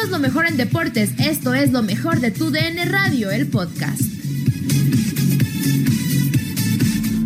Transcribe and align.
Somos 0.00 0.12
lo 0.12 0.18
mejor 0.18 0.46
en 0.46 0.56
deportes. 0.56 1.10
Esto 1.20 1.52
es 1.52 1.72
lo 1.72 1.82
mejor 1.82 2.20
de 2.20 2.30
tu 2.30 2.50
DN 2.50 2.86
Radio, 2.86 3.30
el 3.30 3.50
podcast. 3.50 4.00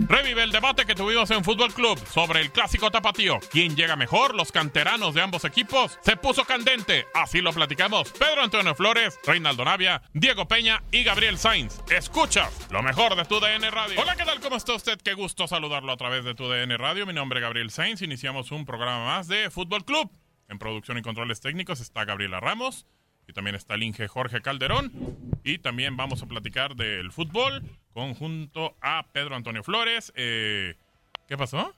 Revive 0.08 0.42
el 0.42 0.50
debate 0.50 0.84
que 0.84 0.96
tuvimos 0.96 1.30
en 1.30 1.44
Fútbol 1.44 1.72
Club 1.72 2.00
sobre 2.12 2.40
el 2.40 2.50
clásico 2.50 2.90
tapatío. 2.90 3.38
¿Quién 3.52 3.76
llega 3.76 3.94
mejor? 3.94 4.34
Los 4.34 4.50
canteranos 4.50 5.14
de 5.14 5.22
ambos 5.22 5.44
equipos. 5.44 6.00
Se 6.00 6.16
puso 6.16 6.44
candente. 6.44 7.06
Así 7.14 7.40
lo 7.40 7.52
platicamos. 7.52 8.10
Pedro 8.10 8.42
Antonio 8.42 8.74
Flores, 8.74 9.20
Reinaldo 9.24 9.64
Navia, 9.64 10.02
Diego 10.12 10.48
Peña 10.48 10.82
y 10.90 11.04
Gabriel 11.04 11.38
Sainz. 11.38 11.80
Escuchas 11.96 12.50
lo 12.72 12.82
mejor 12.82 13.14
de 13.14 13.24
tu 13.24 13.38
DN 13.38 13.70
Radio. 13.70 14.00
Hola, 14.00 14.16
¿qué 14.16 14.24
tal? 14.24 14.40
¿Cómo 14.40 14.56
está 14.56 14.74
usted? 14.74 14.98
Qué 15.00 15.14
gusto 15.14 15.46
saludarlo 15.46 15.92
a 15.92 15.96
través 15.96 16.24
de 16.24 16.34
tu 16.34 16.48
DN 16.48 16.76
Radio. 16.76 17.06
Mi 17.06 17.12
nombre 17.12 17.38
es 17.38 17.42
Gabriel 17.44 17.70
Sainz. 17.70 18.02
Iniciamos 18.02 18.50
un 18.50 18.66
programa 18.66 19.04
más 19.04 19.28
de 19.28 19.48
Fútbol 19.50 19.84
Club. 19.84 20.10
En 20.54 20.60
producción 20.60 20.96
y 20.98 21.02
controles 21.02 21.40
técnicos 21.40 21.80
está 21.80 22.04
Gabriela 22.04 22.38
Ramos 22.38 22.86
y 23.26 23.32
también 23.32 23.56
está 23.56 23.74
el 23.74 23.92
Jorge 24.06 24.40
Calderón. 24.40 24.92
Y 25.42 25.58
también 25.58 25.96
vamos 25.96 26.22
a 26.22 26.26
platicar 26.26 26.76
del 26.76 27.10
fútbol 27.10 27.60
conjunto 27.92 28.76
a 28.80 29.04
Pedro 29.10 29.34
Antonio 29.34 29.64
Flores. 29.64 30.12
Eh, 30.14 30.76
¿Qué 31.26 31.36
pasó? 31.36 31.74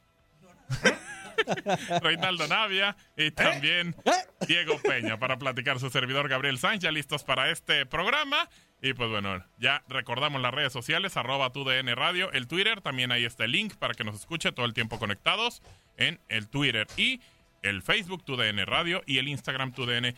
Reinaldo 2.02 2.46
Navia 2.48 2.98
y 3.16 3.30
también 3.30 3.96
Diego 4.46 4.78
Peña 4.82 5.18
para 5.18 5.38
platicar 5.38 5.80
su 5.80 5.88
servidor 5.88 6.28
Gabriel 6.28 6.58
Sánchez, 6.58 6.82
ya 6.82 6.92
listos 6.92 7.24
para 7.24 7.50
este 7.50 7.86
programa. 7.86 8.50
Y 8.82 8.92
pues 8.92 9.08
bueno, 9.08 9.42
ya 9.58 9.84
recordamos 9.88 10.42
las 10.42 10.52
redes 10.52 10.74
sociales, 10.74 11.16
arroba 11.16 11.48
DN 11.48 11.94
Radio, 11.94 12.30
el 12.32 12.46
Twitter, 12.46 12.82
también 12.82 13.10
ahí 13.10 13.24
está 13.24 13.46
el 13.46 13.52
link 13.52 13.74
para 13.76 13.94
que 13.94 14.04
nos 14.04 14.16
escuche 14.16 14.52
todo 14.52 14.66
el 14.66 14.74
tiempo 14.74 14.98
conectados 14.98 15.62
en 15.96 16.20
el 16.28 16.48
Twitter 16.50 16.86
y 16.98 17.22
el 17.66 17.82
Facebook 17.82 18.24
TUDN 18.24 18.64
Radio 18.64 19.02
y 19.06 19.18
el 19.18 19.28
Instagram 19.28 19.72
TUDN-radio. 19.72 20.12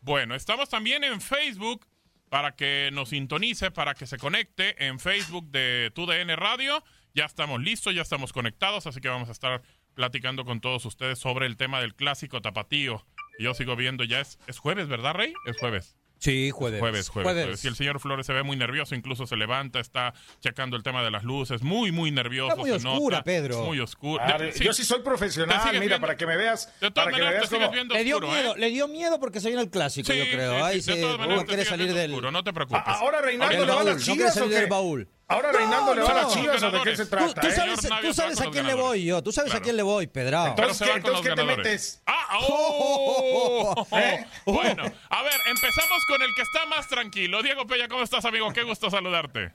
Bueno, 0.00 0.34
estamos 0.34 0.68
también 0.68 1.04
en 1.04 1.20
Facebook 1.20 1.86
para 2.28 2.56
que 2.56 2.90
nos 2.92 3.10
sintonice, 3.10 3.70
para 3.70 3.94
que 3.94 4.06
se 4.06 4.18
conecte 4.18 4.84
en 4.84 4.98
Facebook 4.98 5.50
de 5.50 5.92
TUDN 5.94 6.36
Radio. 6.36 6.82
Ya 7.14 7.26
estamos 7.26 7.60
listos, 7.60 7.94
ya 7.94 8.02
estamos 8.02 8.32
conectados, 8.32 8.86
así 8.86 9.00
que 9.00 9.08
vamos 9.08 9.28
a 9.28 9.32
estar 9.32 9.62
platicando 9.94 10.44
con 10.44 10.60
todos 10.60 10.84
ustedes 10.86 11.18
sobre 11.18 11.46
el 11.46 11.56
tema 11.56 11.80
del 11.80 11.94
clásico 11.94 12.40
tapatío. 12.40 13.06
Yo 13.38 13.54
sigo 13.54 13.76
viendo, 13.76 14.04
ya 14.04 14.20
es, 14.20 14.38
es 14.46 14.58
jueves, 14.58 14.88
¿verdad, 14.88 15.14
Rey? 15.14 15.32
Es 15.46 15.58
jueves. 15.58 15.96
Sí, 16.22 16.52
jueves. 16.52 16.78
Jueves, 16.78 17.08
jueves. 17.08 17.32
jueves. 17.32 17.64
Y 17.64 17.66
el 17.66 17.74
señor 17.74 17.98
Flores 17.98 18.24
se 18.26 18.32
ve 18.32 18.44
muy 18.44 18.56
nervioso, 18.56 18.94
incluso 18.94 19.26
se 19.26 19.34
levanta, 19.34 19.80
está 19.80 20.14
checando 20.38 20.76
el 20.76 20.84
tema 20.84 21.02
de 21.02 21.10
las 21.10 21.24
luces, 21.24 21.62
muy, 21.62 21.90
muy 21.90 22.12
nervioso. 22.12 22.50
Está 22.50 22.60
muy 22.60 22.70
se 22.70 22.76
oscura, 22.76 23.16
nota, 23.16 23.24
Pedro. 23.24 23.64
Muy 23.64 23.80
oscura. 23.80 24.36
Ah, 24.38 24.50
yo 24.60 24.72
sí 24.72 24.84
soy 24.84 25.00
profesional, 25.00 25.58
mira, 25.64 25.80
viendo? 25.80 26.00
para 26.00 26.16
que 26.16 26.24
me 26.24 26.36
veas. 26.36 26.66
De 26.80 26.92
todas 26.92 27.06
para 27.06 27.10
que 27.10 27.16
me 27.16 27.24
maneras, 27.24 27.40
veas 27.40 27.50
te 27.50 27.56
sigues 27.56 27.70
viendo 27.72 27.94
Le 27.94 28.04
dio 28.04 28.16
oscuro, 28.18 28.32
miedo, 28.32 28.54
¿eh? 28.54 28.58
le 28.60 28.70
dio 28.70 28.86
miedo 28.86 29.18
porque 29.18 29.40
se 29.40 29.48
viene 29.48 29.62
el 29.62 29.70
clásico, 29.70 30.12
Sí, 30.12 30.16
yo 30.16 30.24
creo. 30.30 30.54
sí, 30.58 30.62
Ahí 30.62 30.80
sí, 30.80 30.90
de 30.92 30.96
se 30.96 31.02
todas 31.02 31.18
maneras, 31.18 31.36
no 31.38 31.42
te 31.42 31.48
quiere 31.48 31.64
salir 31.64 31.92
del. 31.92 32.10
oscuro, 32.12 32.30
no 32.30 32.44
te 32.44 32.52
preocupes. 32.52 32.82
Ah, 32.86 32.98
Ahora 33.00 33.20
Reinaldo 33.20 33.54
le 33.58 33.66
va 33.66 33.72
a 33.72 33.76
baúl, 33.78 33.86
las 33.90 33.96
no 33.98 34.04
quiere 34.14 34.18
chivas 34.20 34.34
salir 34.34 34.54
del 34.54 34.68
baúl. 34.68 35.08
Ahora 35.32 35.52
Reinaldo 35.52 35.94
le 35.94 36.02
va 36.02 36.10
a 36.10 36.14
las 36.14 36.22
no, 36.24 36.34
chivas 36.34 36.62
o 36.62 36.70
de 36.70 36.80
qué 36.82 36.96
se 36.96 37.06
trata, 37.06 37.40
tú 37.40 37.46
eh? 37.46 37.52
sabes, 37.52 37.80
tú 37.80 38.12
sabes 38.14 38.14
se 38.14 38.22
va 38.22 38.28
a 38.28 38.44
con 38.44 38.52
quién 38.52 38.66
los 38.66 38.74
le 38.76 38.80
voy 38.82 39.04
yo, 39.04 39.22
tú 39.22 39.32
sabes 39.32 39.50
Claro. 39.50 39.62
a 39.62 39.64
quién 39.64 39.76
le 39.76 39.82
voy, 39.82 40.06
Pedrao. 40.06 40.48
Entonces, 40.48 40.78
¿qué- 40.86 41.00
con 41.00 41.12
los 41.12 41.20
entonces, 41.26 41.46
¿qué 41.46 41.52
te 41.52 41.56
metes? 41.56 42.02
Ah, 42.06 42.38
oh. 42.48 43.86
¿Eh? 43.96 44.26
Bueno, 44.44 44.84
a 45.08 45.22
ver, 45.22 45.32
empezamos 45.46 46.04
con 46.06 46.20
el 46.22 46.28
que 46.36 46.42
está 46.42 46.66
más 46.66 46.86
tranquilo. 46.88 47.42
Diego 47.42 47.66
Peña, 47.66 47.88
¿cómo 47.88 48.02
estás, 48.02 48.24
amigo? 48.24 48.52
Qué 48.52 48.62
gusto 48.62 48.90
saludarte. 48.90 49.52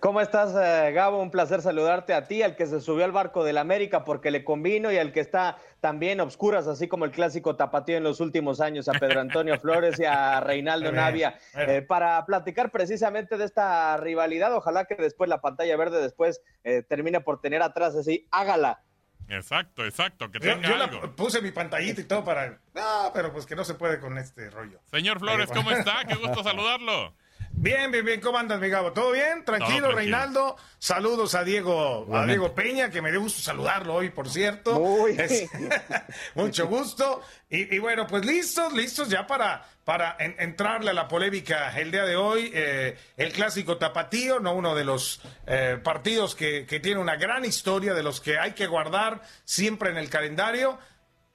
¿Cómo 0.00 0.20
estás, 0.20 0.54
eh, 0.54 0.92
Gabo? 0.92 1.20
Un 1.20 1.30
placer 1.30 1.60
saludarte 1.60 2.14
a 2.14 2.24
ti, 2.24 2.42
al 2.42 2.56
que 2.56 2.66
se 2.66 2.80
subió 2.80 3.04
al 3.04 3.12
barco 3.12 3.44
del 3.44 3.58
América 3.58 4.04
porque 4.04 4.30
le 4.30 4.44
convino 4.44 4.92
y 4.92 4.98
al 4.98 5.12
que 5.12 5.20
está 5.20 5.58
también 5.80 6.20
a 6.20 6.22
obscuras, 6.22 6.66
así 6.66 6.88
como 6.88 7.04
el 7.04 7.10
clásico 7.10 7.56
tapatío 7.56 7.96
en 7.96 8.04
los 8.04 8.20
últimos 8.20 8.60
años, 8.60 8.88
a 8.88 8.92
Pedro 8.92 9.20
Antonio 9.20 9.58
Flores 9.58 9.98
y 9.98 10.04
a 10.04 10.40
Reinaldo 10.40 10.92
Navia, 10.92 11.38
eh, 11.54 11.82
para 11.82 12.24
platicar 12.24 12.70
precisamente 12.70 13.36
de 13.36 13.44
esta 13.44 13.96
rivalidad. 13.96 14.54
Ojalá 14.54 14.84
que 14.84 14.94
después 14.94 15.28
la 15.28 15.40
pantalla 15.40 15.76
verde 15.76 16.00
después 16.00 16.40
eh, 16.62 16.82
termine 16.82 17.20
por 17.20 17.40
tener 17.40 17.62
atrás 17.62 17.94
así, 17.96 18.26
hágala. 18.30 18.82
Exacto, 19.28 19.84
exacto, 19.84 20.30
que 20.30 20.38
Yo, 20.38 20.54
tenga 20.54 20.68
yo 20.68 20.76
la 20.76 20.84
algo. 20.84 21.16
puse 21.16 21.40
mi 21.40 21.50
pantallita 21.50 22.00
y 22.00 22.04
todo 22.04 22.24
para. 22.24 22.58
No, 22.74 23.10
pero 23.14 23.32
pues 23.32 23.46
que 23.46 23.56
no 23.56 23.64
se 23.64 23.74
puede 23.74 23.98
con 23.98 24.18
este 24.18 24.50
rollo. 24.50 24.80
Señor 24.84 25.18
Flores, 25.18 25.50
¿cómo 25.50 25.70
está? 25.70 26.04
Qué 26.08 26.14
gusto 26.14 26.42
saludarlo. 26.42 27.14
Bien, 27.56 27.90
bien, 27.90 28.04
bien. 28.04 28.20
¿Cómo 28.20 28.36
andas, 28.38 28.60
mi 28.60 28.68
Gabo? 28.68 28.92
¿Todo 28.92 29.12
bien? 29.12 29.44
Tranquilo, 29.44 29.86
Todo 29.86 29.92
tranquilo. 29.92 29.92
Reinaldo. 29.92 30.56
Saludos 30.78 31.34
a 31.34 31.44
Diego, 31.44 32.06
a 32.14 32.26
Diego 32.26 32.54
Peña, 32.54 32.90
que 32.90 33.00
me 33.00 33.10
dio 33.10 33.20
gusto 33.20 33.40
saludarlo 33.40 33.94
hoy, 33.94 34.10
por 34.10 34.28
cierto. 34.28 34.78
Muy. 34.78 35.12
Es- 35.18 35.48
mucho 36.34 36.66
gusto. 36.66 37.22
Y, 37.48 37.74
y 37.74 37.78
bueno, 37.78 38.06
pues 38.06 38.26
listos, 38.26 38.72
listos 38.74 39.08
ya 39.08 39.26
para, 39.26 39.64
para 39.84 40.14
en- 40.18 40.36
entrarle 40.40 40.90
a 40.90 40.94
la 40.94 41.08
polémica 41.08 41.70
el 41.78 41.90
día 41.90 42.04
de 42.04 42.16
hoy. 42.16 42.50
Eh, 42.52 42.98
el 43.16 43.32
clásico 43.32 43.78
tapatío, 43.78 44.40
no 44.40 44.52
uno 44.54 44.74
de 44.74 44.84
los 44.84 45.22
eh, 45.46 45.78
partidos 45.82 46.34
que, 46.34 46.66
que 46.66 46.80
tiene 46.80 47.00
una 47.00 47.16
gran 47.16 47.44
historia, 47.46 47.94
de 47.94 48.02
los 48.02 48.20
que 48.20 48.38
hay 48.38 48.52
que 48.52 48.66
guardar 48.66 49.22
siempre 49.44 49.88
en 49.90 49.96
el 49.96 50.10
calendario. 50.10 50.78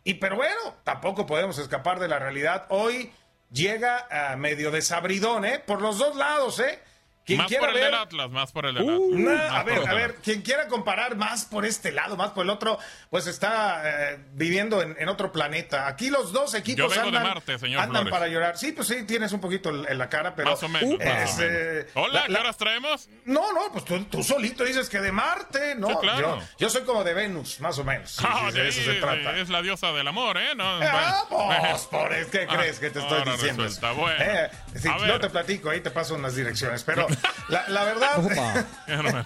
Y 0.03 0.15
pero 0.15 0.35
bueno, 0.35 0.75
tampoco 0.83 1.25
podemos 1.25 1.57
escapar 1.57 1.99
de 1.99 2.07
la 2.07 2.19
realidad. 2.19 2.65
Hoy 2.69 3.11
llega 3.51 4.07
a 4.09 4.35
medio 4.35 4.71
desabridón, 4.71 5.45
¿eh? 5.45 5.59
Por 5.59 5.81
los 5.81 5.97
dos 5.97 6.15
lados, 6.15 6.59
¿eh? 6.59 6.79
Quien 7.29 7.41
Más 7.41 7.53
por 7.53 7.69
el 7.69 7.75
ver... 7.75 7.83
del 7.85 7.93
Atlas, 7.95 8.29
más 8.31 8.51
por 8.51 8.65
el 8.65 8.73
del 8.75 8.83
Uh, 8.83 9.13
Atlas. 9.13 9.19
nah, 9.19 9.33
Más 9.49 9.51
a 9.59 9.63
ver, 9.63 9.87
a 9.89 9.93
ver, 9.93 10.15
quien 10.15 10.41
quiera 10.41 10.67
comparar 10.67 11.15
más 11.15 11.45
por 11.45 11.63
este 11.65 11.91
lado, 11.91 12.17
más 12.17 12.31
por 12.31 12.43
el 12.43 12.49
otro, 12.49 12.79
pues 13.11 13.27
está 13.27 13.81
eh, 14.13 14.17
viviendo 14.33 14.81
en, 14.81 14.95
en 14.99 15.09
otro 15.09 15.31
planeta. 15.31 15.87
Aquí 15.87 16.09
los 16.09 16.33
dos 16.33 16.53
equipos 16.55 16.77
Yo 16.77 16.89
vengo 16.89 17.11
de 17.11 17.17
andan, 17.17 17.33
Marte, 17.35 17.59
señor 17.59 17.81
andan 17.81 18.01
Flores. 18.03 18.11
para 18.11 18.27
llorar. 18.27 18.57
Sí, 18.57 18.71
pues 18.71 18.87
sí, 18.87 19.03
tienes 19.05 19.31
un 19.31 19.39
poquito 19.41 19.69
en 19.69 19.97
la 19.97 20.09
cara, 20.09 20.33
pero... 20.35 20.49
Más 20.51 20.63
o 20.63 20.69
menos. 20.69 20.99
eh, 20.99 21.05
más 21.05 21.07
o 21.07 21.23
es, 21.23 21.37
menos. 21.37 21.53
eh, 21.53 21.87
Hola, 21.93 22.21
la- 22.27 22.35
¿qué 22.35 22.41
horas 22.41 22.57
traemos? 22.57 23.09
No, 23.25 23.53
no, 23.53 23.71
pues 23.71 23.85
tú, 23.85 24.03
tú 24.05 24.23
solito 24.23 24.63
dices 24.63 24.89
que 24.89 24.99
de 24.99 25.11
Marte, 25.11 25.75
no. 25.75 25.87
Sí, 25.89 25.95
claro. 26.01 26.39
yo, 26.39 26.43
yo 26.57 26.69
soy 26.69 26.81
como 26.81 27.03
de 27.03 27.13
Venus, 27.13 27.59
más 27.59 27.77
o 27.77 27.83
menos. 27.83 28.11
Sí, 28.11 28.25
Ah, 28.27 28.47
sí, 28.51 28.57
de 28.59 28.67
eso 28.69 28.81
se 28.83 28.93
trata. 28.95 29.37
Es 29.37 29.49
la 29.49 29.61
diosa 29.61 29.91
del 29.91 30.07
amor, 30.07 30.37
¿eh? 30.37 30.55
No, 30.55 30.79
Ah, 30.81 31.25
pues, 31.29 31.81
por 31.83 32.09
¿qué 32.31 32.45
Ah, 32.49 32.55
crees 32.57 32.79
que 32.79 32.89
te 32.89 32.99
estoy 32.99 33.23
diciendo? 33.23 33.63
resulta, 33.63 33.91
bueno. 33.91 34.23
Eh, 34.23 34.49
A 34.89 34.97
ver. 34.97 35.19
te 35.19 35.29
platico, 35.29 35.69
ahí 35.69 35.81
te 35.81 35.91
paso 35.91 36.15
unas 36.15 36.35
direcciones, 36.35 36.83
pero 36.83 37.05
la, 37.49 37.67
la 37.69 37.83
verdad, 37.83 39.25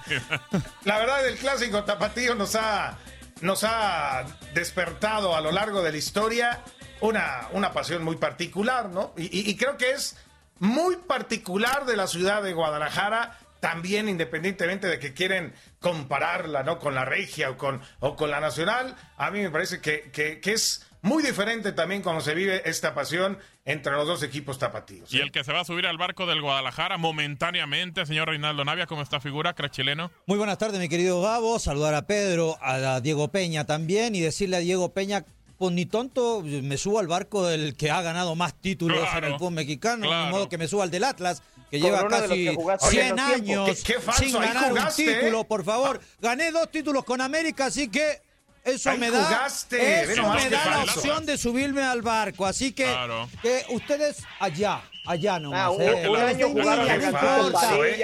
la 0.86 0.98
verdad 1.00 1.28
el 1.28 1.38
clásico 1.38 1.84
tapatío 1.84 2.36
nos 2.36 2.56
ha, 2.56 2.98
nos 3.42 3.64
ha 3.64 4.26
despertado 4.54 5.36
a 5.36 5.42
lo 5.42 5.52
largo 5.52 5.82
de 5.82 5.92
la 5.92 5.98
historia 5.98 6.62
una, 7.02 7.48
una 7.52 7.74
pasión 7.74 8.04
muy 8.04 8.16
particular, 8.18 8.90
¿no? 8.90 9.14
Y, 9.18 9.24
y- 9.40 9.50
y 9.50 9.56
creo 9.58 9.78
que 9.78 9.92
es 9.92 10.16
muy 10.60 10.96
particular 10.98 11.86
de 11.86 11.98
la 11.98 12.08
ciudad 12.08 12.42
de 12.44 12.54
Guadalajara, 12.54 13.38
también 13.60 14.08
independientemente 14.10 14.88
de 14.88 15.00
que 15.00 15.14
quieren 15.14 15.54
compararla, 15.80 16.64
¿no? 16.64 16.80
Con 16.80 16.96
la 16.96 17.04
regia 17.06 17.50
o 17.50 17.58
con, 17.58 17.82
o 18.00 18.16
con 18.16 18.30
la 18.32 18.40
nacional, 18.40 18.96
a 19.18 19.32
mí 19.32 19.42
me 19.42 19.50
parece 19.50 19.82
que, 19.82 20.12
que- 20.12 20.40
que 20.40 20.54
es 20.54 20.86
muy 21.04 21.22
diferente 21.22 21.72
también 21.74 22.02
cuando 22.02 22.22
se 22.22 22.34
vive 22.34 22.62
esta 22.68 22.96
pasión 22.96 23.38
entre 23.66 23.92
los 23.94 24.08
dos 24.08 24.24
equipos 24.24 24.58
tapatíos. 24.58 25.14
Y 25.14 25.20
el 25.20 25.32
que 25.32 25.44
se 25.44 25.54
va 25.54 25.60
a 25.62 25.66
subir 25.66 25.86
al 25.86 25.98
barco 26.00 26.26
del 26.26 26.42
Guadalajara 26.42 26.98
momentáneamente, 26.98 28.06
señor 28.06 28.30
Reinaldo 28.30 28.66
Navia, 28.66 28.88
¿cómo 28.88 29.02
está 29.02 29.20
figura, 29.20 29.54
crack 29.54 29.72
chileno? 29.72 30.12
Muy 30.26 30.38
buenas 30.38 30.58
tardes, 30.58 30.80
mi 30.80 30.90
querido 30.90 31.22
Gabo. 31.22 31.60
Saludar 31.60 31.94
a 31.94 32.08
Pedro, 32.08 32.58
a 32.62 33.00
Diego 33.02 33.28
Peña 33.28 33.66
también 33.66 34.16
y 34.16 34.22
decirle 34.22 34.58
a 34.58 34.60
Diego 34.60 34.94
Peña, 34.94 35.26
pues 35.58 35.74
ni 35.74 35.86
tonto, 35.86 36.42
me 36.42 36.78
subo 36.78 37.00
al 37.00 37.08
barco 37.08 37.46
del 37.48 37.76
que 37.76 37.92
ha 37.92 38.02
ganado 38.02 38.36
más 38.36 38.60
títulos 38.60 39.00
Claro, 39.00 39.18
en 39.28 39.34
el 39.34 39.40
fútbol 39.40 39.54
mexicano, 39.54 40.08
claro. 40.08 40.26
de 40.26 40.32
modo 40.32 40.50
que 40.50 40.58
me 40.58 40.68
suba 40.68 40.84
al 40.84 40.92
del 40.92 41.04
Atlas, 41.04 41.42
que 41.70 41.80
Con 41.80 41.90
lleva 41.90 42.08
casi 42.08 42.46
que 42.46 42.56
jugaste 42.56 42.90
100 42.90 43.16
menos 43.16 43.26
tiempo. 43.34 43.64
años 43.64 43.84
Qué- 43.84 43.94
qué 43.94 44.00
falso, 44.00 44.24
sin 44.24 44.34
ganar 44.34 44.74
un 44.74 44.80
título, 44.96 45.42
¿eh? 45.42 45.46
por 45.48 45.64
favor. 45.64 46.00
Gané 46.22 46.52
dos 46.52 46.70
títulos 46.72 47.04
con 47.04 47.22
América, 47.22 47.66
así 47.68 47.88
que 47.90 48.22
eso 48.64 48.90
Ahí 48.92 48.98
me 48.98 49.12
da, 49.12 49.24
jugaste, 49.26 50.04
eso 50.04 50.34
me 50.34 50.50
da 50.50 50.66
la 50.66 50.84
opción 50.84 51.26
de 51.26 51.38
subirme 51.38 51.82
al 51.82 52.02
barco. 52.02 52.46
Así 52.46 52.72
que, 52.72 52.86
Claro. 52.86 53.28
que 53.42 53.66
ustedes 53.70 54.24
allá, 54.40 54.82
allá 55.06 55.40
nomás. 55.40 55.62
Ah, 55.62 55.72
un, 55.72 55.82
eh. 55.82 56.10
un 56.10 56.16
año 56.18 56.50
jugaron 56.50 56.88
no 56.88 56.96
importa. 56.96 57.60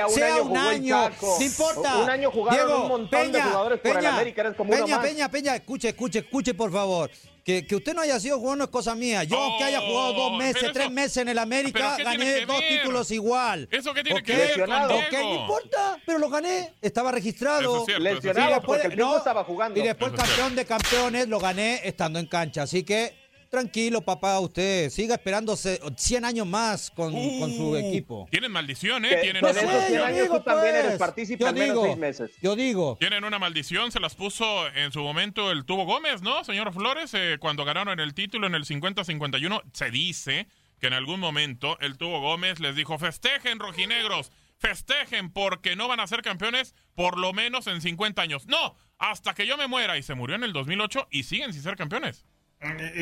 Sea 0.10 0.36
año 0.36 0.44
un 0.44 0.58
año, 0.58 1.10
no 1.22 1.42
importa. 1.42 1.98
Un 1.98 2.10
año 2.10 2.32
jugaron 2.32 2.68
Diego, 2.68 2.82
un 2.84 2.88
montón 2.90 3.32
de 3.32 3.42
jugadores 3.42 3.80
por 3.80 3.98
el 3.98 4.06
América, 4.06 4.42
eres 4.42 4.56
como 4.56 4.72
Peña, 4.72 4.98
más. 4.98 5.06
Peña, 5.06 5.30
Peña, 5.32 5.56
escuche, 5.56 5.90
escuche, 5.90 6.20
escuche, 6.20 6.54
por 6.54 6.72
favor. 6.72 7.10
Que, 7.50 7.66
que 7.66 7.76
usted 7.78 7.96
no 7.96 8.02
haya 8.02 8.20
sido 8.20 8.38
jugador 8.38 8.60
no 8.60 8.64
es 8.66 8.70
cosa 8.70 8.94
mía. 8.94 9.24
Yo, 9.24 9.36
Oh, 9.40 9.58
que 9.58 9.64
haya 9.64 9.82
jugado 9.82 10.14
dos 10.14 10.38
meses, 10.38 10.58
pero 10.62 10.74
tres 10.74 10.92
meses 10.92 11.18
en 11.18 11.30
el 11.30 11.34
¿Pero 11.34 11.42
América, 11.42 11.98
gané 11.98 12.46
dos 12.46 12.60
ver? 12.60 12.68
títulos 12.70 13.10
igual. 13.10 13.68
¿Eso 13.72 13.92
qué 13.92 14.04
tiene 14.04 14.22
que 14.22 14.36
ver 14.36 14.60
con 14.60 14.70
no 14.70 15.34
importa, 15.34 15.98
pero 16.06 16.20
lo 16.20 16.30
gané, 16.30 16.76
estaba 16.80 17.12
registrado. 17.12 17.62
Eso 17.62 17.80
es 17.80 17.86
cierto, 17.86 18.04
eso 18.08 18.18
es 18.18 18.24
Lesionado 18.26 18.62
porque 18.62 18.86
el 18.86 18.98
no, 18.98 19.18
estaba 19.18 19.44
jugando. 19.44 19.80
Y 19.80 19.84
después 19.84 20.12
campeón 20.12 20.56
de 20.56 20.66
campeones 20.66 21.28
lo 21.28 21.40
gané 21.40 21.82
estando 21.84 22.20
en 22.20 22.28
cancha. 22.28 22.62
Así 22.62 22.84
que 22.84 23.16
tranquilo, 23.50 24.02
papá, 24.02 24.40
usted 24.40 24.90
siga 24.90 25.16
esperándose 25.16 25.80
100 25.98 26.26
años 26.26 26.48
más 26.48 26.90
con, 26.92 27.12
con 27.14 27.54
su 27.54 27.70
Uh, 27.72 27.76
equipo. 27.76 28.28
Tienen 28.32 28.52
maldición, 28.52 29.04
¿eh? 29.06 29.18
Tienen, 29.22 29.44
una 29.44 29.52
esos 29.52 29.70
sé, 29.70 29.88
100 29.88 29.94
yo 30.00 30.06
años 30.06 30.22
digo, 30.22 30.38
tú 30.38 30.44
también 30.44 30.74
pues. 30.76 30.86
eres 30.86 30.98
partícipe 31.00 31.40
Yo 31.42 31.48
al 31.50 31.56
menos 31.56 31.70
digo, 31.70 31.86
seis 31.86 31.98
meses. 31.98 32.32
Yo 32.42 32.56
digo. 32.56 32.98
Tienen 33.00 33.24
una 33.24 33.40
maldición, 33.40 33.92
se 33.92 34.00
las 34.00 34.16
puso 34.16 34.68
en 34.70 34.92
su 34.92 35.02
momento 35.02 35.52
el 35.52 35.66
Tubo 35.66 35.86
Gómez, 35.86 36.22
¿no, 36.22 36.44
señor 36.44 36.74
Flores? 36.74 37.14
Eh, 37.14 37.38
cuando 37.40 37.66
ganaron 37.66 38.00
el 38.00 38.14
título 38.14 38.48
en 38.48 38.56
el 38.56 38.66
50-51, 38.66 39.62
se 39.74 39.92
dice 39.92 40.48
que 40.80 40.88
en 40.88 40.94
algún 40.94 41.20
momento 41.20 41.78
el 41.82 41.98
Tubo 41.98 42.22
Gómez 42.22 42.60
les 42.60 42.76
dijo, 42.76 42.98
festejen, 42.98 43.60
rojinegros, 43.60 44.32
festejen 44.58 45.32
porque 45.32 45.76
no 45.76 45.88
van 45.88 46.00
a 46.00 46.08
ser 46.08 46.22
campeones 46.22 46.74
por 46.96 47.18
lo 47.18 47.34
menos 47.34 47.68
en 47.68 47.82
50 47.82 48.22
años. 48.22 48.46
No, 48.48 48.76
hasta 48.98 49.34
que 49.34 49.48
yo 49.48 49.58
me 49.58 49.68
muera. 49.68 49.98
Y 49.98 50.04
se 50.04 50.16
murió 50.16 50.36
en 50.36 50.44
el 50.44 50.54
2008 50.54 51.08
y 51.12 51.24
siguen 51.24 51.54
sin 51.54 51.64
ser 51.64 51.76
campeones. 51.76 52.26
Y, 52.62 53.02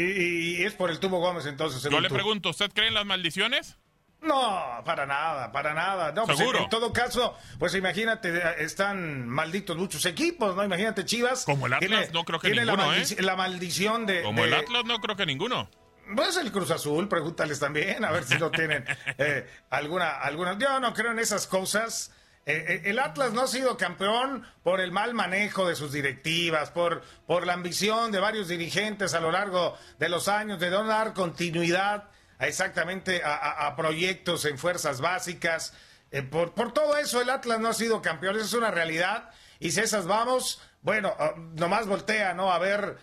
y- 0.62 0.64
es 0.66 0.74
por 0.74 0.92
el 0.92 1.00
tubo 1.00 1.20
Gómez 1.20 1.46
entonces. 1.46 1.82
Yo 1.84 2.00
le 2.00 2.10
tú. 2.10 2.14
pregunto, 2.14 2.50
¿usted 2.50 2.72
cree 2.74 2.88
en 2.90 2.94
las 2.94 3.06
maldiciones? 3.06 3.78
No, 4.22 4.82
para 4.84 5.06
nada, 5.06 5.52
para 5.52 5.74
nada. 5.74 6.12
No, 6.12 6.26
pues, 6.26 6.38
¿Seguro? 6.40 6.58
en, 6.58 6.64
en 6.66 6.70
todo 6.70 6.92
caso, 6.92 7.38
pues 7.60 7.76
imagínate, 7.76 8.64
están 8.64 9.28
malditos 9.30 9.78
muchos 9.78 10.06
equipos, 10.06 10.56
¿no? 10.56 10.64
Imagínate 10.64 11.06
Chivas. 11.06 11.46
Como 11.46 11.68
el 11.68 11.74
Atlas, 11.74 12.12
no 12.14 12.24
creo 12.24 12.40
que 12.40 12.48
tiene 12.50 12.66
la, 12.66 12.74
ninguno, 12.74 12.94
¿eh? 12.94 13.00
maldici- 13.02 13.20
la 13.22 13.36
maldición 13.36 14.06
de... 14.08 14.24
Como 14.24 14.42
de- 14.42 14.48
el 14.48 14.54
Atlas, 14.56 14.86
no 14.86 14.98
creo 15.00 15.16
que 15.16 15.26
ninguno. 15.28 15.70
Pues 16.16 16.38
el 16.38 16.52
Cruz 16.52 16.72
Azul, 16.72 17.08
pregúntales 17.10 17.60
también, 17.60 18.04
a 18.06 18.12
ver 18.12 18.24
si 18.24 18.36
no 18.40 18.50
tienen 18.50 18.86
eh, 19.18 19.48
alguna, 19.70 20.12
alguna. 20.12 20.58
Yo 20.58 20.80
no 20.80 20.94
creo 20.94 21.12
en 21.12 21.20
esas 21.20 21.46
cosas. 21.48 22.12
Eh, 22.48 22.66
eh, 22.66 22.82
el 22.86 23.00
Atlas 23.00 23.34
no 23.34 23.42
ha 23.42 23.48
sido 23.48 23.76
campeón 23.76 24.48
por 24.64 24.80
el 24.80 24.94
mal 24.94 25.14
manejo 25.14 25.68
de 25.68 25.76
sus 25.76 25.92
directivas, 25.92 26.72
por, 26.72 27.04
por 27.28 27.46
la 27.46 27.52
ambición 27.52 28.10
de 28.14 28.20
varios 28.20 28.48
dirigentes 28.48 29.14
a 29.14 29.20
lo 29.20 29.32
largo 29.32 29.78
de 30.00 30.08
los 30.08 30.30
años 30.30 30.58
de 30.58 30.70
no 30.70 30.86
dar 30.86 31.14
continuidad 31.14 32.06
a 32.40 32.48
exactamente 32.48 33.22
a, 33.22 33.76
proyectos 33.76 34.46
en 34.46 34.58
fuerzas 34.58 35.02
básicas. 35.02 35.74
Eh, 36.10 36.24
por, 36.24 36.54
por 36.54 36.74
todo 36.74 36.98
eso 36.98 37.20
el 37.20 37.30
Atlas 37.30 37.60
no 37.60 37.68
ha 37.68 37.74
sido 37.74 38.02
campeón, 38.02 38.38
esa 38.38 38.46
es 38.46 38.54
una 38.54 38.72
realidad. 38.72 39.30
Y 39.60 39.72
si 39.72 39.82
esas 39.82 40.06
vamos, 40.06 40.62
bueno, 40.82 41.14
ah, 41.20 41.34
nomás 41.36 41.86
voltea, 41.86 42.34
¿no? 42.34 42.54
A 42.54 42.60
ver 42.60 42.98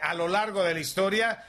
a 0.00 0.14
lo 0.14 0.26
largo 0.28 0.62
de 0.62 0.72
la 0.72 0.80
historia, 0.80 1.44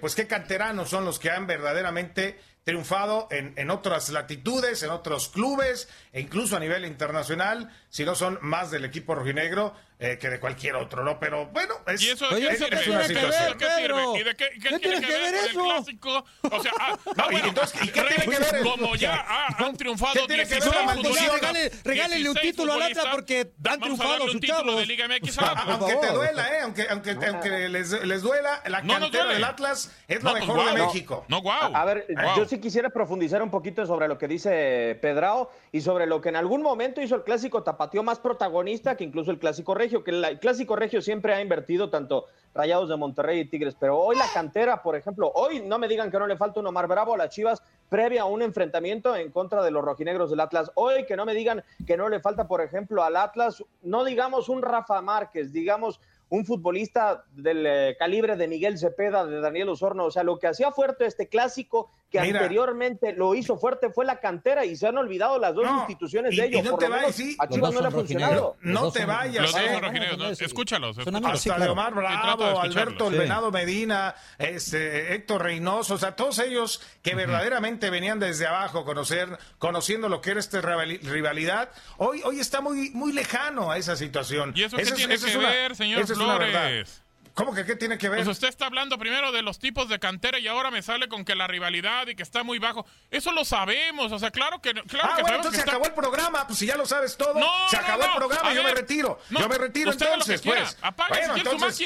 pues 0.00 0.14
qué 0.14 0.26
canteranos 0.26 0.88
son 0.88 1.04
los 1.04 1.18
que 1.18 1.30
han 1.30 1.46
verdaderamente 1.46 2.38
triunfado 2.64 3.28
en, 3.30 3.52
en 3.56 3.70
otras 3.70 4.08
latitudes, 4.08 4.82
en 4.82 4.90
otros 4.90 5.28
clubes, 5.28 5.88
e 6.12 6.20
incluso 6.20 6.56
a 6.56 6.60
nivel 6.60 6.84
internacional, 6.84 7.70
si 7.94 8.04
no 8.04 8.16
son 8.16 8.40
más 8.42 8.72
del 8.72 8.84
equipo 8.84 9.14
rojinegro 9.14 9.72
eh, 10.00 10.18
que 10.20 10.28
de 10.28 10.40
cualquier 10.40 10.74
otro, 10.74 11.04
¿no? 11.04 11.20
Pero 11.20 11.46
bueno, 11.46 11.76
es, 11.86 12.02
¿Y 12.02 12.10
eso 12.10 12.26
Oye, 12.32 12.48
qué 12.48 12.54
¿eso 12.54 12.68
que 12.68 12.74
¿Eso 12.74 12.90
ver, 12.90 13.56
qué 13.56 13.66
sirve? 13.78 14.02
¿Y 14.18 14.22
de 14.24 14.34
qué, 14.34 14.50
qué 14.60 14.68
¿Qué 14.68 14.78
tiene 14.80 15.00
que 15.00 15.06
ver 15.06 15.20
con 15.20 15.34
el 15.34 15.46
eso? 15.46 15.62
clásico? 15.62 16.24
O 16.50 16.60
sea, 16.60 16.72
ah, 16.80 16.98
No, 17.04 17.12
ah, 17.16 17.26
y 17.28 17.32
bueno, 17.32 17.48
entonces, 17.50 17.84
¿y 17.84 17.88
qué 17.90 18.02
tiene 18.02 18.24
que 18.24 18.38
ver? 18.40 18.62
Como 18.64 18.96
ya 18.96 19.24
ah, 19.24 19.56
han 19.56 19.76
triunfado 19.76 20.14
¿Qué 20.14 20.26
tiene 20.26 20.42
que 20.42 20.54
ver 20.54 20.62
16 20.64 20.74
la 20.74 20.82
maldición? 20.82 21.40
regálele 21.84 22.28
un 22.28 22.34
16 22.34 22.40
título 22.42 22.72
al 22.72 22.82
Atlas 22.82 23.06
porque 23.12 23.52
han 23.70 23.80
triunfado 23.80 24.28
sus 24.28 24.40
título 24.40 24.58
chavos. 24.58 24.76
de 24.80 24.86
Liga 24.86 25.06
MX 25.06 25.38
aunque 25.38 25.94
te 25.94 26.12
duela, 26.12 26.48
¿eh? 26.52 26.60
Aunque, 26.64 26.86
aunque, 26.90 27.10
aunque 27.28 27.68
les, 27.68 27.92
les 28.04 28.22
duela, 28.22 28.60
la 28.66 28.82
cantera 28.82 29.26
del 29.26 29.44
Atlas 29.44 29.92
es 30.08 30.24
la 30.24 30.32
pues, 30.32 30.44
mejor 30.44 30.74
de. 30.74 30.82
México. 30.82 31.24
No, 31.28 31.40
guau. 31.40 31.72
A, 31.72 31.84
ver, 31.84 32.08
yo 32.36 32.44
sí 32.46 32.58
quisiera 32.58 32.90
profundizar 32.90 33.40
un 33.42 33.50
poquito 33.52 33.86
sobre 33.86 34.08
lo 34.08 34.18
que 34.18 34.26
dice 34.26 34.98
Pedrao 35.00 35.52
y 35.74 35.80
sobre 35.80 36.06
lo 36.06 36.20
que 36.20 36.28
en 36.28 36.36
algún 36.36 36.62
momento 36.62 37.02
hizo 37.02 37.16
el 37.16 37.24
clásico 37.24 37.64
tapatío 37.64 38.04
más 38.04 38.20
protagonista 38.20 38.96
que 38.96 39.02
incluso 39.02 39.32
el 39.32 39.40
clásico 39.40 39.74
regio, 39.74 40.04
que 40.04 40.12
el 40.12 40.38
clásico 40.38 40.76
regio 40.76 41.02
siempre 41.02 41.34
ha 41.34 41.40
invertido 41.40 41.90
tanto 41.90 42.26
Rayados 42.54 42.88
de 42.88 42.96
Monterrey 42.96 43.40
y 43.40 43.44
Tigres, 43.46 43.74
pero 43.76 43.98
hoy 43.98 44.14
la 44.14 44.28
cantera, 44.32 44.84
por 44.84 44.94
ejemplo, 44.94 45.32
hoy 45.34 45.58
no 45.66 45.80
me 45.80 45.88
digan 45.88 46.12
que 46.12 46.18
no 46.20 46.28
le 46.28 46.36
falta 46.36 46.60
un 46.60 46.68
Omar 46.68 46.86
Bravo 46.86 47.14
a 47.14 47.16
las 47.16 47.30
Chivas 47.30 47.60
previa 47.88 48.22
a 48.22 48.26
un 48.26 48.42
enfrentamiento 48.42 49.16
en 49.16 49.32
contra 49.32 49.64
de 49.64 49.72
los 49.72 49.84
rojinegros 49.84 50.30
del 50.30 50.38
Atlas. 50.38 50.70
Hoy 50.76 51.06
que 51.06 51.16
no 51.16 51.24
me 51.24 51.34
digan 51.34 51.64
que 51.84 51.96
no 51.96 52.08
le 52.08 52.20
falta, 52.20 52.46
por 52.46 52.60
ejemplo, 52.60 53.02
al 53.02 53.16
Atlas, 53.16 53.64
no 53.82 54.04
digamos 54.04 54.48
un 54.48 54.62
Rafa 54.62 55.02
Márquez, 55.02 55.52
digamos 55.52 56.00
un 56.34 56.44
futbolista 56.44 57.24
del 57.32 57.64
eh, 57.66 57.96
calibre 57.98 58.34
de 58.36 58.48
Miguel 58.48 58.76
Cepeda, 58.78 59.24
de 59.24 59.40
Daniel 59.40 59.68
Osorno, 59.68 60.04
o 60.06 60.10
sea, 60.10 60.24
lo 60.24 60.38
que 60.38 60.48
hacía 60.48 60.72
fuerte 60.72 61.06
este 61.06 61.28
clásico 61.28 61.90
que 62.10 62.20
Mira. 62.20 62.40
anteriormente 62.40 63.12
lo 63.12 63.34
hizo 63.34 63.56
fuerte 63.56 63.90
fue 63.90 64.04
la 64.04 64.20
cantera 64.20 64.64
y 64.64 64.76
se 64.76 64.86
han 64.86 64.96
olvidado 64.98 65.38
las 65.38 65.54
dos 65.54 65.64
No, 65.64 65.78
instituciones 65.80 66.32
y- 66.32 66.36
de 66.36 66.46
y 66.46 66.50
ellos. 66.50 66.64
no 66.64 66.70
por 66.72 66.80
te 66.80 66.88
vayas, 66.88 67.14
sí. 67.14 67.36
a 67.38 67.48
Chivas 67.48 67.72
no 67.74 67.80
le 67.80 67.88
ha 67.88 67.90
funcionado. 67.90 68.56
No 68.62 68.90
te 68.92 69.04
vayas, 69.04 69.42
Los 69.42 69.52
dos 69.52 69.60
son 69.70 69.82
rojinegros. 69.82 70.38
Sí. 70.38 70.44
Escúchalos. 70.44 70.96
Son 70.96 71.14
amigos, 71.16 71.34
Hasta 71.38 71.56
claro. 71.56 71.64
de 71.64 71.70
Omar 71.70 71.92
Sí, 71.92 71.98
trata 72.00 72.30
de 72.30 72.36
Bravo. 72.36 72.60
Alberto 72.60 73.10
Sí. 73.10 73.16
Venado 73.18 73.50
Medina, 73.50 74.14
este, 74.38 75.14
Héctor 75.14 75.42
Reynoso, 75.42 75.94
o 75.94 75.98
sea, 75.98 76.14
todos 76.16 76.38
ellos 76.40 76.80
que 77.02 77.14
verdaderamente 77.14 77.90
venían 77.90 78.20
desde 78.20 78.46
abajo, 78.46 78.84
conocer, 78.84 79.28
conociendo 79.58 80.08
lo 80.08 80.20
que 80.20 80.30
era 80.32 80.40
esta 80.40 80.60
rivali- 80.62 81.00
rivalidad, 81.02 81.68
hoy, 81.98 82.22
hoy 82.24 82.38
está 82.40 82.60
muy, 82.60 82.90
muy 82.90 83.12
lejano 83.12 83.70
a 83.72 83.78
esa 83.78 83.96
situación. 83.96 84.52
¿Y 84.54 84.62
eso 84.64 84.76
qué 84.76 84.82
Esa 84.82 84.92
es- 84.94 84.96
tiene 84.98 85.14
es 85.14 85.24
que 85.24 85.36
una- 85.36 85.48
ver, 85.50 85.74
señor 85.76 86.00
esa 86.00 86.12
es 86.12 86.18
verdad. 86.18 86.23
Flores? 86.24 87.00
¿Cómo 87.34 87.52
que 87.52 87.64
qué 87.64 87.74
tiene 87.74 87.98
que 87.98 88.08
ver? 88.08 88.18
Pues 88.20 88.28
usted 88.28 88.46
está 88.46 88.66
hablando 88.66 88.96
primero 88.96 89.32
de 89.32 89.42
los 89.42 89.58
tipos 89.58 89.88
de 89.88 89.98
cantera 89.98 90.38
y 90.38 90.46
ahora 90.46 90.70
me 90.70 90.82
sale 90.82 91.08
con 91.08 91.24
que 91.24 91.34
la 91.34 91.48
rivalidad 91.48 92.06
y 92.06 92.14
que 92.14 92.22
está 92.22 92.44
muy 92.44 92.60
bajo. 92.60 92.86
Eso 93.10 93.32
lo 93.32 93.44
sabemos, 93.44 94.12
o 94.12 94.18
sea, 94.20 94.30
claro 94.30 94.62
que 94.62 94.72
claro 94.72 95.08
ah, 95.12 95.16
que 95.16 95.22
bueno, 95.22 95.36
entonces 95.38 95.50
que 95.50 95.56
se 95.56 95.60
está- 95.62 95.72
acabó 95.72 95.86
el 95.86 95.94
programa, 95.94 96.46
pues 96.46 96.60
si 96.60 96.66
ya 96.66 96.76
lo 96.76 96.86
sabes 96.86 97.16
todo, 97.16 97.34
No, 97.34 97.50
se 97.68 97.76
acabó 97.76 98.04
no. 98.04 98.12
el 98.12 98.16
programa, 98.18 98.50
yo 98.54 98.62
ver, 98.62 98.74
me 98.74 98.80
retiro, 98.80 99.18
yo 99.30 99.48
me 99.48 99.58
retiro 99.58 99.90
entonces, 99.90 100.42
pues. 100.42 100.78
Apague 100.80 101.08
Bueno, 101.10 101.34
quiere 101.34 101.50
su 101.50 101.56
entonces- 101.56 101.76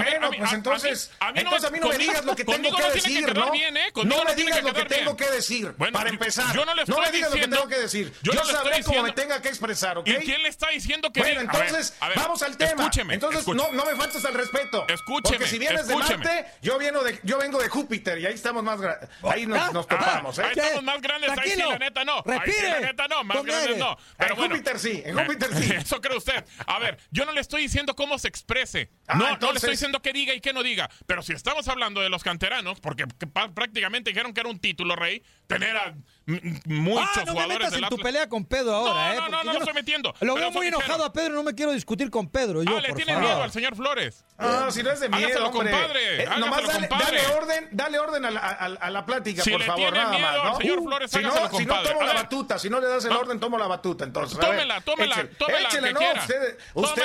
máquina. 0.00 0.18
bueno, 0.28 0.36
pues 0.38 0.52
entonces, 0.52 1.10
a 1.20 1.32
mí, 1.32 1.40
entonces 1.40 1.64
a 1.64 1.70
mí 1.70 1.78
no 1.80 1.88
me 1.88 1.98
digas 1.98 2.24
lo 2.24 2.36
que 2.36 2.44
tengo 2.44 2.76
que 2.76 2.90
decir, 2.90 3.34
¿no? 3.34 3.50
Bien, 3.50 3.76
¿eh? 3.76 3.92
No 4.04 4.24
me 4.24 4.34
digas 4.34 4.62
lo 4.62 4.74
que 4.74 4.84
tengo 4.84 5.16
que 5.16 5.30
decir, 5.30 5.74
para 5.92 6.10
empezar. 6.10 6.54
Yo 6.54 6.64
no 6.64 6.74
le 6.74 6.82
estoy 6.82 6.96
no 6.96 7.02
me 7.02 7.10
digas 7.10 7.32
diciendo, 7.32 7.56
lo 7.56 7.62
que 7.62 7.68
tengo 7.68 7.76
que 7.76 7.82
decir. 7.82 8.12
Yo, 8.22 8.32
yo 8.32 8.44
sabré 8.44 8.82
cómo 8.82 9.02
me 9.02 9.12
tenga 9.12 9.40
que 9.40 9.48
expresar, 9.48 9.98
¿ok? 9.98 10.08
¿Y 10.08 10.14
quién 10.24 10.42
le 10.42 10.48
está 10.48 10.68
diciendo 10.68 11.12
que 11.12 11.20
Bueno, 11.20 11.40
entonces, 11.40 11.96
a 12.00 12.08
ver, 12.08 12.18
a 12.18 12.20
ver, 12.20 12.26
vamos 12.26 12.42
al 12.42 12.56
tema. 12.56 12.70
Escúcheme. 12.82 13.14
Entonces, 13.14 13.40
escúcheme. 13.40 13.72
no, 13.72 13.84
no 13.84 13.90
me 13.90 13.96
faltes 13.96 14.24
al 14.24 14.34
respeto. 14.34 14.86
Escúcheme. 14.88 15.38
Porque 15.38 15.50
si 15.50 15.58
vienes 15.58 15.88
escúcheme. 15.88 16.24
de 16.24 16.34
Marte, 16.34 16.50
yo, 16.62 16.78
vengo 16.78 17.02
de, 17.02 17.20
yo 17.22 17.38
vengo 17.38 17.60
de 17.60 17.68
Júpiter 17.68 18.18
y 18.18 18.26
ahí 18.26 18.34
estamos 18.34 18.62
más 18.62 18.80
grandes. 18.80 19.08
Ahí 19.22 19.46
nos, 19.46 19.72
nos 19.72 19.86
topamos, 19.86 20.38
¿eh? 20.38 20.44
Ahí 20.44 20.52
estamos 20.56 20.82
más 20.82 21.00
grandes, 21.00 21.30
ahí 21.30 21.50
sí, 21.50 21.58
la 21.58 21.78
neta 21.78 22.04
no. 22.04 22.22
Ahí 22.26 22.52
sí, 22.52 22.62
la 22.62 22.80
neta 22.80 23.08
no, 23.08 23.24
más 23.24 23.42
grandes 23.44 23.76
no. 23.78 23.96
Pero 24.16 24.30
en 24.30 24.38
bueno, 24.38 24.54
Júpiter 24.54 24.78
sí, 24.78 25.02
en 25.04 25.16
Júpiter 25.16 25.54
sí. 25.54 25.72
Eso 25.76 26.00
cree 26.00 26.16
usted. 26.16 26.44
A 26.66 26.78
ver, 26.78 26.98
yo 27.10 27.24
no 27.24 27.32
le 27.32 27.40
estoy 27.40 27.62
diciendo 27.62 27.94
cómo 27.94 28.18
se 28.18 28.28
exprese. 28.28 28.90
Ah, 29.06 29.14
no, 29.14 29.18
no 29.20 29.26
le 29.26 29.32
entonces- 29.34 29.56
estoy 29.56 29.76
diciendo 29.84 30.00
que 30.00 30.14
diga 30.14 30.34
y 30.34 30.40
que 30.40 30.54
no 30.54 30.62
diga. 30.62 30.88
Pero 31.06 31.22
si 31.22 31.34
estamos 31.34 31.68
hablando 31.68 32.00
de 32.00 32.08
los 32.08 32.24
canteranos, 32.24 32.80
porque 32.80 33.06
prácticamente 33.06 34.10
dijeron 34.10 34.32
que 34.32 34.40
era 34.40 34.48
un 34.48 34.58
título, 34.58 34.96
Rey, 34.96 35.22
tener 35.46 35.76
a 35.76 35.94
muchos 36.26 37.08
Ah, 37.16 37.20
no 37.20 37.24
me 37.26 37.30
jugadores 37.32 37.58
metas 37.58 37.70
del 37.72 37.82
en 37.84 37.88
tu 37.90 37.96
pelea 37.98 38.28
con 38.28 38.44
Pedro 38.46 38.74
ahora, 38.74 39.12
¿eh? 39.14 39.16
No, 39.16 39.28
no, 39.28 39.44
no, 39.44 39.52
no 39.52 39.58
estoy 39.58 39.74
metiendo. 39.74 40.14
Lo 40.20 40.34
veo 40.34 40.50
muy 40.50 40.66
enojado 40.68 41.04
a 41.04 41.12
Pedro, 41.12 41.34
no 41.34 41.42
me 41.42 41.54
quiero 41.54 41.72
discutir 41.72 42.10
con 42.10 42.28
Pedro. 42.30 42.62
Yo, 42.62 42.76
Ah, 42.76 42.80
le 42.80 42.88
por 42.88 42.96
tiene 42.96 43.12
favor. 43.12 43.28
miedo 43.28 43.42
al 43.42 43.52
señor 43.52 43.76
Flores. 43.76 44.24
Ah, 44.38 44.68
si 44.70 44.82
no 44.82 44.90
es 44.90 45.00
de 45.00 45.08
miedo, 45.10 45.26
Hágaselo, 45.26 45.46
hombre. 45.50 45.70
compadre. 45.70 46.22
Eh, 46.24 46.28
nomás 46.38 46.66
dale, 46.66 46.88
compadre. 46.88 47.18
dale 47.22 47.34
orden, 47.36 47.68
dale 47.72 47.98
orden 47.98 48.24
a 48.24 48.30
la, 48.30 48.40
a- 48.40 48.64
a 48.64 48.90
la 48.90 49.04
plática, 49.06 49.42
Si 49.42 49.50
por 49.50 49.60
le 49.60 49.66
favor, 49.66 49.82
tiene 49.82 49.98
nada 49.98 50.10
miedo 50.10 50.22
más, 50.26 50.36
al 50.36 50.44
¿no? 50.52 50.56
señor 50.58 50.82
Flores, 50.82 51.10
si 51.10 51.18
no, 51.20 51.28
hágaselo, 51.28 51.58
si 51.58 51.66
no 51.66 51.82
tomo 51.82 52.02
la 52.02 52.12
batuta, 52.14 52.58
si 52.58 52.70
no 52.70 52.80
le 52.80 52.86
das 52.88 53.04
el 53.04 53.10
No. 53.12 53.18
orden, 53.20 53.40
tomo 53.40 53.58
la 53.58 53.66
batuta, 53.66 54.04
entonces. 54.04 54.38
Tómela, 54.38 54.80
tómela, 54.80 55.28
tómela, 55.38 55.68
que 55.68 55.80
no, 55.92 55.98
quiera. 55.98 56.20
usted, 56.22 56.58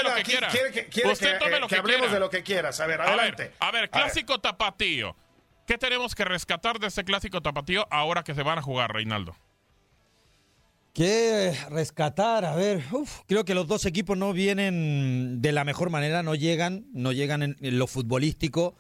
aquí 0.08 0.24
quiera. 0.32 0.48
quiere 0.48 0.72
que, 0.72 0.80
eh, 1.02 1.78
hablemos 1.78 2.12
de 2.12 2.20
lo 2.20 2.30
que 2.30 2.42
quieras. 2.44 2.80
A 2.80 2.88
ver, 2.88 3.02
A 3.02 3.06
ver, 3.06 3.14
adelante. 3.20 3.52
a 3.60 3.72
ver, 3.72 3.90
clásico 3.90 4.40
tapatío. 4.40 5.16
¿Qué 5.70 5.78
tenemos 5.78 6.16
que 6.16 6.26
rescatar 6.26 6.80
de 6.80 6.88
este 6.88 7.04
clásico 7.04 7.42
tapatío 7.42 7.86
ahora 7.92 8.24
que 8.24 8.34
se 8.34 8.42
van 8.42 8.58
a 8.58 8.64
jugar, 8.64 8.92
Reinaldo? 8.92 9.36
¿Qué 10.94 11.56
rescatar? 11.70 12.44
A 12.44 12.56
ver, 12.56 12.84
uf, 12.92 13.20
creo 13.28 13.46
que 13.46 13.54
los 13.54 13.68
dos 13.68 13.86
equipos 13.86 14.18
no 14.18 14.34
vienen 14.34 15.44
de 15.44 15.52
la 15.52 15.66
mejor 15.66 15.92
manera, 15.92 16.24
no 16.24 16.34
llegan, 16.34 16.88
no 16.92 17.12
llegan 17.12 17.44
en, 17.44 17.56
en 17.62 17.78
lo 17.78 17.86
futbolístico. 17.86 18.74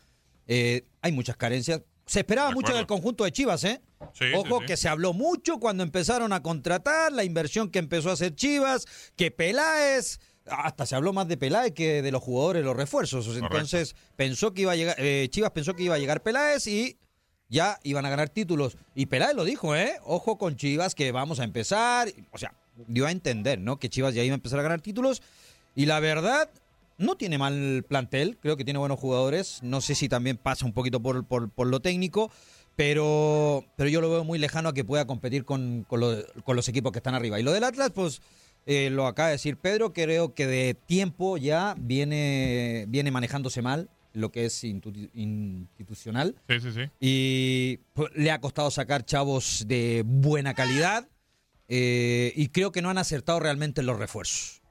Eh, 0.47 0.87
hay 1.03 1.11
muchas 1.11 1.37
carencias. 1.37 1.83
Se 2.07 2.21
esperaba 2.21 2.49
De 2.49 2.55
mucho 2.55 2.73
del 2.73 2.87
conjunto 2.87 3.23
de 3.23 3.33
Chivas, 3.33 3.63
¿eh? 3.65 3.83
Sí, 4.13 4.25
Ojo 4.33 4.55
sí, 4.55 4.61
sí. 4.61 4.65
que 4.65 4.77
se 4.77 4.89
habló 4.89 5.13
mucho 5.13 5.59
cuando 5.59 5.83
empezaron 5.83 6.33
a 6.33 6.41
contratar, 6.41 7.11
la 7.11 7.23
inversión 7.23 7.69
que 7.69 7.77
empezó 7.77 8.09
a 8.09 8.13
hacer 8.13 8.33
Chivas, 8.33 8.87
que 9.15 9.29
Peláez, 9.29 10.19
hasta 10.51 10.85
se 10.85 10.95
habló 10.95 11.13
más 11.13 11.27
de 11.27 11.37
Peláez 11.37 11.73
que 11.73 12.01
de 12.01 12.11
los 12.11 12.21
jugadores, 12.23 12.63
los 12.63 12.75
refuerzos. 12.75 13.25
Entonces 13.37 13.95
pensó 14.15 14.53
que 14.53 14.63
iba 14.63 14.71
a 14.71 14.75
llegar, 14.75 14.95
eh, 14.99 15.27
Chivas 15.29 15.51
pensó 15.51 15.75
que 15.75 15.83
iba 15.83 15.95
a 15.95 15.99
llegar 15.99 16.21
Peláez 16.21 16.67
y 16.67 16.97
ya 17.49 17.79
iban 17.83 18.05
a 18.05 18.09
ganar 18.09 18.29
títulos. 18.29 18.77
Y 18.95 19.07
Peláez 19.07 19.35
lo 19.35 19.43
dijo, 19.43 19.75
¿eh? 19.75 19.93
Ojo 20.03 20.37
con 20.37 20.55
Chivas 20.55 20.95
que 20.95 21.11
vamos 21.11 21.39
a 21.39 21.43
empezar. 21.43 22.09
O 22.31 22.37
sea, 22.37 22.53
dio 22.87 23.05
a 23.07 23.11
entender, 23.11 23.59
¿no? 23.59 23.77
Que 23.79 23.89
Chivas 23.89 24.13
ya 24.13 24.23
iba 24.23 24.33
a 24.33 24.35
empezar 24.35 24.59
a 24.59 24.63
ganar 24.63 24.81
títulos. 24.81 25.21
Y 25.75 25.85
la 25.85 25.99
verdad, 25.99 26.49
no 26.97 27.15
tiene 27.15 27.37
mal 27.37 27.83
plantel, 27.87 28.37
creo 28.41 28.57
que 28.57 28.65
tiene 28.65 28.79
buenos 28.79 28.99
jugadores. 28.99 29.59
No 29.63 29.81
sé 29.81 29.95
si 29.95 30.09
también 30.09 30.37
pasa 30.37 30.65
un 30.65 30.73
poquito 30.73 30.99
por, 31.01 31.25
por, 31.25 31.49
por 31.49 31.67
lo 31.67 31.79
técnico, 31.79 32.31
pero, 32.75 33.65
pero 33.75 33.89
yo 33.89 33.99
lo 34.01 34.09
veo 34.09 34.23
muy 34.23 34.39
lejano 34.39 34.69
a 34.69 34.73
que 34.73 34.83
pueda 34.83 35.05
competir 35.05 35.43
con, 35.43 35.85
con, 35.87 35.99
lo- 35.99 36.23
con 36.43 36.55
los 36.55 36.67
equipos 36.69 36.91
que 36.91 36.99
están 36.99 37.15
arriba. 37.15 37.39
Y 37.39 37.43
lo 37.43 37.51
del 37.51 37.63
Atlas, 37.63 37.91
pues 37.93 38.21
eh, 38.71 38.91
lo 38.91 39.07
acaba 39.07 39.29
de 39.29 39.33
decir 39.33 39.57
Pedro, 39.57 39.93
creo 39.93 40.35
que 40.35 40.45
de 40.45 40.75
tiempo 40.75 41.37
ya 41.37 41.73
viene, 41.79 42.85
viene 42.87 43.09
manejándose 43.09 43.63
mal 43.63 43.89
lo 44.13 44.31
que 44.31 44.45
es 44.45 44.63
institucional. 44.63 46.35
Sí, 46.47 46.59
sí, 46.59 46.71
sí. 46.73 46.81
Y 46.99 47.77
pues, 47.93 48.11
le 48.15 48.29
ha 48.29 48.39
costado 48.39 48.69
sacar 48.69 49.03
chavos 49.05 49.65
de 49.67 50.03
buena 50.05 50.53
calidad. 50.53 51.09
eh, 51.67 52.31
y 52.35 52.49
creo 52.49 52.71
que 52.71 52.83
no 52.83 52.91
han 52.91 52.99
acertado 52.99 53.39
realmente 53.39 53.81
en 53.81 53.87
los 53.87 53.97
refuerzos. 53.97 54.61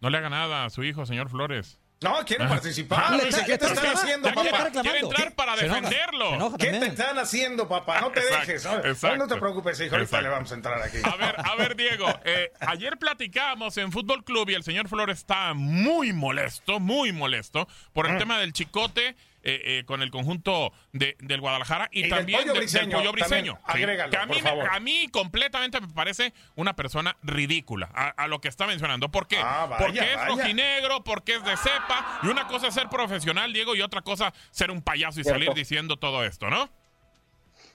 No 0.00 0.08
le 0.10 0.18
haga 0.18 0.30
nada 0.30 0.64
a 0.64 0.70
su 0.70 0.84
hijo, 0.84 1.04
señor 1.04 1.28
Flores. 1.28 1.80
No, 2.00 2.24
quiere 2.24 2.46
participar. 2.46 3.20
Dice, 3.24 3.40
¿Qué 3.44 3.58
te 3.58 3.66
está- 3.66 3.66
están 3.68 3.86
está- 3.86 4.00
haciendo, 4.02 4.28
papá? 4.32 4.70
quiere 4.82 4.98
entrar 5.00 5.32
para 5.34 5.56
defenderlo. 5.56 6.56
¿Qué 6.56 6.70
te 6.70 6.86
están 6.86 7.18
haciendo, 7.18 7.66
papá? 7.68 8.00
No 8.00 8.10
te 8.12 8.20
Exacto, 8.20 8.46
dejes. 8.46 8.64
¿no? 8.64 8.84
exacto. 8.84 9.16
No 9.16 9.26
te 9.26 9.36
preocupes, 9.36 9.80
hijo. 9.80 9.96
Ahorita 9.96 10.22
le 10.22 10.28
vamos 10.28 10.52
a 10.52 10.54
entrar 10.54 10.80
aquí. 10.80 10.98
A 11.02 11.16
ver, 11.16 11.34
a 11.38 11.56
ver, 11.56 11.74
Diego. 11.74 12.06
eh, 12.24 12.52
ayer 12.60 12.98
platicábamos 12.98 13.76
en 13.78 13.90
Fútbol 13.90 14.22
Club 14.24 14.48
y 14.50 14.54
el 14.54 14.62
señor 14.62 14.88
Flores 14.88 15.18
está 15.18 15.54
muy 15.54 16.12
molesto, 16.12 16.78
muy 16.78 17.10
molesto 17.10 17.66
por 17.92 18.08
Mm. 18.08 18.12
el 18.12 18.18
tema 18.18 18.38
del 18.38 18.52
chicote 18.52 19.16
eh, 19.42 19.60
eh, 19.64 19.84
con 19.86 20.02
el 20.02 20.10
conjunto 20.10 20.72
de, 20.92 21.16
del 21.20 21.40
Guadalajara 21.40 21.88
y, 21.92 22.00
Y 22.00 22.02
del 22.02 22.10
también 22.10 22.40
Pollo 22.40 22.52
de- 22.54 22.58
Briseño, 22.60 22.82
del 22.84 22.90
Pollo 23.08 23.10
también. 23.12 23.44
Briseño. 23.44 23.58
Agrégalo, 23.64 24.10
Que 24.10 24.16
a, 24.16 24.26
mí, 24.26 24.32
por 24.34 24.42
favor. 24.42 24.68
a 24.70 24.80
mí 24.80 25.08
completamente 25.08 25.80
me 25.80 25.88
parece 25.88 26.32
una 26.56 26.74
persona 26.74 27.16
ridícula 27.22 27.88
a, 27.94 28.08
a 28.08 28.26
lo 28.26 28.40
que 28.40 28.48
está 28.48 28.66
mencionando. 28.66 29.10
¿Por 29.10 29.26
qué? 29.28 29.38
Ah, 29.38 29.66
vaya, 29.70 29.84
porque 29.86 30.12
es 30.12 30.26
rojinegro, 30.26 31.04
porque 31.04 31.34
es 31.36 31.44
de 31.44 31.56
cepa 31.56 32.20
y 32.22 32.26
una 32.28 32.46
cosa 32.46 32.68
es 32.68 32.74
ser 32.74 32.88
profesional, 32.88 33.52
Diego, 33.52 33.74
y 33.76 33.82
otra 33.82 34.02
cosa 34.02 34.32
ser 34.50 34.70
un 34.70 34.82
payaso 34.82 35.20
y 35.20 35.24
Cierto. 35.24 35.38
salir 35.40 35.54
diciendo 35.54 35.96
todo 35.96 36.24
esto, 36.24 36.50
¿no? 36.50 36.70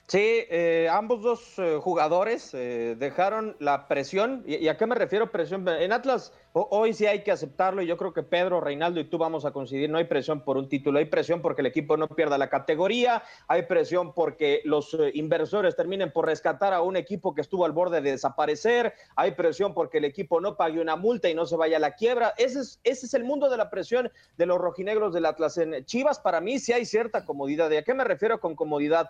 Sí, 0.08 0.46
eh, 0.50 0.90
ambos 0.92 1.22
dos 1.22 1.58
eh, 1.58 1.80
jugadores 1.82 2.54
eh, 2.54 2.96
dejaron 3.00 3.56
la 3.60 3.88
presión. 3.88 4.44
¿Y, 4.46 4.68
a 4.68 4.78
qué 4.78 4.86
me 4.86 4.96
refiero 4.96 5.32
presión? 5.32 5.68
En 5.68 5.94
Atlas 5.94 6.34
hoy 6.54 6.94
sí 6.94 7.08
hay 7.08 7.24
que 7.24 7.32
aceptarlo 7.32 7.82
y 7.82 7.88
yo 7.88 7.98
creo 7.98 8.14
que 8.14 8.22
Pedro, 8.22 8.62
Reinaldo 8.62 9.00
y 9.00 9.06
tú 9.06 9.18
vamos 9.18 9.44
a 9.44 9.52
coincidir. 9.52 9.90
No 9.90 9.98
hay 9.98 10.04
presión 10.06 10.42
por 10.42 10.58
un 10.58 10.70
título, 10.70 11.00
hay 11.00 11.06
presión 11.06 11.42
porque 11.42 11.62
el 11.62 11.68
equipo 11.68 11.98
no 11.98 12.08
pierda 12.08 12.38
la 12.38 12.50
categoría, 12.50 13.24
hay 13.48 13.64
presión 13.64 14.14
porque 14.14 14.62
los 14.64 14.94
eh, 14.94 15.12
inversores 15.16 15.76
terminen 15.76 16.12
por 16.12 16.28
rescatar 16.28 16.74
a 16.74 16.82
un 16.82 16.96
equipo 16.96 17.34
que 17.34 17.42
estuvo 17.42 17.66
al 17.66 17.72
borde 17.72 18.02
de 18.02 18.12
desaparecer, 18.12 18.94
hay 19.16 19.32
presión 19.32 19.74
porque 19.74 19.98
el 19.98 20.06
equipo 20.06 20.40
no 20.40 20.56
pague 20.56 20.80
una 20.80 20.96
multa 20.96 21.28
y 21.28 21.34
no 21.36 21.46
se 21.46 21.56
vaya 21.56 21.78
a 21.78 21.80
la 21.80 21.96
quiebra. 21.96 22.34
Ese 22.38 22.60
es, 22.60 22.80
ese 22.84 23.08
es 23.08 23.14
el 23.16 23.24
mundo 23.24 23.50
de 23.50 23.58
la 23.58 23.70
presión 23.72 24.12
de 24.38 24.46
los 24.46 24.60
rojinegros 24.60 25.14
del 25.14 25.26
Atlas. 25.26 25.58
En 25.58 25.84
Chivas 25.86 26.20
para 26.20 26.40
mí 26.40 26.60
sí 26.60 26.72
hay 26.72 26.86
cierta 26.86 27.26
comodidad. 27.26 27.72
¿Y 27.72 27.78
a 27.78 27.84
qué 27.84 27.96
me 27.96 28.04
refiero 28.04 28.40
con 28.40 28.56
comodidad? 28.56 29.10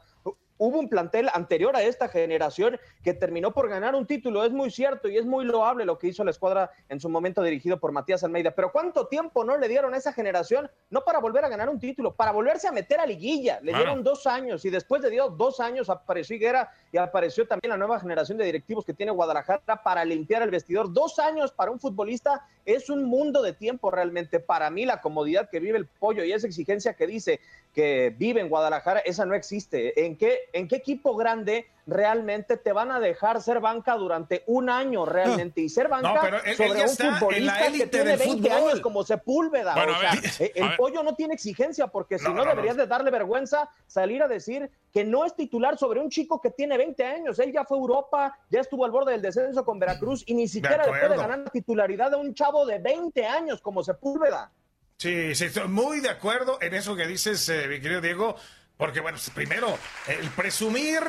Hubo 0.58 0.80
un 0.80 0.90
plantel 0.90 1.30
anterior 1.34 1.76
a 1.76 1.82
esta 1.84 2.08
generación 2.08 2.80
que 3.04 3.14
terminó 3.14 3.52
por 3.54 3.70
ganar 3.70 3.96
un 3.96 4.06
título. 4.06 4.44
Es 4.44 4.52
muy 4.52 4.72
cierto 4.72 5.08
y 5.10 5.18
es 5.18 5.26
muy 5.26 5.46
loable 5.46 5.86
lo 5.86 5.98
que 5.98 6.08
hizo 6.08 6.24
la 6.24 6.32
escuadra 6.32 6.72
en 6.90 7.00
su 7.00 7.10
momento 7.10 7.42
dirigido 7.42 7.80
por 7.80 7.92
Matías 7.92 8.24
Almeida. 8.24 8.52
Pero 8.52 8.72
¿cuánto 8.72 9.08
tiempo 9.08 9.44
no 9.44 9.58
le 9.58 9.68
dieron 9.68 9.94
a 9.94 9.98
esa 9.98 10.14
generación? 10.14 10.70
No 10.90 11.02
para 11.04 11.20
volver 11.20 11.44
a 11.46 11.50
ganar 11.50 11.70
un 11.70 11.80
título, 11.80 12.14
para 12.14 12.32
volverse 12.32 12.68
a 12.68 12.72
meter 12.72 13.00
a 13.00 13.06
liguilla. 13.06 13.60
Le 13.62 13.72
Claro. 13.72 13.86
dieron 13.86 14.04
dos 14.04 14.28
años 14.28 14.64
y 14.66 14.70
después 14.70 15.02
de 15.02 15.10
dio 15.10 15.30
dos 15.30 15.60
años 15.60 15.90
apareció 15.90 16.36
Higuera 16.36 16.72
y 16.92 16.98
apareció 16.98 17.48
también 17.48 17.70
la 17.72 17.78
nueva 17.78 18.00
generación 18.00 18.38
de 18.38 18.46
directivos 18.46 18.86
que 18.86 18.94
tiene 18.94 19.12
Guadalajara 19.12 19.82
para 19.84 20.06
limpiar 20.06 20.42
el 20.44 20.52
vestidor. 20.52 20.92
Dos 20.94 21.20
años 21.20 21.52
para 21.52 21.72
un 21.72 21.80
futbolista 21.80 22.46
es 22.66 22.90
un 22.90 23.06
mundo 23.06 23.42
de 23.42 23.54
tiempo 23.54 23.92
realmente. 23.92 24.40
Para 24.40 24.70
mí 24.70 24.86
la 24.86 25.02
comodidad 25.02 25.50
que 25.50 25.60
vive 25.60 25.78
el 25.78 25.86
pollo 25.86 26.24
y 26.24 26.32
esa 26.32 26.48
exigencia 26.48 26.94
que 26.94 27.08
dice 27.08 27.40
que 27.74 28.14
vive 28.18 28.42
en 28.42 28.50
Guadalajara, 28.50 29.00
esa 29.00 29.26
no 29.26 29.34
existe. 29.34 30.06
¿En 30.06 30.16
qué, 30.16 30.42
en 30.54 30.68
qué 30.68 30.76
equipo 30.78 31.16
grande 31.16 31.68
realmente 31.86 32.58
te 32.58 32.72
van 32.72 32.92
a 32.92 33.00
dejar 33.00 33.42
ser 33.42 33.60
banca 33.60 33.96
durante 33.96 34.44
un 34.48 34.70
año 34.70 35.06
realmente? 35.06 35.62
Y 35.62 35.70
ser 35.70 35.88
banca 35.90 36.14
No, 36.14 36.22
pero 36.22 36.38
él- 36.38 36.44
él 36.46 36.56
sobre 36.56 36.82
un 36.82 37.18
futbolista 37.18 37.72
que 37.72 37.88
tiene 37.88 38.10
del 38.12 38.20
20 38.20 38.50
fútbol. 38.50 38.52
años 38.70 38.80
como 38.82 39.04
Sepúlveda. 39.04 39.74
Bueno, 39.74 39.94
o 39.98 40.00
sea, 40.00 40.12
ver, 40.12 40.24
eh, 40.40 40.52
el 40.56 40.76
pollo 40.78 41.04
no 41.04 41.16
tiene 41.16 41.34
exigencia 41.34 41.88
porque 41.88 42.18
si 42.18 42.24
No, 42.26 42.30
no, 42.32 42.36
no, 42.38 42.44
no. 42.46 42.50
deberías 42.52 42.78
de 42.78 42.88
darle 42.88 43.12
vergüenza 43.12 43.70
salir 43.88 44.24
a 44.24 44.28
decir 44.28 44.70
que 44.94 45.04
no 45.04 45.26
es 45.26 45.36
titular 45.36 45.78
sobre 45.78 46.00
un 46.00 46.10
chico 46.10 46.40
que 46.42 46.52
tiene 46.52 46.78
20 46.78 47.04
años. 47.06 47.38
Él 47.40 47.52
ya 47.52 47.66
fue 47.66 47.78
a 47.78 47.82
Europa, 47.82 48.38
ya 48.50 48.62
estuvo 48.62 48.86
al 48.86 48.92
borde 48.92 49.12
del 49.14 49.22
descenso 49.22 49.66
con 49.66 49.80
Veracruz 49.80 50.24
y 50.26 50.34
ni 50.36 50.48
siquiera 50.48 50.86
le 50.86 50.90
puede 51.00 51.18
ganar 51.18 51.40
la 51.40 51.50
titularidad 51.50 52.14
a 52.14 52.18
un 52.18 52.34
chavo 52.34 52.66
de 52.66 52.80
20 52.80 53.26
años 53.26 53.62
como 53.62 53.84
Sepúlveda. 53.84 54.52
Sí, 54.98 55.36
sí, 55.36 55.46
estoy 55.46 55.68
muy 55.68 56.00
de 56.00 56.10
acuerdo 56.10 56.60
en 56.62 56.76
eso 56.76 56.96
que 56.96 57.06
dices, 57.08 57.50
eh, 57.50 57.68
mi 57.68 57.82
querido 57.82 58.00
Diego, 58.00 58.36
porque 58.78 59.02
bueno, 59.02 59.18
primero, 59.34 59.68
el 60.08 60.30
presumir, 60.30 61.02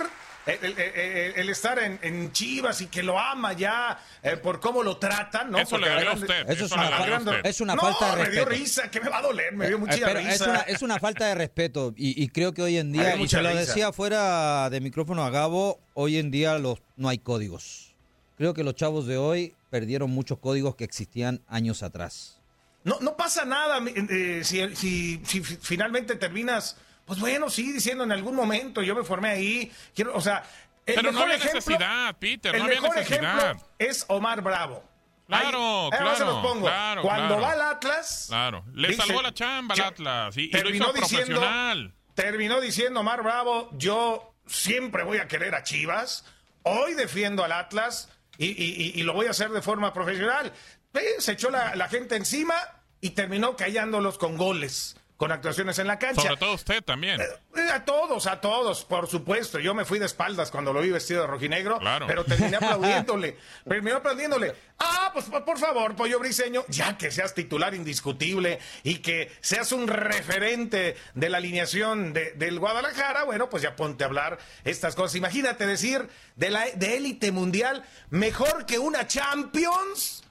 el, 0.47 0.59
el- 0.63 0.79
el- 0.79 1.33
el 1.37 1.49
estar 1.51 1.79
en, 1.79 1.99
en 2.03 2.33
Chivas 2.33 2.81
y 2.81 2.87
que 2.87 3.03
lo 3.03 3.19
ama 3.19 3.53
ya 3.55 3.99
eh, 4.23 4.37
por 4.37 4.61
cómo 4.61 4.83
lo 4.83 4.97
tratan, 4.99 5.51
¿no? 5.51 5.59
Eso 5.59 5.79
le 5.79 5.87
Porque 5.87 5.95
dolió 6.05 6.11
a 6.11 6.15
usted. 6.15 6.51
Eso 6.51 6.65
es 6.67 6.73
una 6.73 6.91
le 6.91 6.97
falta- 6.97 7.31
usted. 7.31 7.47
es 7.51 7.61
una 7.61 7.75
no, 7.75 7.81
falta 7.83 8.17
de 8.17 8.23
me 8.25 8.31
dio 8.31 8.45
respeto. 8.45 8.51
risa, 8.51 8.91
que 8.91 9.01
me 9.01 9.09
va 9.09 9.19
a 9.19 9.23
doler, 9.23 9.53
me 9.55 9.69
dio 9.69 9.79
mucha 9.79 9.95
Eh, 9.95 10.01
pero 10.05 10.21
risa. 10.21 10.33
es 10.35 10.41
una, 10.43 10.61
es 10.61 10.83
una 10.83 10.99
falta 10.99 11.27
de 11.27 11.35
respeto 11.35 11.95
y, 11.97 12.23
y 12.23 12.29
creo 12.29 12.53
que 12.53 12.63
hoy 12.63 12.77
en 12.77 12.93
día, 12.93 13.15
y 13.17 13.19
mucha 13.19 13.39
se 13.39 13.43
lo 13.43 13.55
decía 13.55 13.93
fuera 13.93 14.69
de 14.71 14.81
micrófono 14.81 15.25
a 15.25 15.31
Gabo, 15.31 15.81
hoy 15.95 16.19
en 16.19 16.31
día 16.31 16.59
los, 16.59 16.79
no 16.97 17.09
hay 17.09 17.19
códigos. 17.19 17.95
Creo 18.37 18.53
que 18.53 18.65
los 18.65 18.75
chavos 18.75 19.07
de 19.07 19.17
hoy 19.17 19.55
perdieron 19.71 20.11
muchos 20.11 20.39
códigos 20.39 20.75
que 20.77 20.85
existían 20.85 21.41
años 21.49 21.83
atrás. 21.83 22.41
No, 22.83 22.99
no 23.01 23.17
pasa 23.17 23.45
nada 23.47 23.79
eh, 23.87 24.41
si, 24.45 24.61
si- 24.77 25.21
si 25.25 25.41
fi- 25.43 25.59
finalmente 25.63 26.17
terminas, 26.17 26.77
pues 27.07 27.19
bueno, 27.21 27.51
sí, 27.51 27.73
diciendo 27.73 28.05
en 28.05 28.13
algún 28.13 28.35
momento, 28.35 28.83
yo 28.83 28.95
me 28.95 29.05
formé 29.05 29.31
ahí, 29.31 29.73
quiero, 29.95 30.15
o 30.15 30.21
sea, 30.21 30.43
el 30.87 30.95
Pero 30.97 31.03
no 31.03 31.13
mejor 31.13 31.23
había 31.25 31.37
ejemplo, 31.37 31.59
necesidad, 31.61 32.17
Peter, 32.19 32.55
el 32.55 32.59
no 32.61 32.65
había 32.67 32.81
mejor 32.81 32.97
necesidad. 32.97 33.39
ejemplo 33.39 33.67
es 33.79 34.05
Omar 34.09 34.41
Bravo. 34.43 34.85
Claro, 35.27 35.85
Ahí- 35.87 35.91
ahí 35.93 35.99
claro, 36.01 36.17
se 36.17 36.25
los 36.27 36.43
pongo. 36.43 36.67
claro, 36.67 37.01
Cuando 37.03 37.39
claro. 37.39 37.43
va 37.43 37.53
al 37.53 37.63
Atlas, 37.77 38.27
Claro, 38.29 38.65
le 38.75 38.89
Dice- 38.89 39.03
salvó 39.07 39.23
la 39.23 39.33
chamba 39.33 39.75
al 39.75 39.81
Atlas 39.81 40.37
y, 40.37 40.43
y 40.43 40.51
lo 40.51 40.59
terminó 40.59 40.85
hizo 40.85 40.93
diciendo- 40.93 41.27
profesional. 41.41 41.95
terminó 42.15 42.61
diciendo 42.61 43.03
Mar 43.03 43.23
Bravo, 43.23 43.71
yo 43.73 44.35
siempre 44.47 45.03
voy 45.03 45.19
a 45.19 45.27
querer 45.27 45.55
a 45.55 45.63
Chivas, 45.63 46.27
hoy 46.63 46.93
defiendo 46.95 47.43
al 47.43 47.53
Atlas 47.53 48.11
y, 48.37 48.49
y- 48.49 48.53
y- 48.53 49.01
y 49.01 49.03
lo 49.05 49.15
voy 49.15 49.27
a 49.27 49.31
hacer 49.31 49.49
de 49.51 49.63
forma 49.63 49.95
profesional. 49.95 50.53
Eh, 50.93 51.01
Se 51.19 51.33
echó 51.33 51.49
la, 51.51 51.75
la 51.75 51.89
gente 51.89 52.17
encima 52.17 52.55
y 53.01 53.11
terminó 53.11 53.57
callándolos 53.57 54.19
con 54.19 54.37
goles, 54.37 54.97
con 55.25 55.33
actuaciones 55.33 55.79
en 55.79 55.87
la 55.87 55.99
cancha. 55.99 56.23
Sobre 56.23 56.37
todo 56.37 56.55
usted 56.55 56.83
también. 56.83 57.21
Eh, 57.21 57.25
A 57.73 57.85
todos, 57.85 58.27
a 58.27 58.41
todos, 58.41 58.85
por 58.85 59.09
supuesto. 59.09 59.59
Yo 59.59 59.75
me 59.75 59.85
fui 59.85 59.99
de 59.99 60.07
espaldas 60.07 60.51
cuando 60.51 60.73
lo 60.73 60.81
vi 60.81 60.91
vestido 60.91 61.23
de 61.23 61.27
rojinegro, 61.27 61.79
Claro. 61.79 62.07
pero 62.07 62.25
terminé 62.25 62.57
aplaudiéndole. 62.61 63.37
terminé 63.67 63.97
aplaudiéndole. 63.97 64.55
Ah, 64.79 65.11
pues 65.13 65.25
por 65.27 65.45
por 65.45 65.59
favor, 65.59 65.95
Pollo 65.97 66.19
Briseño, 66.19 66.65
ya 66.69 66.97
que 66.99 67.11
seas 67.11 67.33
titular 67.35 67.75
indiscutible 67.75 68.59
y 68.83 68.97
que 68.99 69.33
seas 69.41 69.73
un 69.73 69.89
referente 69.89 70.97
de 71.15 71.29
la 71.31 71.39
alineación 71.39 72.13
de- 72.13 72.33
del 72.33 72.59
Guadalajara, 72.59 73.25
bueno, 73.25 73.49
pues 73.49 73.63
ya 73.63 73.75
ponte 73.77 74.05
a 74.05 74.07
hablar 74.09 74.39
estas 74.65 74.95
cosas. 74.95 75.15
Imagínate 75.17 75.67
decir 75.67 76.09
de 76.37 76.51
la 76.51 76.67
de 76.75 76.97
élite 76.97 77.33
mundial 77.33 77.83
mejor 78.11 78.67
que 78.67 78.79
una 78.79 79.07
Champions. 79.07 80.23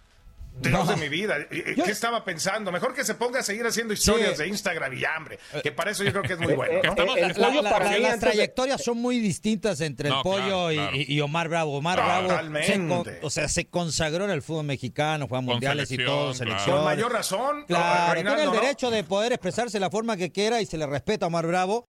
Dios 0.55 0.87
de 0.87 0.95
mi 0.97 1.09
vida, 1.09 1.35
¿qué 1.49 1.73
estaba 1.91 2.23
pensando? 2.23 2.71
Mejor 2.71 2.93
que 2.93 3.03
se 3.03 3.15
ponga 3.15 3.39
a 3.39 3.43
seguir 3.43 3.65
haciendo 3.65 3.93
historias 3.93 4.37
Sí. 4.37 4.43
de 4.43 4.49
Instagram 4.49 4.93
y 4.93 5.03
hambre, 5.05 5.39
que 5.63 5.71
para 5.71 5.91
eso 5.91 6.03
yo 6.03 6.11
creo 6.11 6.23
que 6.23 6.33
es 6.33 6.39
muy 6.39 6.53
bueno. 6.53 6.73
eh, 6.73 6.81
¿no? 6.83 6.89
estamos- 6.91 7.17
el 7.17 7.27
La- 7.29 7.33
pollo 7.47 7.61
la- 7.63 7.69
para 7.71 7.85
la- 7.85 7.91
mí 7.91 7.99
las 7.99 8.13
de- 8.13 8.19
trayectorias 8.27 8.83
son 8.83 8.97
muy 8.97 9.19
distintas 9.19 9.81
entre 9.81 10.09
el 10.09 10.15
pollo 10.23 10.45
claro, 10.45 10.71
y, 10.71 10.75
claro. 10.75 10.95
y- 10.95 11.05
y 11.13 11.21
Omar 11.21 11.49
Bravo. 11.49 11.77
Omar 11.77 11.97
Bravo 11.97 12.21
se, 12.21 12.27
Totalmente. 12.29 12.87
con- 12.87 13.05
o 13.23 13.29
sea, 13.29 13.47
se 13.49 13.67
consagró 13.67 14.25
en 14.25 14.31
el 14.31 14.41
fútbol 14.41 14.65
mexicano, 14.65 15.27
juega 15.27 15.41
mundiales 15.41 15.89
y 15.91 15.95
selección, 15.95 16.15
todo, 16.17 16.23
claro. 16.31 16.37
selección. 16.37 16.75
Con 16.77 16.85
mayor 16.85 17.11
razón, 17.11 17.65
Claro, 17.67 18.13
tiene 18.13 18.29
el 18.43 18.45
¿no? 18.45 18.51
derecho 18.53 18.91
de 18.91 19.03
poder 19.03 19.33
expresarse 19.33 19.73
de 19.77 19.79
la 19.81 19.89
forma 19.89 20.17
que 20.17 20.31
quiera 20.31 20.61
y 20.61 20.65
se 20.65 20.77
le 20.77 20.85
respeta 20.85 21.25
a 21.25 21.27
Omar 21.27 21.47
Bravo. 21.47 21.89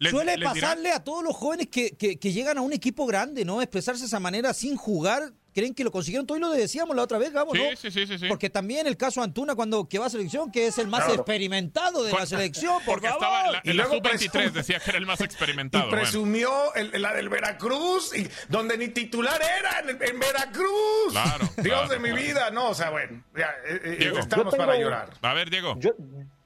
Les- 0.00 0.10
Suele 0.10 0.36
les 0.36 0.48
pasarle 0.48 0.90
a 0.90 1.04
todos 1.04 1.22
los 1.22 1.36
jóvenes 1.36 1.68
que, 1.68 1.90
que- 1.96 2.18
que 2.18 2.32
llegan 2.32 2.56
a 2.58 2.62
un 2.62 2.72
equipo 2.72 3.06
grande, 3.06 3.44
¿no? 3.44 3.60
Expresarse 3.62 4.00
de 4.00 4.06
esa 4.06 4.18
manera 4.18 4.52
sin 4.54 4.76
jugar. 4.76 5.32
Creen 5.52 5.74
que 5.74 5.82
lo 5.82 5.90
consiguieron 5.90 6.26
todo 6.28 6.38
y 6.38 6.40
lo 6.40 6.48
decíamos 6.52 6.94
la 6.94 7.02
otra 7.02 7.18
vez, 7.18 7.32
Gabo, 7.32 7.52
Sí, 7.52 7.58
¿no? 7.60 7.76
sí, 7.76 7.90
sí, 7.90 8.06
sí, 8.06 8.18
sí. 8.18 8.26
Porque 8.28 8.48
también 8.50 8.86
el 8.86 8.96
caso 8.96 9.20
Antuna 9.20 9.56
cuando 9.56 9.88
que 9.88 9.98
va 9.98 10.06
a 10.06 10.08
selección, 10.10 10.52
que 10.52 10.68
es 10.68 10.78
el 10.78 10.86
más 10.86 11.00
Claro. 11.00 11.14
experimentado 11.16 12.04
de 12.04 12.12
la 12.12 12.24
selección, 12.24 12.76
por 12.84 12.94
Porque 13.00 13.08
favor. 13.08 13.22
estaba 13.24 13.46
en 13.46 13.52
la, 13.52 13.60
Y 13.64 13.70
en 13.70 13.76
la 13.76 13.82
luego 13.82 13.96
sub-23, 13.96 14.30
presume- 14.30 14.52
decía 14.52 14.78
que 14.78 14.90
era 14.90 14.98
el 14.98 15.06
más 15.06 15.20
Y 15.20 15.24
experimentado. 15.24 15.88
bueno. 15.88 16.00
presumió 16.02 16.72
el- 16.76 17.02
la 17.02 17.12
del 17.14 17.28
Veracruz, 17.28 18.16
y, 18.16 18.28
donde 18.48 18.78
ni 18.78 18.88
titular 18.88 19.40
era 19.42 19.80
en, 19.80 19.88
en 20.00 20.20
Veracruz. 20.20 21.10
Claro, 21.10 21.38
Dios 21.56 21.64
claro, 21.66 21.88
de 21.88 21.98
mi 21.98 22.08
claro. 22.10 22.22
vida, 22.22 22.50
no, 22.52 22.68
o 22.70 22.74
sea, 22.74 22.90
bueno, 22.90 23.22
ya, 23.36 23.48
eh, 23.68 23.80
eh, 23.84 23.96
Diego. 23.98 24.18
estamos 24.20 24.50
tengo 24.50 24.56
para 24.56 24.78
llorar. 24.78 25.10
A 25.20 25.34
ver, 25.34 25.50
Diego. 25.50 25.74
Yo, 25.80 25.90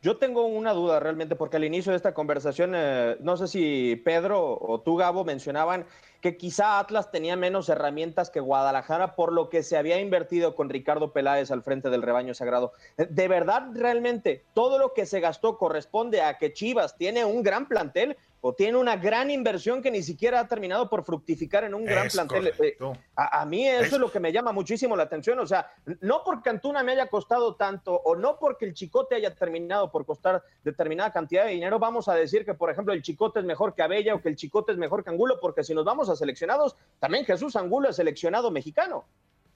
yo 0.05 0.19
tengo 0.19 0.45
una 0.45 0.75
duda 0.75 1.01
realmente, 1.01 1.35
porque 1.35 1.57
al 1.57 1.65
inicio 1.65 1.91
de 1.91 1.97
esta 1.97 2.13
conversación, 2.13 2.75
eh, 2.77 3.17
no 3.21 3.39
sé 3.39 3.49
si 3.49 3.97
Pedro 4.05 4.59
o 4.61 4.79
tú, 4.83 4.97
Gabo, 4.97 5.25
mencionaban 5.25 5.87
que 6.21 6.37
quizá 6.37 6.79
Atlas 6.79 7.11
tenía 7.11 7.37
menos 7.37 7.71
herramientas 7.71 8.29
que 8.29 8.39
Guadalajara 8.39 9.17
por 9.17 9.33
lo 9.33 9.49
que 9.49 9.63
se 9.63 9.79
había 9.79 9.99
invertido 9.99 10.55
con 10.55 10.69
Ricardo 10.69 11.15
Peláez 11.15 11.51
al 11.51 11.63
frente 11.63 11.89
del 11.89 12.03
rebaño 12.03 12.35
sagrado. 12.35 12.75
Eh, 12.99 13.07
¿De 13.09 13.29
verdad, 13.29 13.69
realmente, 13.73 14.45
todo 14.53 14.79
lo 14.79 14.93
que 14.93 15.07
se 15.07 15.21
gastó 15.21 15.57
corresponde 15.57 16.21
a 16.21 16.37
que 16.37 16.53
Chivas 16.53 16.99
tiene 16.99 17.25
un 17.25 17.43
gran 17.43 17.67
plantel 17.67 18.19
o 18.47 18.53
tiene 18.55 18.77
una 18.77 18.97
gran 18.97 19.31
inversión 19.31 19.81
que 19.81 19.91
ni 19.91 20.03
siquiera 20.03 20.41
ha 20.41 20.47
terminado 20.47 20.91
por 20.91 21.03
fructificar 21.03 21.65
en 21.65 21.73
un 21.73 21.87
gran 21.87 22.09
Es 22.09 22.13
plantel? 22.13 22.49
Eh, 22.49 22.53
correcto. 22.53 22.93
a, 23.17 23.41
a 23.41 23.47
mí 23.47 23.67
eso 23.67 23.85
Es- 23.87 23.93
es 23.95 23.99
lo 23.99 24.13
que 24.13 24.21
me 24.21 24.33
llama 24.33 24.53
muchísimo 24.53 24.95
la 24.97 25.05
atención. 25.05 25.39
O 25.39 25.47
sea, 25.47 25.71
no 26.01 26.21
porque 26.23 26.51
Antuna 26.51 26.83
me 26.83 26.93
haya 26.93 27.07
costado 27.07 27.55
tanto 27.55 27.95
o 27.95 28.15
no 28.15 28.39
porque 28.39 28.67
el 28.67 28.75
Chicote 28.75 29.15
haya 29.15 29.35
terminado 29.35 29.91
por 29.91 30.05
costar 30.05 30.43
determinada 30.63 31.11
cantidad 31.11 31.47
de 31.47 31.53
dinero, 31.53 31.79
vamos 31.79 32.07
a 32.09 32.15
decir 32.15 32.45
que, 32.45 32.53
por 32.53 32.71
ejemplo, 32.71 32.93
el 32.93 33.01
Chicote 33.01 33.39
es 33.39 33.47
mejor 33.47 33.75
que 33.75 33.83
Abella 33.83 34.15
o 34.15 34.21
que 34.21 34.29
el 34.29 34.37
Chicote 34.37 34.73
es 34.73 34.79
mejor 34.79 35.03
que 35.03 35.09
Angulo, 35.09 35.39
porque 35.41 35.65
si 35.65 35.73
nos 35.73 35.87
vamos 35.87 36.11
a 36.11 36.15
seleccionados, 36.17 36.77
también 36.99 37.25
Jesús 37.25 37.57
Angulo 37.57 37.89
es 37.89 37.97
seleccionado 37.97 38.51
mexicano. 38.51 39.07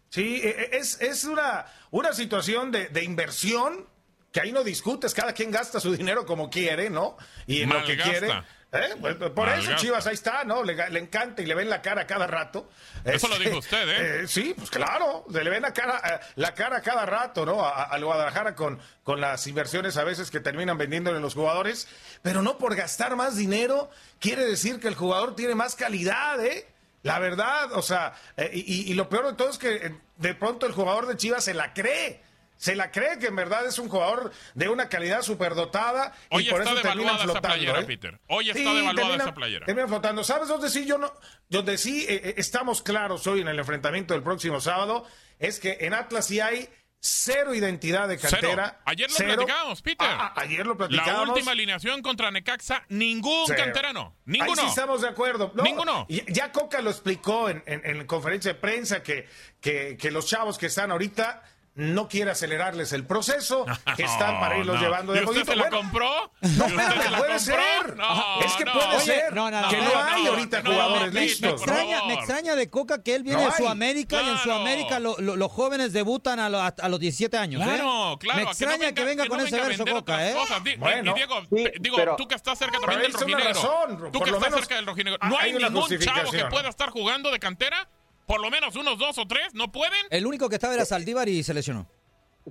Sí, 0.08 0.40
eh, 0.42 0.56
eh, 0.58 0.68
es, 0.72 0.98
es 1.02 1.24
una, 1.24 1.66
una 1.90 2.14
situación 2.14 2.72
de, 2.72 2.88
de 2.88 3.04
inversión 3.04 3.86
que 4.32 4.40
ahí 4.40 4.52
no 4.52 4.64
discutes, 4.64 5.12
cada 5.12 5.34
quien 5.34 5.50
gasta 5.50 5.78
su 5.78 5.92
dinero 5.94 6.24
como 6.24 6.48
quiere, 6.48 6.88
¿no? 6.88 7.16
Y 7.46 7.60
en 7.62 7.68
lo 7.70 7.84
que 7.84 7.96
quiere. 7.98 8.28
¿Eh? 8.72 8.94
Pues, 9.00 9.16
Por 9.16 9.48
eso. 9.48 9.74
Chivas 9.76 10.06
ahí 10.06 10.14
está, 10.14 10.44
¿no? 10.44 10.62
Le, 10.62 10.90
le 10.90 10.98
encanta 10.98 11.42
y 11.42 11.46
le 11.46 11.54
ven 11.54 11.70
la 11.70 11.80
cara 11.82 12.06
cada 12.06 12.26
rato. 12.26 12.70
Eso 13.04 13.28
lo 13.28 13.34
Este, 13.34 13.46
dijo 13.46 13.58
usted, 13.58 13.88
¿eh? 14.22 14.28
sí, 14.28 14.54
pues 14.56 14.70
claro, 14.70 15.24
se 15.32 15.42
le 15.44 15.50
ven 15.50 15.62
la 15.62 15.72
cara, 15.72 16.00
eh, 16.04 16.26
la 16.36 16.54
cara 16.54 16.80
cada 16.82 17.06
rato, 17.06 17.46
¿no? 17.46 17.64
Al 17.66 18.04
Guadalajara 18.04 18.54
con, 18.54 18.78
con 19.04 19.20
las 19.20 19.46
inversiones 19.46 19.96
a 19.96 20.04
veces 20.04 20.30
que 20.30 20.40
terminan 20.40 20.76
vendiéndole 20.78 21.20
los 21.20 21.34
jugadores, 21.34 21.88
pero 22.22 22.42
no 22.42 22.58
por 22.58 22.74
gastar 22.76 23.16
más 23.16 23.36
dinero 23.36 23.90
quiere 24.20 24.44
decir 24.44 24.80
que 24.80 24.88
el 24.88 24.94
jugador 24.94 25.34
tiene 25.36 25.54
más 25.54 25.74
calidad, 25.74 26.44
¿eh? 26.44 26.66
La 27.04 27.20
verdad, 27.20 27.72
o 27.72 27.82
sea, 27.82 28.14
eh, 28.36 28.50
y, 28.52 28.90
y 28.90 28.94
lo 28.94 29.08
peor 29.08 29.28
de 29.28 29.32
todo 29.34 29.48
es 29.50 29.58
que 29.58 29.76
eh, 29.76 29.94
de 30.16 30.34
pronto 30.34 30.66
el 30.66 30.72
jugador 30.72 31.06
de 31.06 31.16
Chivas 31.16 31.44
se 31.44 31.54
la 31.54 31.72
cree. 31.72 32.22
Se 32.58 32.76
la 32.76 32.90
cree 32.90 33.18
que 33.18 33.28
en 33.28 33.36
verdad 33.36 33.66
es 33.66 33.78
un 33.78 33.88
jugador 33.88 34.30
de 34.54 34.68
una 34.68 34.88
calidad 34.88 35.22
superdotada 35.22 36.12
Hoy 36.30 36.46
y 36.46 36.50
por 36.50 36.60
está 36.60 36.72
eso 36.74 36.82
terminan 36.82 36.98
devaluada 36.98 37.16
esa 37.16 37.24
flotando. 37.32 37.48
playera, 37.56 37.80
¿eh? 37.80 37.84
Peter. 37.84 38.20
Hoy 38.26 38.50
está 38.50 38.58
Sí, 38.58 38.64
devaluada 38.64 38.94
terminan- 38.94 39.20
esa 39.20 39.34
playera. 39.34 39.66
terminan 39.66 39.88
flotando. 39.88 40.24
¿Sabes 40.24 40.48
dónde 40.48 40.68
sí 40.68 40.84
yo 40.84 40.98
no, 40.98 41.12
donde 41.48 41.78
sí 41.78 42.04
eh, 42.08 42.20
eh, 42.24 42.34
estamos 42.36 42.82
claros 42.82 43.26
hoy 43.26 43.40
en 43.40 43.48
el 43.48 43.58
enfrentamiento 43.58 44.12
del 44.12 44.22
próximo 44.22 44.60
sábado? 44.60 45.06
Es 45.38 45.60
que 45.60 45.78
en 45.80 45.94
Atlas 45.94 46.26
sí 46.26 46.40
hay 46.40 46.68
cero 47.00 47.54
identidad 47.54 48.08
de 48.08 48.18
cantera. 48.18 48.70
Cero. 48.70 48.82
Ayer 48.86 49.08
lo 49.08 49.16
Cero. 49.16 49.34
platicamos, 49.36 49.82
Peter. 49.82 50.08
Ah, 50.10 50.32
ah, 50.34 50.40
ayer 50.40 50.66
lo 50.66 50.72
La 50.72 50.78
platicamos. 50.88 51.28
última 51.28 51.52
alineación 51.52 52.02
contra 52.02 52.32
Necaxa, 52.32 52.82
ningún 52.88 53.44
Cero. 53.46 53.62
canterano. 53.62 54.16
Ahí 54.26 54.32
Ninguno. 54.40 54.62
sí 54.62 54.66
estamos 54.66 55.00
de 55.02 55.08
acuerdo. 55.08 55.52
No, 55.54 55.62
Ninguno. 55.62 56.06
Ya 56.08 56.50
Coca 56.50 56.82
lo 56.82 56.90
explicó 56.90 57.48
en, 57.50 57.62
en- 57.66 57.86
en 57.86 58.04
conferencia 58.08 58.52
de 58.52 58.58
prensa 58.58 59.00
que, 59.04 59.28
que, 59.60 59.96
que 59.96 60.10
los 60.10 60.26
chavos 60.26 60.58
que 60.58 60.66
están 60.66 60.90
ahorita 60.90 61.44
no 61.78 62.08
quiere 62.08 62.32
acelerarles 62.32 62.92
el 62.92 63.06
proceso, 63.06 63.64
que 63.96 64.02
están 64.02 64.40
para 64.40 64.58
irlos 64.58 64.76
No, 64.76 64.82
llevando 64.82 65.14
¿Y 65.14 65.20
de 65.20 65.24
usted 65.24 65.44
poquito. 65.44 65.52
se 65.52 65.56
la 65.56 65.62
Bueno, 65.70 65.78
compró? 65.78 66.32
No, 66.40 66.68
¿Y 66.68 66.72
la 66.76 67.18
puede 67.18 67.36
compró? 67.36 67.38
ser. 67.38 67.96
No, 67.96 68.40
es 68.40 68.52
que 68.54 68.64
no. 68.64 68.72
puede 68.72 68.96
Oye, 68.96 69.04
ser 69.04 69.32
no, 69.34 69.50
no, 69.50 69.60
no, 69.62 69.68
que 69.68 69.76
no, 69.76 69.84
hay 70.02 70.24
no, 70.24 70.30
ahorita 70.30 70.62
no, 70.62 70.70
jugadores 70.72 71.12
me- 71.12 71.20
me- 71.20 71.26
listos. 71.26 71.50
Me 71.50 71.56
extraña, 71.56 72.04
me 72.06 72.14
extraña 72.14 72.56
de 72.56 72.68
Coca 72.68 73.02
que 73.02 73.14
él 73.14 73.22
viene 73.22 73.42
No 73.44 73.50
de. 73.50 73.56
Sudamérica 73.56 74.16
y 74.16 74.18
en 74.18 74.24
Claro. 74.26 74.42
Sudamérica 74.42 74.98
lo- 74.98 75.16
lo- 75.18 75.36
los 75.36 75.52
jóvenes 75.52 75.92
debutan 75.92 76.40
a, 76.40 76.48
lo- 76.48 76.60
a- 76.60 76.74
a 76.80 76.88
los 76.88 76.98
17 76.98 77.38
años. 77.38 77.62
¿eh? 77.62 77.64
Claro, 77.64 78.18
claro. 78.18 78.36
Me 78.38 78.42
a 78.42 78.44
que 78.46 78.50
extraña 78.50 78.72
no 78.76 78.78
venga, 78.80 78.94
que 78.94 79.04
venga 79.04 79.22
que 79.22 79.28
con 79.28 79.38
no 79.38 79.44
ese 79.46 79.60
verso 79.60 79.84
Coca, 79.86 80.28
¿eh? 80.28 80.34
Di- 80.64 80.76
Bueno. 80.76 81.12
y 81.12 81.14
Diego, 81.14 81.40
Sí, 81.48 81.64
digo, 81.80 81.96
pero- 81.96 82.16
tú 82.16 82.26
que 82.26 82.34
estás 82.34 82.58
cerca 82.58 82.78
también 82.80 83.02
del 83.02 83.12
rojinegro. 83.12 84.10
Tú 84.12 84.20
que 84.20 84.30
estás 84.30 84.54
cerca 84.54 84.74
del 84.74 84.86
rojinegro. 84.86 85.18
hay 85.22 85.30
No 85.30 85.38
hay 85.38 85.52
ningún 85.52 85.98
chavo 85.98 86.30
que 86.32 86.44
pueda 86.46 86.68
estar 86.68 86.90
jugando 86.90 87.30
de 87.30 87.38
cantera. 87.38 87.88
Por 88.28 88.40
lo 88.40 88.50
menos 88.50 88.76
unos 88.76 88.96
dos 88.98 89.18
o 89.18 89.26
tres, 89.26 89.48
¿no 89.54 89.72
pueden? 89.72 89.98
El 90.10 90.26
único 90.26 90.48
que 90.48 90.54
estaba 90.56 90.74
era 90.74 90.84
Saldívar 90.84 91.28
y 91.28 91.42
se 91.42 91.52
lesionó. 91.54 91.88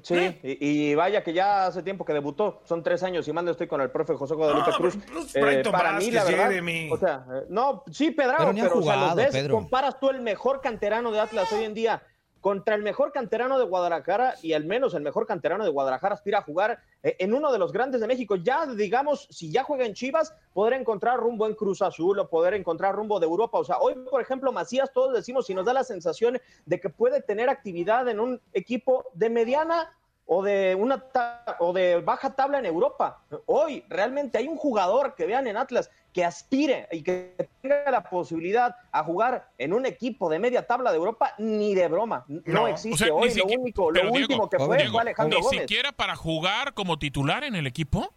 Sí, 0.04 0.38
y, 0.44 0.90
y 0.92 0.96
vaya 0.96 1.24
que 1.24 1.34
ya 1.34 1.66
hace 1.68 1.82
tiempo 1.82 2.06
que 2.06 2.14
debutó, 2.14 2.62
son 2.66 2.84
tres 2.84 3.02
años 3.02 3.28
y 3.28 3.34
mando 3.34 3.50
estoy 3.52 3.66
con 3.68 3.82
el 3.82 3.90
profe 3.90 4.14
José 4.14 4.36
Guadalupe 4.36 4.70
Ah, 4.72 4.78
Cruz. 4.78 4.96
Eh, 5.34 5.64
para 5.72 5.94
mí, 5.94 6.12
la 6.12 6.24
verdad, 6.24 6.50
Jeremy. 6.50 6.90
o 6.92 6.98
sea, 6.98 7.26
eh, 7.34 7.46
no, 7.50 7.84
sí, 7.92 8.12
Pedrado, 8.12 8.38
Pero 8.38 8.52
pero, 8.52 8.54
ni 8.54 8.60
han 8.62 8.66
o 8.68 8.70
sea, 8.70 8.76
los 8.76 8.84
jugado, 8.84 9.16
ves, 9.16 9.32
Pedro. 9.32 9.56
comparas 9.56 10.00
tú 10.00 10.10
el 10.12 10.22
mejor 10.22 10.62
canterano 10.62 11.12
de 11.12 11.20
Atlas 11.20 11.52
hoy 11.52 11.64
en 11.64 11.74
día 11.74 12.04
contra 12.48 12.76
el 12.76 12.82
mejor 12.82 13.12
canterano 13.12 13.60
de 13.60 13.66
Guadalajara 13.66 14.36
y 14.42 14.54
al 14.54 14.64
menos 14.64 14.94
el 14.94 15.02
mejor 15.02 15.28
canterano 15.28 15.66
de 15.66 15.70
Guadalajara 15.70 16.16
aspira 16.16 16.38
a 16.38 16.44
jugar 16.44 16.80
eh, 17.04 17.18
en 17.20 17.34
uno 17.34 17.52
de 17.52 17.60
los 17.60 17.74
grandes 17.74 18.00
de 18.00 18.08
México. 18.08 18.38
Ya, 18.38 18.66
digamos, 18.66 19.28
si 19.30 19.52
ya 19.52 19.66
juega 19.66 19.86
en 19.86 19.94
Chivas, 19.94 20.34
podrá 20.54 20.78
encontrar 20.78 21.20
rumbo 21.20 21.46
en 21.46 21.56
Cruz 21.56 21.82
Azul 21.82 22.18
o 22.20 22.30
poder 22.30 22.54
encontrar 22.54 22.96
rumbo 22.96 23.20
de 23.20 23.26
Europa. 23.26 23.60
O 23.60 23.66
sea, 23.66 23.80
hoy, 23.80 23.96
por 24.10 24.22
ejemplo, 24.22 24.54
Macías, 24.54 24.94
todos 24.94 25.14
decimos, 25.14 25.46
si 25.46 25.54
nos 25.54 25.66
da 25.66 25.74
la 25.74 25.84
sensación 25.84 26.40
de 26.66 26.80
que 26.80 26.88
puede 26.88 27.22
tener 27.22 27.50
actividad 27.50 28.08
en 28.08 28.22
un 28.22 28.40
equipo 28.54 29.04
de 29.14 29.30
mediana 29.30 29.94
o 30.28 30.44
de 30.44 30.76
una 30.76 31.04
o 31.60 31.74
de 31.74 32.02
baja 32.02 32.36
tabla 32.36 32.60
en 32.60 32.66
Europa. 32.66 33.24
Hoy 33.46 33.84
realmente 33.90 34.38
hay 34.38 34.48
un 34.48 34.58
jugador 34.58 35.16
que 35.16 35.26
vean 35.26 35.48
en 35.48 35.58
Atlas 35.58 35.90
que 36.14 36.26
aspire 36.26 36.88
y 36.92 37.02
que 37.02 37.50
tenga 37.62 37.90
la 37.90 38.04
posibilidad 38.04 38.76
a 38.92 39.04
jugar 39.04 39.50
en 39.58 39.74
un 39.74 39.86
equipo 39.86 40.30
de 40.30 40.40
media 40.40 40.68
tabla 40.68 40.92
de 40.92 40.98
Europa, 40.98 41.34
ni 41.38 41.74
de 41.76 41.88
broma. 41.88 42.26
No, 42.28 42.68
existe. 42.68 43.10
Hoy 43.10 43.34
lo 43.34 43.46
único, 43.46 43.92
lo 43.92 44.12
último 44.12 44.50
que 44.50 44.58
fue, 44.58 44.90
fue 44.90 45.02
Alejandro 45.02 45.40
Gómez. 45.40 45.52
¿Ni 45.54 45.60
siquiera 45.60 45.92
para 45.92 46.16
jugar 46.16 46.74
como 46.74 47.00
titular 47.00 47.44
en 47.44 47.56
el 47.56 47.66
equipo? 47.66 48.14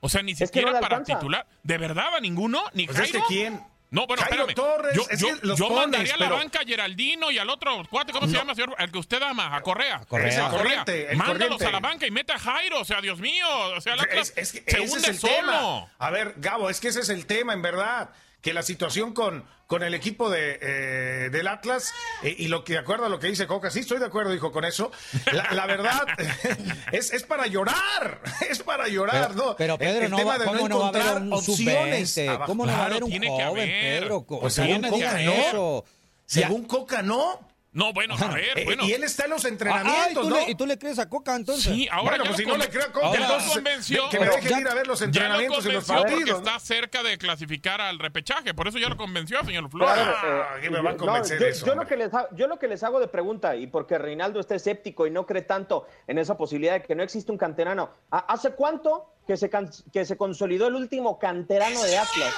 O 0.00 0.08
sea, 0.08 0.22
ni 0.22 0.34
siquiera 0.34 0.80
para 0.80 1.02
titular. 1.02 1.46
¿De 1.62 1.78
verdad 1.78 2.14
a 2.16 2.20
ninguno? 2.20 2.60
¿Ni 2.74 2.86
pues 2.86 2.98
Jairo? 2.98 3.20
¿quién? 3.26 3.60
No, 3.90 4.06
bueno, 4.06 4.22
espérame. 4.22 4.54
Torres, 4.54 4.94
yo, 4.94 5.02
es 5.10 5.18
yo, 5.18 5.28
que 5.40 5.46
los 5.46 5.58
yo 5.58 5.68
pones, 5.68 5.82
mandaría 5.82 6.14
a 6.14 6.16
la 6.18 6.26
pero- 6.26 6.36
banca 6.36 6.60
a 6.60 6.64
Geraldino 6.64 7.30
y 7.30 7.38
al 7.38 7.48
otro 7.48 7.82
cuate, 7.88 8.12
¿cómo 8.12 8.26
se 8.26 8.34
llama, 8.34 8.54
señor? 8.54 8.74
Al 8.76 8.92
que 8.92 8.98
usted 8.98 9.22
ama, 9.22 9.56
a 9.56 9.62
Correa. 9.62 10.00
Correa. 10.06 10.28
Es 10.28 10.36
el 10.36 10.42
A 10.44 10.48
corriente, 10.50 11.10
el 11.10 11.16
Mándalos 11.16 11.40
corriente. 11.40 11.66
a 11.66 11.70
la 11.70 11.80
banca 11.80 12.06
y 12.06 12.10
mete 12.10 12.32
a 12.32 12.38
Jairo, 12.38 12.80
o 12.80 12.84
sea, 12.84 13.00
Dios 13.00 13.18
mío. 13.18 13.46
O 13.76 13.80
sea, 13.80 13.94
Atlas 13.94 14.32
Es, 14.36 14.54
es 14.54 14.62
que 14.62 14.70
se 14.70 14.80
hunde 14.80 14.96
es 14.98 15.08
el 15.08 15.18
solo. 15.18 15.32
tema. 15.32 15.86
A 15.98 16.10
ver, 16.10 16.34
Gabo, 16.36 16.68
es 16.68 16.80
que 16.80 16.88
ese 16.88 17.00
es 17.00 17.08
el 17.08 17.24
tema, 17.26 17.54
en 17.54 17.62
verdad. 17.62 18.10
Que 18.40 18.52
la 18.54 18.62
situación 18.62 19.14
con, 19.14 19.44
con 19.66 19.82
el 19.82 19.94
equipo 19.94 20.30
de, 20.30 20.58
eh, 20.62 21.28
del 21.30 21.48
Atlas, 21.48 21.92
eh, 22.22 22.34
y 22.38 22.46
lo 22.48 22.62
que 22.62 22.74
de 22.74 22.78
acuerdo 22.78 23.06
a 23.06 23.08
lo 23.08 23.18
que 23.18 23.26
dice 23.26 23.48
Coca, 23.48 23.68
sí 23.70 23.80
estoy 23.80 23.98
de 23.98 24.06
acuerdo, 24.06 24.30
dijo, 24.30 24.52
con 24.52 24.64
eso. 24.64 24.92
La, 25.32 25.52
la 25.52 25.66
verdad, 25.66 26.06
es, 26.92 27.12
es 27.12 27.24
para 27.24 27.46
llorar. 27.48 28.20
Es 28.48 28.62
para 28.62 28.88
llorar, 28.88 29.30
Pero, 29.32 29.44
¿no? 29.44 29.56
pero 29.56 29.76
Pedro, 29.78 30.04
el 30.04 30.10
no 30.10 30.16
tema 30.16 30.32
va, 30.32 30.38
de 30.38 30.44
¿cómo 30.46 30.68
no 30.68 30.78
va 30.78 30.86
a 30.86 30.88
haber 30.88 31.00
encontrar 31.02 31.22
un 31.22 31.32
opciones 31.32 32.14
sub-20? 32.14 32.28
abajo. 32.28 32.46
¿Cómo 32.46 32.66
no 32.66 32.72
va 32.72 32.78
a 32.78 32.86
haber 32.86 33.04
un 33.04 33.10
tiene 33.10 33.26
que 33.26 33.32
joven, 33.32 33.48
haber. 33.48 33.68
Pedro? 34.00 34.22
Pues 34.22 34.40
¿Cómo 34.40 34.50
según 34.50 34.82
Coca, 34.88 35.18
no. 35.52 35.84
Según 36.24 36.64
Coca, 36.64 37.02
no. 37.02 37.47
No, 37.70 37.92
bueno, 37.92 38.14
a 38.18 38.28
ver, 38.34 38.58
Eh, 38.58 38.64
bueno. 38.64 38.82
y 38.84 38.92
él 38.94 39.04
está 39.04 39.24
en 39.24 39.30
los 39.30 39.44
Ah, 39.44 39.46
ah, 39.46 39.48
¿y, 39.48 39.52
entrenamientos, 39.52 40.24
tú 40.24 40.30
¿no? 40.30 40.36
le, 40.36 40.50
¿Y 40.50 40.54
tú 40.54 40.66
le 40.66 40.78
crees 40.78 40.98
a 40.98 41.08
Coca 41.08 41.36
entonces? 41.36 41.64
Sí, 41.72 41.86
ahora 41.90 42.16
bueno, 42.16 42.24
ya 42.24 42.30
pues 42.30 42.30
lo 42.30 42.36
si 42.44 42.50
no 42.58 42.64
le 42.64 42.70
creo 42.70 42.84
a 42.84 42.92
Coca, 42.92 43.12
ya 43.12 43.18
lo 43.18 43.24
entonces 43.24 43.52
convenció. 43.52 44.08
que 44.08 44.18
me 44.18 44.24
Pero 44.26 44.36
deje 44.36 44.48
ya- 44.48 44.60
ir 44.60 44.68
a 44.68 44.74
ver 44.74 44.86
los 44.86 44.98
Ya 45.00 45.04
lo 45.04 45.08
entrenamientos 45.10 45.66
y 45.66 45.72
los 45.72 45.84
convenció 45.84 45.94
porque 45.96 46.14
partidos. 46.14 46.42
¿no? 46.42 46.48
está 46.48 46.60
cerca 46.60 47.02
de 47.02 47.18
clasificar 47.18 47.80
al 47.82 47.98
repechaje. 47.98 48.54
Por 48.54 48.68
eso 48.68 48.78
ya 48.78 48.88
lo 48.88 48.96
convenció, 48.96 49.44
señor 49.44 49.70
Flores. 49.70 49.94
Claro, 49.94 50.12
Ah, 50.16 50.56
eh, 50.56 50.60
¿qué 50.62 50.70
me 50.70 50.80
va 50.80 50.90
a 50.90 50.92
no, 50.94 50.98
convencer 50.98 51.38
yo, 51.38 51.46
eso, 51.46 51.66
yo 51.66 51.74
lo 51.74 51.86
que 51.86 51.96
les 51.98 52.14
ha- 52.14 52.28
yo 52.34 52.46
lo 52.46 52.58
que 52.58 52.68
les 52.68 52.82
hago 52.82 53.00
de 53.00 53.08
pregunta, 53.08 53.54
y 53.54 53.66
porque 53.66 53.98
Reinaldo 53.98 54.40
está 54.40 54.54
escéptico 54.54 55.06
y 55.06 55.10
no 55.10 55.26
cree 55.26 55.42
tanto 55.42 55.86
en 56.06 56.16
esa 56.18 56.38
posibilidad 56.38 56.72
de 56.72 56.82
que 56.82 56.94
no 56.94 57.02
existe 57.02 57.30
un 57.30 57.38
canterano, 57.38 57.90
¿ha- 58.10 58.18
¿hace 58.32 58.52
cuánto 58.52 59.12
que 59.26 59.36
se, 59.36 59.50
can- 59.50 59.70
que 59.92 60.06
se 60.06 60.16
consolidó 60.16 60.68
el 60.68 60.74
último 60.74 61.18
canterano 61.18 61.82
de 61.82 61.98
Atlas? 61.98 62.34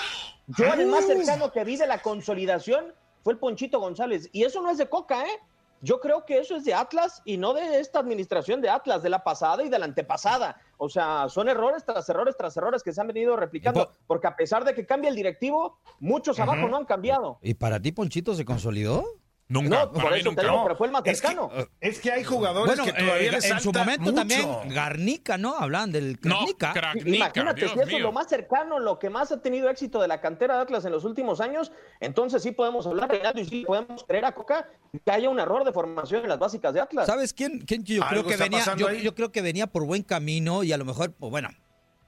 Yo 0.49 0.75
el 0.75 0.87
más 0.87 1.07
cercano 1.07 1.53
que 1.53 1.63
vi 1.63 1.77
de 1.77 1.87
la 1.87 1.99
consolidación 2.03 2.93
fue 3.23 3.35
el 3.35 3.39
Ponchito 3.39 3.81
González, 3.81 4.29
y 4.33 4.45
eso 4.45 4.63
no 4.63 4.71
es 4.71 4.79
de 4.79 4.89
Coca, 4.89 5.25
¿eh? 5.25 5.39
Yo 5.83 5.99
creo 5.99 6.27
que 6.27 6.39
eso 6.39 6.57
es 6.57 6.65
de 6.65 6.75
Atlas 6.75 7.23
y 7.25 7.39
no 7.39 7.55
de 7.55 7.81
esta 7.81 8.01
administración 8.01 8.61
de 8.61 8.69
Atlas, 8.69 9.03
de 9.03 9.09
la 9.09 9.25
pasada 9.25 9.63
y 9.63 9.71
de 9.71 9.79
la 9.79 9.87
antepasada. 9.87 10.61
O 10.77 10.91
sea, 10.91 11.31
son 11.31 11.49
errores 11.49 11.85
tras 11.87 12.07
errores 12.11 12.37
tras 12.37 12.55
errores 12.59 12.83
que 12.83 12.93
se 12.93 13.01
han 13.01 13.07
venido 13.07 13.35
replicando, 13.35 13.91
porque 14.07 14.27
a 14.27 14.37
pesar 14.37 14.65
de 14.65 14.75
que 14.75 14.85
cambia 14.85 15.09
el 15.09 15.17
directivo, 15.17 15.79
muchos 15.99 16.39
abajo 16.39 16.69
no 16.69 16.77
han 16.77 16.85
cambiado. 16.85 17.39
¿Y 17.41 17.55
para 17.55 17.81
ti 17.81 17.93
Ponchito 17.93 18.35
se 18.35 18.45
consolidó? 18.45 19.07
Nunca, 19.51 19.69
No, 19.69 19.91
para 19.93 20.03
por 20.05 20.13
mí 20.13 20.21
eso 20.21 20.29
nunca. 20.31 20.43
te 20.43 20.47
digo, 20.47 20.57
No, 20.59 20.63
pero 20.63 20.77
fue 20.77 20.87
el 20.87 20.93
más 20.93 21.03
es 21.05 21.21
que- 21.21 21.27
cercano. 21.27 21.51
Es 21.81 21.99
que 22.01 22.13
hay 22.13 22.23
jugadores 22.23 22.67
Bueno, 22.77 22.85
que 22.85 22.93
todavía 22.93 23.29
eh, 23.29 23.33
les 23.33 23.45
en 23.51 23.59
su 23.61 23.73
momento 23.73 24.03
mucho. 24.03 24.15
también 24.15 24.49
Garnica, 24.69 25.39
¿no? 25.39 25.57
Hablan 25.57 25.91
del 25.91 26.19
Garnica. 26.23 26.73
Imagínate, 27.05 27.61
Dios 27.63 27.73
si 27.73 27.81
eso 27.81 27.97
es 27.97 28.01
lo 28.01 28.13
más 28.13 28.29
cercano, 28.29 28.79
lo 28.79 29.01
que 29.01 29.11
más 29.11 29.33
ha 29.33 29.43
tenido 29.43 29.69
éxito 29.69 30.01
de 30.01 30.07
la 30.07 30.21
cantera 30.21 30.55
de 30.55 30.63
Atlas 30.63 30.85
en 30.85 30.93
los 30.93 31.05
últimos 31.05 31.41
años, 31.41 31.73
entonces 31.99 32.45
sí 32.45 32.53
podemos 32.53 32.87
hablar, 32.87 33.11
Reinaldo, 33.11 33.41
y 33.41 33.45
sí 33.45 33.65
podemos 33.67 34.05
creer 34.05 34.25
a 34.25 34.33
Coca 34.33 34.69
que 35.05 35.11
haya 35.11 35.29
un 35.29 35.41
error 35.41 35.65
de 35.65 35.73
formación 35.73 36.23
en 36.23 36.29
las 36.29 36.39
básicas 36.39 36.73
de 36.73 36.81
Atlas. 36.83 37.07
¿Sabes 37.07 37.33
quién, 37.33 37.59
quién 37.67 37.83
yo 37.85 38.03
creo 38.09 38.25
que 38.25 38.37
venía? 38.37 38.63
Yo, 38.77 38.93
yo 38.93 39.17
creo 39.17 39.33
que 39.33 39.43
venía 39.43 39.67
por 39.67 39.85
buen 39.85 40.05
camino 40.05 40.63
y 40.63 40.73
a 40.73 40.77
lo 40.77 40.85
mejor, 40.85 41.13
pues 41.13 41.29
bueno, 41.31 41.49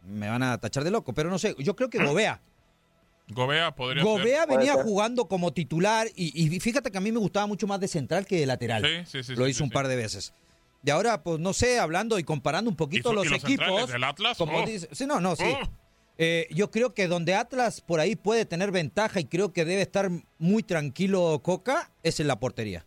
me 0.03 0.29
van 0.29 0.45
a 0.45 0.59
tachar 0.59 0.85
de 0.85 0.93
loco, 0.93 1.13
pero 1.13 1.29
no 1.29 1.41
sé. 1.41 1.57
Yo 1.59 1.75
creo 1.75 1.91
que 1.91 1.99
Gobea. 2.05 2.41
Gobea 3.33 3.75
podría 3.75 4.03
Gobea 4.05 4.47
venía 4.47 4.75
jugando 4.75 5.27
como 5.27 5.53
titular 5.53 6.09
y, 6.15 6.55
y 6.55 6.61
fíjate 6.61 6.91
que 6.91 6.99
a 6.99 7.01
mí 7.01 7.11
me 7.13 7.19
gustaba 7.19 7.47
mucho 7.47 7.67
más 7.67 7.81
de 7.81 7.89
central 7.89 8.27
que 8.27 8.39
de 8.41 8.47
lateral. 8.47 8.83
Sí, 8.85 9.23
sí, 9.23 9.23
sí, 9.25 9.35
Lo 9.37 9.45
sí, 9.45 9.51
hizo 9.51 9.59
sí, 9.59 9.63
un 9.65 9.69
sí. 9.71 9.75
par 9.75 9.89
de 9.89 9.97
veces. 9.97 10.33
Y 10.85 10.91
ahora, 10.91 11.23
pues 11.23 11.39
no 11.39 11.53
sé, 11.53 11.79
hablando 11.79 12.19
y 12.19 12.25
comparando 12.25 12.69
un 12.71 12.77
poquito 12.77 13.11
¿Y 13.11 13.13
su- 13.13 13.15
los, 13.15 13.27
y 13.27 13.29
los 13.29 13.41
centrales 13.43 13.73
equipos. 13.75 13.93
del 13.93 14.05
Atlas? 14.05 14.37
Como 14.39 14.59
Oh. 14.59 14.67
dice- 14.67 14.89
sí, 14.93 15.07
no, 15.07 15.21
no, 15.21 15.37
sí. 15.37 15.45
Oh. 15.47 15.69
Eh, 16.19 16.47
yo 16.51 16.71
creo 16.71 16.93
que 16.93 17.09
donde 17.09 17.35
Atlas 17.35 17.81
por 17.81 17.99
ahí 18.01 18.17
puede 18.17 18.45
tener 18.45 18.71
ventaja 18.71 19.19
y 19.21 19.25
creo 19.25 19.53
que 19.53 19.65
debe 19.65 19.83
estar 19.83 20.11
muy 20.39 20.63
tranquilo 20.63 21.41
Coca 21.43 21.91
es 22.03 22.21
en 22.21 22.27
la 22.29 22.39
portería. 22.39 22.85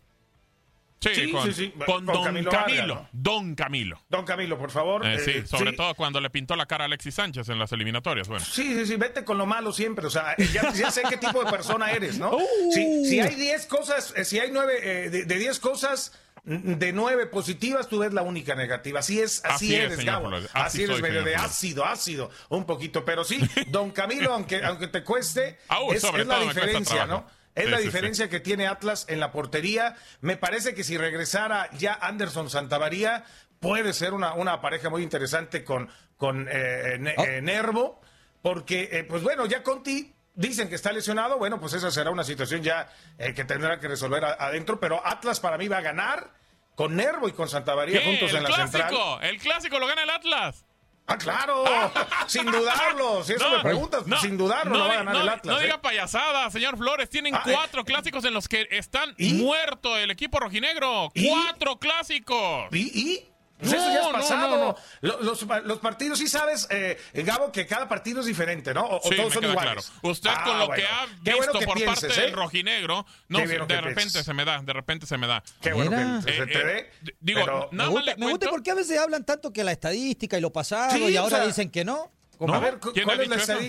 Sí, 0.98 1.10
Sí, 1.14 1.30
con, 1.30 1.44
sí, 1.44 1.52
sí. 1.52 1.72
con 1.84 1.86
Con 1.86 2.06
Don 2.06 2.24
Camilo 2.24 2.50
Camilo. 2.50 2.94
Vargas, 2.94 3.02
¿no? 3.04 3.08
Don 3.12 3.54
Camilo. 3.54 4.02
Don 4.08 4.24
Camilo, 4.24 4.58
por 4.58 4.70
favor. 4.70 5.06
Eh, 5.06 5.18
sí, 5.20 5.30
Eh, 5.32 5.46
sobre 5.46 5.72
todo 5.72 5.94
cuando 5.94 6.20
le 6.20 6.30
pintó 6.30 6.56
la 6.56 6.66
cara 6.66 6.84
a 6.84 6.86
Alexis 6.86 7.14
Sánchez 7.14 7.48
en 7.50 7.58
las 7.58 7.70
eliminatorias. 7.72 8.28
Bueno, 8.28 8.44
Sí, 8.44 8.74
sí, 8.74 8.86
sí, 8.86 8.96
vete 8.96 9.24
con 9.24 9.36
lo 9.38 9.46
malo 9.46 9.72
siempre. 9.72 10.06
O 10.06 10.10
sea, 10.10 10.34
ya, 10.52 10.72
ya 10.72 10.90
sé 10.90 11.02
qué 11.08 11.16
tipo 11.18 11.44
de 11.44 11.50
persona 11.50 11.90
eres, 11.92 12.18
¿no? 12.18 12.36
Si, 12.72 13.04
si 13.06 13.20
hay 13.20 13.34
10 13.34 13.66
cosas, 13.66 14.14
eh, 14.16 14.24
si 14.24 14.38
hay 14.38 14.50
9, 14.50 15.10
de, 15.10 15.24
de 15.24 15.38
10 15.38 15.60
cosas, 15.60 16.12
de 16.44 16.92
9 16.92 17.26
positivas, 17.26 17.88
tú 17.88 17.98
ves 17.98 18.12
la 18.14 18.22
única 18.22 18.54
negativa. 18.54 19.00
Así 19.00 19.20
es, 19.20 19.44
así, 19.44 19.66
Así 19.66 19.74
es, 19.74 19.92
eres, 19.92 20.04
Gabo. 20.04 20.32
Así, 20.34 20.46
Así 20.52 20.82
eres, 20.84 21.00
medio 21.02 21.24
de 21.24 21.34
ácido, 21.34 21.84
ácido, 21.84 22.30
un 22.48 22.64
poquito. 22.64 23.04
Pero 23.04 23.24
sí, 23.24 23.38
don 23.68 23.90
Camilo, 23.90 24.32
aunque, 24.32 24.64
aunque 24.64 24.86
te 24.86 25.02
cueste, 25.02 25.58
Au, 25.68 25.92
es, 25.92 26.04
es 26.04 26.26
la 26.26 26.40
diferencia. 26.40 27.06
¿no? 27.06 27.26
Es 27.56 27.64
Sí, 27.64 27.70
la 27.70 27.78
sí, 27.78 27.84
diferencia 27.84 28.28
que 28.28 28.38
tiene 28.38 28.68
Atlas 28.68 29.06
en 29.08 29.18
la 29.18 29.32
portería. 29.32 29.96
Me 30.20 30.36
parece 30.36 30.74
que 30.74 30.84
si 30.84 30.96
regresara 30.96 31.68
ya 31.72 31.94
Anderson 31.94 32.48
Santavaría, 32.50 33.24
puede 33.58 33.92
ser 33.94 34.12
una, 34.14 34.34
una 34.34 34.60
pareja 34.60 34.90
muy 34.90 35.02
interesante 35.02 35.64
con, 35.64 35.88
con 36.16 36.46
eh, 36.48 36.98
Ne- 37.00 37.14
Oh. 37.16 37.24
eh, 37.24 37.40
Nervo, 37.42 38.00
porque, 38.42 38.90
eh, 38.92 39.04
pues 39.04 39.22
bueno, 39.22 39.46
ya 39.46 39.62
Conti 39.62 40.14
dicen 40.34 40.68
que 40.68 40.74
está 40.76 40.92
lesionado. 40.92 41.38
Bueno, 41.38 41.58
pues 41.58 41.72
esa 41.72 41.90
será 41.90 42.10
una 42.10 42.22
situación 42.24 42.62
ya 42.62 42.88
eh, 43.18 43.32
que 43.34 43.44
tendrá 43.44 43.80
que 43.80 43.88
resolver 43.88 44.24
a- 44.24 44.34
adentro. 44.38 44.78
Pero 44.78 45.04
Atlas 45.04 45.40
para 45.40 45.56
mí 45.58 45.66
va 45.66 45.78
a 45.78 45.82
ganar 45.82 46.30
con 46.74 46.94
Nervo 46.94 47.26
y 47.26 47.32
con 47.32 47.48
Santavaría 47.48 48.02
juntos 48.04 48.30
el 48.32 48.36
en 48.36 48.42
la 48.42 48.48
clásico, 48.50 48.78
central. 48.86 49.24
el 49.24 49.38
clásico 49.40 49.78
lo 49.78 49.86
gana 49.86 50.02
el 50.02 50.10
Atlas. 50.10 50.66
Ah, 51.08 51.16
claro, 51.18 51.64
sin 52.26 52.46
dudarlo. 52.46 53.22
Si 53.22 53.34
eso 53.34 53.48
No, 53.48 53.56
me 53.58 53.62
preguntas, 53.62 54.06
no, 54.06 54.20
sin 54.20 54.36
dudarlo 54.36 54.72
no 54.72 54.78
lo 54.78 54.84
va 54.88 54.92
a 54.92 54.96
ganar 54.96 55.16
el 55.16 55.28
Atlas. 55.28 55.54
No 55.54 55.60
¿eh? 55.60 55.64
diga 55.64 55.80
payasada, 55.80 56.50
señor 56.50 56.76
Flores. 56.76 57.08
Tienen 57.08 57.34
Ah, 57.34 57.42
eh. 57.46 57.52
cuatro 57.52 57.84
clásicos 57.84 58.24
en 58.24 58.34
los 58.34 58.48
que 58.48 58.66
están 58.72 59.14
¿Y? 59.16 59.34
muerto 59.34 59.96
el 59.96 60.10
equipo 60.10 60.40
rojinegro. 60.40 61.10
¿Y? 61.14 61.28
Cuatro 61.28 61.78
clásicos. 61.78 62.66
¿Y? 62.72 62.78
y? 63.12 63.30
Pues 63.58 63.72
No, 63.72 63.78
eso 63.78 63.90
ya 63.90 63.96
es 64.00 64.06
no, 64.06 64.12
pasado. 64.12 64.48
no, 64.50 64.56
no. 64.66 64.76
Lo- 65.00 65.20
Los, 65.22 65.46
los 65.64 65.78
partidos, 65.78 66.18
sí 66.18 66.28
sabes, 66.28 66.66
eh, 66.70 66.98
Gabo, 67.14 67.50
que 67.50 67.66
cada 67.66 67.88
partido 67.88 68.20
es 68.20 68.26
diferente, 68.26 68.74
¿no? 68.74 68.82
O, 68.84 68.96
o 68.98 69.02
Sí, 69.10 69.16
todos 69.16 69.28
me 69.28 69.32
son 69.34 69.40
queda 69.42 69.52
iguales. 69.52 69.86
claro. 69.90 70.10
Usted 70.12 70.30
Ah, 70.32 70.44
con 70.44 70.58
lo 70.58 70.66
bueno. 70.66 70.82
que 70.82 70.88
ha 70.88 71.06
Qué 71.06 71.30
visto 71.32 71.36
bueno 71.52 71.58
que 71.60 71.66
por 71.66 71.76
pienses, 71.76 72.00
parte 72.08 72.20
¿eh? 72.20 72.24
del 72.24 72.32
rojinegro, 72.34 73.06
no, 73.28 73.38
Qué 73.38 73.46
bueno 73.46 73.66
de 73.66 73.74
repente 73.76 73.94
pienses. 74.02 74.24
se 74.26 74.34
me 74.34 74.44
da, 74.44 74.60
de 74.60 74.72
repente 74.72 75.06
se 75.06 75.16
me 75.16 75.26
da. 75.26 75.42
Qué 75.62 75.72
bueno 75.72 75.90
que 75.90 76.32
se 76.32 76.38
Eh, 76.42 76.46
te 76.46 76.52
eh, 76.60 76.64
dé. 76.64 76.90
d- 77.00 77.16
digo, 77.20 77.40
pero- 77.44 77.54
nada 77.54 77.68
me 77.70 77.76
más 77.78 77.88
gusta, 77.88 78.14
me 78.18 78.30
gusta 78.30 78.50
porque 78.50 78.70
a 78.70 78.74
veces 78.74 78.98
hablan 78.98 79.24
tanto 79.24 79.52
que 79.52 79.64
la 79.64 79.72
estadística 79.72 80.36
y 80.36 80.40
lo 80.42 80.52
pasado 80.52 80.90
Sí, 80.90 81.04
y 81.04 81.16
o 81.16 81.20
ahora 81.22 81.38
sea, 81.38 81.46
dicen 81.46 81.70
que 81.70 81.84
no. 81.84 82.12
¿No? 82.38 82.52
A 82.52 82.58
ver, 82.60 82.78
cu- 82.78 82.92
¿Quién 82.92 83.06
¿cuál 83.06 83.20
es 83.22 83.28
la 83.28 83.36
dicho 83.36 83.52
eso? 83.52 83.62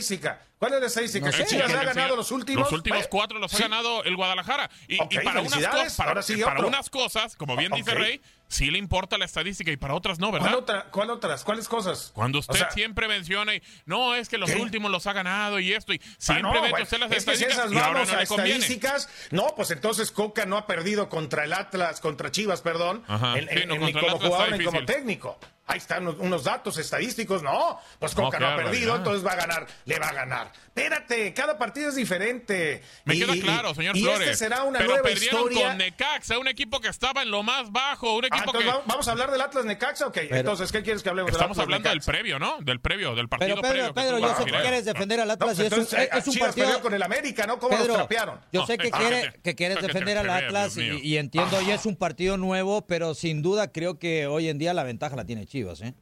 ¿Cuál 0.60 0.74
es 0.74 0.80
la 0.82 0.88
estadística? 0.88 1.26
No 1.28 1.32
sé. 1.32 1.42
¿El 1.44 1.48
Chivas 1.48 1.74
ha 1.74 1.84
ganado 1.84 2.16
los 2.16 2.32
últimos? 2.32 2.64
Los 2.64 2.72
últimos 2.74 3.08
cuatro 3.08 3.38
los 3.38 3.54
ha 3.54 3.58
sí. 3.58 3.64
ganado 3.64 4.04
el 4.04 4.16
Guadalajara. 4.16 4.70
Y, 4.88 4.98
para, 4.98 5.42
unas 5.42 5.68
cosas, 5.68 5.96
para, 5.96 6.10
Ahora 6.10 6.22
sigue 6.24 6.44
para 6.44 6.56
otro. 6.58 6.68
unas 6.68 6.90
cosas, 6.90 7.36
como 7.36 7.56
bien 7.56 7.72
dice. 7.74 7.94
Rey, 7.94 8.22
sí 8.48 8.72
le 8.72 8.80
importa 8.80 9.18
la 9.20 9.26
estadística 9.26 9.70
y 9.72 9.78
para 9.78 9.94
otras 9.94 10.18
no, 10.18 10.32
¿verdad? 10.32 10.48
¿Cuál, 10.48 10.60
otra, 10.60 10.84
¿Cuál 10.90 11.10
otras? 11.12 11.44
¿Cuáles 11.44 11.68
cosas? 11.68 12.12
Cuando 12.16 12.40
O 12.40 12.42
usted 12.42 12.56
sea, 12.58 12.72
siempre 12.72 13.08
menciona 13.08 13.54
y 13.54 13.62
no, 13.86 14.16
es 14.16 14.30
que 14.30 14.38
los 14.40 14.50
¿Qué? 14.50 14.58
últimos 14.60 14.90
los 14.90 15.06
ha 15.06 15.14
ganado 15.14 15.60
y 15.60 15.74
esto, 15.74 15.94
y 15.94 16.02
Ah, 16.04 16.10
siempre 16.18 16.44
no, 16.44 16.52
mete 16.54 16.70
bueno, 16.72 16.84
usted 16.84 17.00
las 17.00 17.12
es 17.12 17.26
que 17.26 17.36
si 17.36 17.44
estadísticas 17.44 17.58
esas 17.60 17.72
y 17.74 17.76
ahora 17.78 17.92
vamos 17.94 18.08
no 18.10 18.18
a 18.18 18.22
le 18.22 18.28
conviene. 18.28 18.50
estadísticas, 18.54 19.10
no, 19.32 19.54
pues 19.56 19.70
entonces 19.72 20.12
Coca 20.12 20.46
no 20.48 20.58
ha 20.58 20.66
perdido 20.66 21.08
contra 21.10 21.44
el 21.44 21.54
Atlas, 21.54 22.00
contra 22.02 22.32
Chivas, 22.32 22.62
perdón, 22.62 23.04
Ajá, 23.08 23.38
en- 23.38 23.48
sí, 23.48 23.60
en- 23.60 23.68
no, 23.68 23.76
en- 23.76 23.82
contra 23.82 24.02
ni 24.02 24.08
como 24.08 24.20
jugador 24.26 24.58
ni 24.58 24.66
como 24.66 24.86
técnico. 24.86 25.38
Ahí 25.70 25.80
están 25.80 26.08
unos, 26.08 26.46
datos 26.46 26.78
estadísticos, 26.78 27.44
no, 27.44 27.78
pues 28.00 28.16
No, 28.16 28.24
Coca 28.24 28.40
no, 28.40 28.48
ha 28.48 28.56
perdido, 28.56 28.96
entonces 28.96 29.26
va 29.28 29.34
a 29.34 29.36
ganar, 29.36 29.68
le 29.84 30.00
va 30.00 30.08
a 30.08 30.14
ganar. 30.14 30.47
Espérate, 30.68 31.34
cada 31.34 31.58
partido 31.58 31.90
es 31.90 31.96
diferente. 31.96 32.82
Me 33.06 33.16
Y- 33.16 33.20
queda 33.20 33.34
claro, 33.42 33.74
señor 33.74 33.98
y 33.98 34.02
Flores. 34.02 34.22
este 34.30 34.36
será 34.46 34.64
una 34.64 34.78
pero 34.80 34.92
nueva 34.92 35.04
perdieron 35.08 35.42
historia. 35.42 35.68
con 35.70 35.78
Necaxa, 35.78 36.38
un 36.40 36.48
equipo 36.48 36.80
que 36.80 36.88
estaba 36.90 37.24
en 37.24 37.32
lo 37.32 37.42
más 37.44 37.72
bajo, 37.72 38.16
un 38.16 38.26
equipo 38.26 38.36
equipo 38.38 38.52
entonces 38.60 38.72
que... 38.82 38.88
vamos- 38.88 39.08
a 39.08 39.12
hablar 39.12 39.32
del 39.32 39.42
Atlas 39.42 39.66
Necaxa, 39.66 40.08
ok. 40.08 40.18
entonces, 40.32 40.72
¿qué 40.72 40.84
quieres 40.84 41.02
que 41.04 41.10
hablemos 41.10 41.32
Estamos 41.32 41.58
del 41.58 41.64
Atlas 41.64 41.76
hablando 41.80 41.90
del 41.90 42.02
previo, 42.02 42.40
¿no? 42.40 42.58
Del 42.62 42.80
previo, 42.80 43.16
del 43.16 43.28
partido 43.30 43.56
Pero 43.56 43.62
Pedro, 43.62 43.94
previo. 43.94 43.94
Pedro, 43.94 44.20
yo 44.20 44.36
sé 44.38 44.46
que 44.46 44.52
quieres 44.62 44.86
defender 44.86 45.20
al 45.22 45.32
Atlas 45.32 45.58
No, 45.58 45.64
y 45.64 45.68
es 45.68 45.72
un, 45.74 45.80
entonces, 45.80 46.10
es- 46.12 46.18
es 46.18 46.28
un 46.28 46.34
Chivas 46.34 46.56
partido... 46.56 46.82
con 46.82 46.94
el 46.94 47.02
América, 47.04 47.46
¿no? 47.48 47.58
¿Cómo 47.60 47.70
Pedro, 47.76 47.88
los 47.88 47.98
trapearon? 47.98 48.40
yo 48.52 48.62
No, 48.62 48.68
sé 48.68 48.78
que, 48.78 48.90
ah, 48.94 48.98
quiere, 49.00 49.32
que- 49.34 49.42
que 49.42 49.56
quieres 49.56 49.82
defender 49.82 50.18
al 50.18 50.30
Atlas 50.30 50.78
y, 50.78 51.18
entiendo, 51.18 51.62
y 51.62 51.72
es 51.72 51.86
un 51.86 51.96
partido 51.96 52.38
nuevo, 52.38 52.86
pero 52.86 53.16
sin 53.16 53.42
duda 53.42 53.72
creo 53.72 53.98
que 54.00 54.28
hoy 54.28 54.50
en 54.50 54.58
día 54.58 54.74
la 54.74 54.84
ventaja 54.84 55.16
la 55.16 55.26
tiene 55.26 55.46
Chivas, 55.48 55.82
¿eh? 55.82 55.94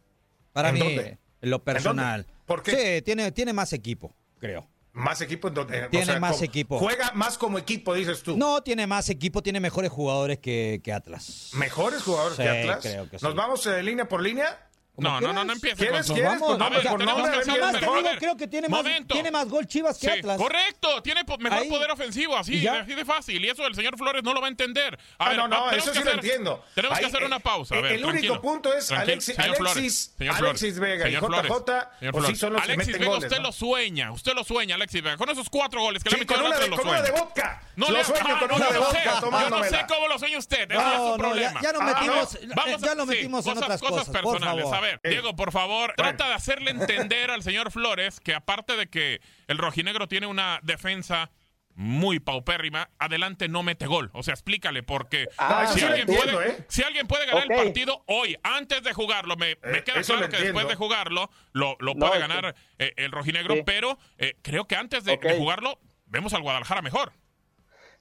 Para 0.53 0.69
¿En 0.69 0.75
mí, 0.75 0.79
dónde? 0.81 1.17
en 1.41 1.49
lo 1.49 1.57
dónde? 1.59 1.73
personal. 1.73 2.25
¿Por 2.45 2.63
qué? 2.63 2.97
Sí, 2.97 3.01
tiene, 3.01 3.31
tiene 3.31 3.53
más 3.53 3.73
equipo, 3.73 4.13
creo. 4.39 4.67
Más 4.93 5.19
equipo 5.19 5.49
donde. 5.49 5.89
Tiene 5.89 6.19
más 6.19 6.41
equipo. 6.41 6.79
Juega 6.79 7.11
más 7.13 7.37
como 7.37 7.57
equipo, 7.57 7.93
dices 7.93 8.23
tú. 8.23 8.37
No, 8.37 8.63
tiene 8.63 8.87
más 8.87 9.09
equipo, 9.09 9.43
tiene 9.43 9.59
mejores 9.59 9.91
jugadores 9.91 10.39
que, 10.39 10.79
que 10.83 10.93
Atlas. 10.93 11.49
¿Mejores 11.53 12.01
jugadores 12.01 12.37
Sí, 12.37 12.43
que 12.43 12.49
Atlas? 12.49 12.79
creo 12.81 13.09
que 13.09 13.19
sí. 13.19 13.25
¿Nos 13.25 13.35
vamos 13.35 13.65
eh, 13.67 13.83
línea 13.83 14.07
por 14.07 14.21
línea? 14.21 14.69
No, 14.97 15.19
no, 15.19 15.33
no, 15.33 15.43
no 15.43 15.53
¿Quieres, 15.55 16.07
con 16.07 16.15
quieres? 16.15 16.39
Vamos, 16.39 16.61
a 16.61 16.69
ver, 16.69 16.81
tenemos 16.81 17.05
nombre, 17.05 17.39
que 17.39 17.45
Nomás 17.45 17.73
te 17.73 17.79
digo, 17.85 18.09
creo 18.19 18.37
que 18.37 18.47
tiene 18.47 18.69
más, 18.69 18.83
tiene 19.07 19.31
más 19.31 19.47
gol 19.49 19.67
Chivas 19.67 19.97
que 19.97 20.07
Sí, 20.11 20.19
Atlas. 20.19 20.37
correcto, 20.37 21.01
tiene 21.03 21.23
mejor 21.39 21.59
Ahí. 21.59 21.69
poder 21.69 21.91
ofensivo, 21.91 22.37
así, 22.37 22.65
así 22.67 22.93
de 22.93 23.05
fácil. 23.05 23.43
Y 23.43 23.49
eso 23.49 23.65
el 23.67 23.75
señor 23.75 23.97
Flores 23.97 24.23
no 24.23 24.33
lo 24.33 24.39
va 24.41 24.47
a 24.47 24.49
entender. 24.49 24.97
A 25.17 25.25
Ah, 25.25 25.29
ver, 25.29 25.37
no, 25.37 25.47
no, 25.47 25.65
tenemos 25.69 25.87
eso 25.87 25.93
sí 25.93 26.03
lo 26.03 26.11
entiendo. 26.11 26.63
Tenemos 26.75 26.99
que 26.99 27.05
hacer 27.05 27.21
eh, 27.23 27.25
una 27.25 27.39
pausa. 27.39 27.75
A 27.75 27.81
ver, 27.81 27.91
el 27.93 28.05
único 28.05 28.41
punto 28.41 28.73
es 28.73 28.91
Alexis- 28.91 29.35
señor 29.35 29.57
Alexis- 29.57 30.13
señor 30.17 30.35
Flores, 30.35 30.49
Alexis 30.63 30.79
Vega 30.79 31.09
y 31.09 31.13
señor 31.13 31.23
JJ, 31.23 31.27
Flores, 31.27 31.87
señor 31.99 32.11
pues 32.13 32.25
sí 32.25 32.35
Flores. 32.35 32.39
son 32.39 32.53
los 32.53 32.61
que 32.61 32.71
Alexis 32.71 32.87
meten 32.87 33.01
Vega, 33.01 33.11
goles, 33.15 33.23
usted 33.31 33.37
¿no? 33.41 33.47
lo 33.47 33.51
sueña, 33.51 34.11
usted 34.11 34.33
lo 34.33 34.43
sueña, 34.43 34.75
Alexis 34.75 35.01
Vega. 35.03 35.17
Con 35.17 35.29
esos 35.29 35.49
cuatro 35.49 35.81
goles 35.81 36.03
que 36.03 36.09
le 36.11 36.15
una, 36.23 36.55
Atlas, 36.55 36.69
lo 36.69 36.77
con 36.77 36.87
una 36.87 37.01
de 37.01 37.07
sueña. 37.09 37.23
vodka. 37.23 37.61
No 37.75 37.89
lo 37.89 38.03
sueño 38.03 38.21
ah, 38.35 38.39
con 38.39 38.51
una 38.53 38.69
de 38.71 38.77
vodka 38.79 39.03
yo 39.21 39.49
no 39.49 39.63
sé 39.63 39.85
cómo 39.89 40.07
lo 40.07 40.19
sueña 40.19 40.37
usted, 40.37 40.71
ese 40.71 40.73
es 40.73 40.79
No, 40.79 41.05
su 41.05 41.11
ya, 41.11 41.17
problema. 41.17 41.61
ya 41.61 41.71
nos 41.73 41.81
Ah, 41.81 41.85
metimos. 41.85 42.37
Vamos 42.55 43.45
en 43.47 43.57
otras 43.57 43.81
cosas, 43.81 44.09
por 44.09 44.39
favor. 44.39 44.84
Ver, 44.85 44.99
Diego, 45.03 45.35
por 45.35 45.51
favor, 45.51 45.93
trata 45.97 46.27
de 46.27 46.33
hacerle 46.33 46.71
entender 46.71 47.31
al 47.31 47.43
señor 47.43 47.71
Flores 47.71 48.19
que 48.19 48.33
aparte 48.33 48.75
de 48.75 48.87
que 48.87 49.19
el 49.47 49.57
rojinegro 49.57 50.07
tiene 50.07 50.27
una 50.27 50.59
defensa 50.63 51.31
muy 51.77 52.19
paupérrima, 52.19 52.89
adelante 52.99 53.49
no 53.49 53.61
mete 53.61 53.85
gol. 53.85 54.09
O 54.13 54.23
sea, 54.23 54.33
explícale, 54.33 54.81
porque 54.81 55.27
Ah, 55.37 55.67
si, 55.67 55.81
alguien 55.83 56.07
entiendo, 56.09 56.33
puede, 56.37 56.49
¿eh? 56.51 56.65
si 56.69 56.83
alguien 56.83 57.05
puede 57.05 57.25
ganar 57.25 57.51
el 57.51 57.65
partido 57.65 58.03
hoy, 58.07 58.37
antes 58.43 58.81
de 58.83 58.93
jugarlo, 58.93 59.35
me, 59.35 59.57
me 59.61 59.79
Eh, 59.79 59.83
queda 59.83 60.01
claro 60.01 60.29
que 60.29 60.37
después 60.37 60.67
de 60.69 60.75
jugarlo 60.75 61.29
lo, 61.51 61.75
puede 61.77 62.19
ganar 62.19 62.55
eh, 62.79 62.93
el 62.95 63.11
rojinegro, 63.11 63.55
Sí. 63.55 63.63
pero 63.65 63.97
eh, 64.17 64.35
creo 64.41 64.67
que 64.67 64.75
antes 64.77 65.03
de, 65.03 65.17
de 65.17 65.37
jugarlo, 65.37 65.77
vemos 66.05 66.33
al 66.33 66.43
Guadalajara 66.43 66.81
mejor. 66.81 67.11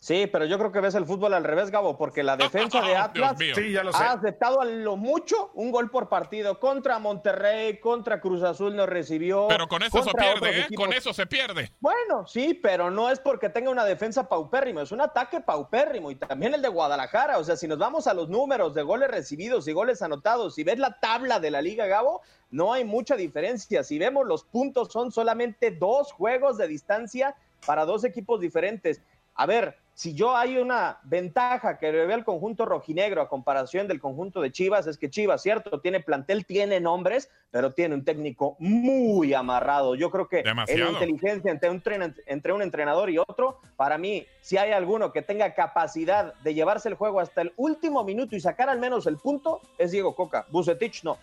Sí, 0.05 0.27
pero 0.27 0.45
yo 0.45 0.59
creo 0.59 0.71
que 0.71 0.81
ves 0.81 0.95
el 0.97 1.07
fútbol 1.07 1.33
al 1.33 1.45
revés, 1.45 1.71
Gabo, 1.71 1.97
porque 1.97 2.23
la 2.23 2.37
defensa 2.37 2.83
de 2.83 2.89
Dios 2.89 2.99
Atlas. 2.99 3.37
Sí, 3.39 3.73
ya 3.73 3.83
lo 3.83 3.91
sé. 3.91 4.03
ha 4.03 4.13
aceptado 4.13 4.61
a 4.61 4.67
lo 4.67 4.99
mucho 4.99 5.51
un 5.55 5.73
gol 5.73 5.91
por 5.91 6.11
partido. 6.11 6.61
Contra 6.61 6.99
Monterrey, 6.99 7.81
contra 7.81 8.21
Cruz 8.21 8.43
Azul 8.43 8.77
no 8.77 8.85
recibió. 8.85 9.49
Pero 9.49 9.67
con 9.67 9.83
eso 9.83 10.03
se 10.03 10.11
pierde, 10.11 10.61
¿eh? 10.61 10.67
Con 10.77 10.93
eso 10.93 11.15
se 11.15 11.25
pierde. 11.25 11.73
Bueno, 11.81 12.27
sí, 12.27 12.53
pero 12.53 12.91
no 12.91 13.09
es 13.09 13.19
porque 13.19 13.49
tenga 13.49 13.71
una 13.71 13.87
defensa 13.87 14.29
paupérrimo, 14.29 14.81
es 14.81 14.93
un 14.93 15.01
ataque 15.01 15.41
paupérrimo 15.41 16.11
y 16.11 16.17
también 16.17 16.53
el 16.53 16.61
de 16.61 16.69
Guadalajara. 16.69 17.39
O 17.39 17.45
sea, 17.45 17.57
si 17.57 17.67
nos 17.67 17.79
vamos 17.79 18.07
a 18.07 18.13
los 18.13 18.29
números 18.29 18.75
de 18.75 18.83
goles 18.83 19.11
recibidos 19.11 19.67
y 19.69 19.73
goles 19.73 20.03
anotados, 20.03 20.57
si 20.57 20.65
ves 20.65 20.79
la 20.79 21.01
tabla 21.01 21.41
de 21.41 21.51
la 21.51 21.63
Liga 21.63 21.87
Gabo, 21.87 22.21
no 22.51 22.75
hay 22.75 22.85
mucha 22.85 23.17
diferencia. 23.17 23.83
Si 23.83 23.99
vemos 23.99 24.27
los 24.27 24.45
puntos, 24.45 24.93
son 24.93 25.11
solamente 25.11 25.71
dos 25.71 26.13
juegos 26.13 26.59
de 26.59 26.69
distancia 26.69 27.35
para 27.65 27.87
dos 27.87 28.05
equipos 28.05 28.39
diferentes. 28.39 29.01
A 29.37 29.47
ver, 29.47 29.79
si 29.95 30.15
yo 30.15 30.37
hay 30.37 30.59
una 30.59 30.99
ventaja 31.05 31.79
que 31.79 31.93
le 31.93 32.05
veo 32.07 32.17
al 32.17 32.25
conjunto 32.25 32.65
rojinegro 32.67 33.23
a 33.23 33.29
comparación 33.29 33.87
del 33.87 34.01
conjunto 34.01 34.41
de 34.41 34.51
Chivas, 34.51 34.87
es 34.89 34.99
que 34.99 35.09
Chivas, 35.09 35.41
cierto, 35.43 35.81
tiene 35.81 36.01
plantel, 36.01 36.45
tiene 36.47 36.81
nombres, 36.81 37.31
pero 37.53 37.71
tiene 37.73 37.95
un 37.95 38.05
técnico 38.05 38.57
muy 38.59 39.33
amarrado. 39.35 39.95
Yo 39.95 40.11
creo 40.11 40.27
que 40.29 40.39
en 40.39 40.45
Demasiado. 40.47 40.85
la 40.87 40.91
inteligencia 40.93 41.51
entre 41.53 41.71
un, 41.71 41.81
tren- 41.83 42.15
entre 42.27 42.53
un 42.53 42.63
entrenador 42.63 43.09
y 43.09 43.19
otro, 43.19 43.61
para 43.77 43.97
mí, 43.97 44.27
si 44.41 44.57
hay 44.57 44.73
alguno 44.73 45.13
que 45.13 45.23
tenga 45.23 45.55
capacidad 45.55 46.35
de 46.43 46.55
llevarse 46.55 46.89
el 46.89 46.97
juego 46.97 47.21
hasta 47.21 47.43
el 47.43 47.53
último 47.57 48.03
minuto 48.03 48.35
y 48.35 48.41
sacar 48.41 48.69
al 48.69 48.81
menos 48.81 49.07
el 49.07 49.17
punto, 49.19 49.61
es 49.79 49.93
Diego 49.93 50.17
Coca. 50.17 50.45
Bucetich 50.51 51.05
no. 51.05 51.19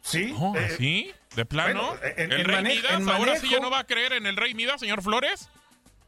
Sí. 0.00 0.32
Oh, 0.38 0.54
eh, 0.56 0.68
¿Sí? 0.78 1.12
¿De 1.34 1.44
plano? 1.44 1.82
bueno, 1.98 2.04
en- 2.16 2.30
¿El 2.32 2.40
en 2.40 2.46
Rey 2.46 2.62
Midas? 2.76 3.00
en 3.00 3.08
¿Ahora 3.08 3.36
sí 3.36 3.48
ya 3.50 3.58
no 3.58 3.70
va 3.70 3.80
a 3.80 3.84
creer 3.84 4.12
en 4.12 4.26
el 4.26 4.36
Rey 4.36 4.54
Midas, 4.54 4.80
señor 4.80 5.02
Flores? 5.02 5.48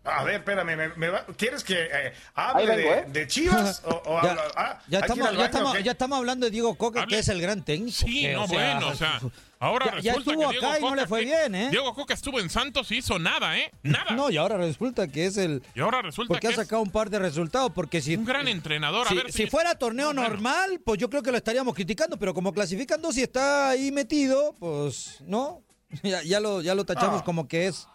A 0.05 0.23
ver, 0.23 0.35
espérame, 0.37 0.77
me- 0.77 0.89
me 0.97 1.09
va- 1.09 1.25
¿quieres 1.37 1.65
que 1.65 1.75
eh, 1.91 2.13
hable 2.35 2.63
Ahí 2.63 2.67
vengo, 2.79 2.91
de, 2.91 2.99
¿eh? 2.99 3.05
de 3.09 3.27
Chivas? 3.27 3.83
o, 3.87 4.03
o 4.05 4.23
Ya, 4.23 4.37
ah, 4.57 4.81
ya 4.87 4.99
¿hay 4.99 5.03
que 5.09 5.13
ir 5.19 5.25
estamos, 5.45 5.73
ya, 5.75 5.81
ya 5.81 5.97
hablando 6.17 6.45
de 6.47 6.51
Diego 6.51 6.75
Coca, 6.75 7.03
Hable- 7.05 7.09
que 7.09 7.19
es 7.21 7.29
el 7.29 7.41
gran 7.41 7.65
técnico. 7.65 7.97
Sí, 7.97 8.21
que, 8.21 8.35
no, 8.35 8.45
o 8.45 8.49
sea, 8.49 8.75
bueno, 8.75 8.89
o 8.89 8.95
sea, 8.95 9.21
ahora 9.61 9.87
ya- 9.87 10.01
ya 10.01 10.13
resulta 10.15 10.31
estuvo 10.33 10.49
que 10.51 10.53
Diego 10.59 10.67
acá 10.67 10.79
y 10.79 10.83
no 10.83 10.89
Coca- 10.89 11.01
le 11.01 11.07
fue 11.09 11.25
bien, 11.25 11.55
¿eh? 11.55 11.69
Diego 11.71 11.95
Coca 11.95 12.13
estuvo 12.15 12.39
en 12.39 12.51
Santos 12.51 12.91
y 12.93 12.97
hizo 12.99 13.19
nada, 13.19 13.57
¿eh? 13.59 13.71
Nada. 13.83 14.11
No, 14.15 14.29
y 14.31 14.37
ahora 14.37 14.59
resulta 14.59 15.09
que 15.09 15.25
es 15.25 15.39
el... 15.39 15.63
y 15.75 15.81
ahora 15.81 16.03
resulta 16.03 16.29
Porque 16.29 16.49
que 16.49 16.53
ha 16.53 16.57
sacado 16.57 16.83
un 16.83 16.91
par 16.91 17.09
de 17.09 17.19
resultados, 17.19 17.73
porque 17.75 18.03
si... 18.03 18.15
un 18.17 18.27
gran 18.27 18.47
entrenador. 18.47 19.09
Si, 19.09 19.15
a 19.19 19.23
ver 19.23 19.33
si 19.33 19.47
fuera 19.47 19.75
torneo 19.75 20.13
No, 20.13 20.21
bueno. 20.21 20.29
normal, 20.35 20.81
pues 20.85 20.99
yo 20.99 21.09
creo 21.09 21.23
que 21.23 21.31
lo 21.31 21.39
estaríamos 21.39 21.75
criticando, 21.75 22.19
pero 22.19 22.35
como 22.35 22.53
clasificando 22.53 23.11
si 23.11 23.23
está 23.23 23.71
ahí 23.71 23.91
metido, 23.91 24.55
pues 24.59 25.19
no, 25.27 25.63
ya, 26.03 26.23
ya 26.23 26.41
lo, 26.41 26.61
ya 26.61 26.75
lo 26.75 26.85
tachamos 26.85 27.23
Ah. 27.23 27.25
como 27.25 27.49
que 27.49 27.69
es 27.69 27.89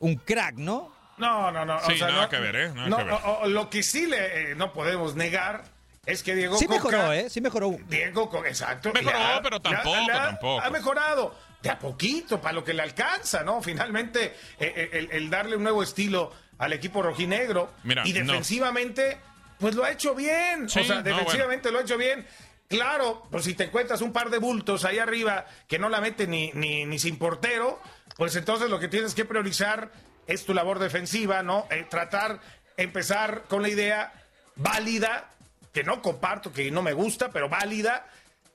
un 0.00 0.14
crack, 0.16 0.54
¿no? 0.56 0.95
No, 1.18 1.50
no, 1.50 1.64
no. 1.64 1.80
Sí, 1.86 1.92
o 1.92 1.96
sea, 1.96 2.08
nada 2.08 2.22
no- 2.22 2.28
que 2.28 2.38
ver, 2.38 2.56
¿eh? 2.56 2.68
Nada 2.74 2.88
no, 2.88 2.96
que 2.98 3.04
ver. 3.04 3.12
o- 3.12 3.38
o- 3.42 3.46
lo 3.48 3.70
que 3.70 3.82
sí 3.82 4.06
le 4.06 4.52
eh, 4.52 4.54
no 4.54 4.72
podemos 4.72 5.14
negar 5.14 5.64
es 6.04 6.22
que 6.22 6.34
Diego 6.34 6.56
Sí 6.58 6.66
Coca- 6.66 6.76
mejoró, 6.78 7.12
¿eh? 7.12 7.30
Sí 7.30 7.40
mejoró. 7.40 7.76
Diego, 7.88 8.44
exacto. 8.46 8.92
Mejoró, 8.92 9.18
ha- 9.18 9.40
pero 9.42 9.60
tampoco, 9.60 9.96
tampoco. 10.06 10.60
Ha 10.62 10.70
mejorado 10.70 11.34
de 11.62 11.70
a 11.70 11.78
poquito 11.78 12.40
para 12.40 12.52
lo 12.52 12.62
que 12.64 12.74
le 12.74 12.82
alcanza, 12.82 13.42
¿no? 13.42 13.60
Finalmente, 13.62 14.36
eh, 14.60 14.72
eh, 14.76 14.90
el, 14.92 15.10
el 15.10 15.30
darle 15.30 15.56
un 15.56 15.62
nuevo 15.62 15.82
estilo 15.82 16.32
al 16.58 16.72
equipo 16.72 17.02
rojinegro 17.02 17.72
Mira, 17.82 18.02
y 18.06 18.12
no. 18.12 18.20
defensivamente, 18.24 19.18
pues 19.58 19.74
lo 19.74 19.84
ha 19.84 19.90
hecho 19.90 20.14
bien. 20.14 20.68
Sí, 20.68 20.80
o 20.80 20.84
sea, 20.84 20.96
no, 20.96 21.02
defensivamente 21.02 21.70
lo 21.72 21.78
ha 21.78 21.82
hecho 21.82 21.96
bien. 21.98 22.26
Claro, 22.68 23.26
pues 23.30 23.44
si 23.44 23.54
te 23.54 23.64
encuentras 23.64 24.00
un 24.00 24.12
par 24.12 24.28
de 24.30 24.38
bultos 24.38 24.84
ahí 24.84 24.98
arriba 24.98 25.46
que 25.68 25.78
no 25.78 25.88
la 25.88 26.00
mete 26.00 26.26
ni, 26.26 26.50
ni, 26.52 26.84
ni 26.84 26.98
sin 26.98 27.16
portero, 27.18 27.80
pues 28.16 28.36
entonces 28.36 28.70
lo 28.70 28.78
que 28.78 28.88
tienes 28.88 29.14
que 29.14 29.24
priorizar 29.24 29.90
es 30.26 30.44
tu 30.44 30.54
labor 30.54 30.78
defensiva, 30.78 31.42
¿no? 31.42 31.66
Eh, 31.70 31.86
tratar, 31.88 32.40
empezar 32.76 33.44
con 33.48 33.62
la 33.62 33.68
idea 33.68 34.12
válida, 34.56 35.30
que 35.72 35.84
no 35.84 36.02
comparto, 36.02 36.52
que 36.52 36.70
no 36.70 36.82
me 36.82 36.92
gusta, 36.92 37.30
pero 37.30 37.48
válida, 37.48 38.06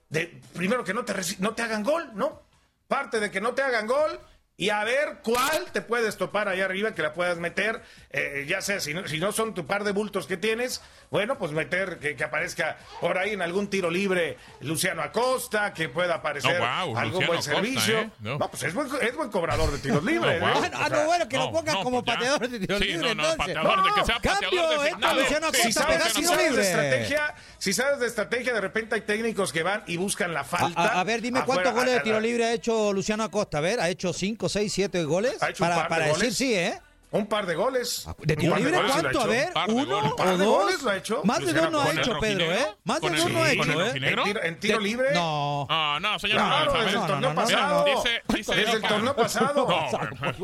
de 0.10 0.42
primero 0.54 0.84
que 0.84 0.94
no 0.94 1.06
te, 1.06 1.14
no 1.40 1.54
te 1.54 1.62
hagan 1.62 1.84
gol, 1.84 2.10
¿no? 2.16 2.42
Parte 2.88 3.20
de 3.20 3.32
que 3.32 3.40
no 3.40 3.54
te 3.54 3.62
hagan 3.62 3.88
gol 3.88 4.20
y 4.62 4.70
a 4.70 4.84
ver 4.84 5.18
cuál 5.24 5.66
te 5.74 5.82
puedes 5.82 6.18
topar 6.18 6.48
ahí 6.48 6.62
arriba 6.62 6.94
que 6.94 7.02
la 7.02 7.14
puedas 7.14 7.38
meter, 7.40 7.82
eh, 8.12 8.46
ya 8.48 8.62
sea, 8.62 8.80
si 8.80 8.94
no, 8.94 9.08
si 9.08 9.18
no 9.18 9.32
son 9.32 9.56
tu 9.56 9.66
par 9.66 9.84
de 9.84 9.92
bultos 9.92 10.28
que 10.28 10.38
tienes, 10.38 10.82
bueno, 11.10 11.38
pues 11.40 11.52
meter, 11.52 11.98
que, 11.98 12.16
que 12.16 12.24
aparezca 12.24 12.78
por 13.00 13.18
ahí 13.18 13.32
en 13.32 13.42
algún 13.42 13.70
tiro 13.72 13.90
libre 13.90 14.38
Luciano 14.60 15.02
Acosta, 15.02 15.74
que 15.74 15.90
pueda 15.90 16.16
aparecer 16.16 16.60
No, 16.60 16.66
algún 16.66 16.94
Luciano 17.12 17.28
buen 17.28 17.40
Acosta, 17.40 17.52
servicio. 17.56 18.00
¿eh? 18.02 18.10
No. 18.20 18.38
No. 18.38 18.50
pues 18.52 18.62
es 18.64 18.74
buen, 18.76 18.88
es 19.02 19.16
buen 19.16 19.30
cobrador 19.32 19.72
de 19.72 19.80
tiros 19.80 20.04
libres. 20.06 20.40
No, 20.40 20.48
¿eh? 20.50 20.52
guau. 20.54 20.62
O 20.62 20.66
Ah, 20.74 20.88
sea, 20.88 20.98
no, 21.00 21.06
bueno, 21.06 21.28
que 21.28 21.38
no, 21.38 21.46
lo 21.48 21.52
pongas 21.52 21.74
no, 21.76 21.84
como 21.84 22.04
pues 22.04 22.14
ya. 22.16 22.20
pateador 22.20 22.50
de 22.50 22.60
tiro 22.60 22.78
Sí, 22.78 22.84
libre, 22.86 23.16
no, 23.16 23.24
no, 23.24 23.32
entonces. 23.32 23.38
pateador 23.56 23.84
de 23.84 23.90
que 24.00 24.06
sea 24.06 24.20
cambio, 24.22 24.50
pateador 24.50 24.84
designado. 24.84 25.20
Luciano 25.22 25.52
si 25.52 25.60
Acosta 25.62 25.82
sabes, 25.82 26.04
si 26.14 26.24
sabes 26.24 26.56
de 26.56 26.62
estrategia, 26.62 27.36
si 27.58 27.74
sabes 27.74 28.00
de 28.00 28.06
estrategia, 28.08 28.54
de 28.54 28.62
repente 28.62 28.96
hay 28.96 29.02
técnicos 29.02 29.52
que 29.52 29.64
van 29.64 29.84
y 29.88 29.98
buscan 29.98 30.34
la 30.34 30.44
falta. 30.44 30.80
a- 30.80 31.00
a 31.00 31.04
ver, 31.04 31.22
dime 31.22 31.42
cuántos 31.46 31.74
goles 31.74 31.96
de 31.96 32.00
tiro 32.02 32.20
libre 32.20 32.46
ha 32.46 32.54
hecho 32.54 32.94
Luciano 32.94 33.24
Acosta. 33.24 33.58
A 33.58 33.62
ver, 33.62 33.80
ha 33.80 33.90
hecho 33.90 34.14
5, 34.14 34.48
6, 34.52 34.72
7 34.74 35.04
goles. 35.06 35.42
Ha 35.42 35.50
hecho 35.50 35.64
un 35.64 35.70
para 35.70 35.76
par 35.76 35.84
de 35.86 35.90
para 35.90 36.06
decir 36.08 36.20
goles. 36.24 36.38
sí, 36.38 36.54
¿eh? 36.56 36.80
Un 37.14 37.28
par 37.28 37.46
de 37.46 37.56
goles. 37.56 38.08
¿De 38.20 38.36
Un 38.36 38.40
tiro 38.40 38.54
de 38.56 38.60
libre 38.62 38.80
cuánto? 38.88 39.20
A 39.22 39.26
ver, 39.26 39.52
par 39.52 39.68
de 39.68 39.74
¿uno 39.74 40.00
goles. 40.02 40.14
O 40.18 40.26
de 40.38 40.38
dos? 40.46 40.64
goles 40.64 40.82
lo 40.82 40.90
ha 40.92 40.96
hecho. 40.96 41.22
Más 41.26 41.40
de 41.40 41.46
dos 41.48 41.54
Luciano 41.56 41.72
no 41.72 41.82
ha 41.82 41.92
hecho, 41.92 42.02
¿Con 42.04 42.14
el 42.16 42.20
Pedro, 42.22 42.44
¿eh? 42.46 42.48
rojinegro? 42.48 42.78
Más 42.86 42.96
de 42.96 43.02
¿Con 43.02 43.14
el- 43.16 43.20
dos 43.22 43.32
no 43.32 43.38
ha 43.38 43.42
con 43.42 43.50
el 43.52 43.60
hecho, 43.60 43.72
¿eh? 43.82 43.86
rojinegro? 43.88 44.22
En 44.22 44.28
tiro, 44.30 44.44
en 44.44 44.60
tiro 44.62 44.78
De- 44.78 44.84
libre. 44.86 45.08
No. 45.14 45.68
Ah, 45.70 46.00
no, 46.02 46.20
señor 46.20 46.38
Claro, 46.38 46.74
a 46.74 46.84
desde 46.86 46.98
el 47.00 47.06
torneo 47.06 47.16
no, 47.18 47.20
no, 47.22 47.30
no, 47.30 47.36
pasado. 47.36 47.84
Dice, 47.86 48.22
dice 48.30 48.56
Desde 48.56 48.72
el 48.72 48.78
Erika- 48.78 48.88
torneo 48.88 49.16
pasado. 49.18 49.54
No, 49.56 49.66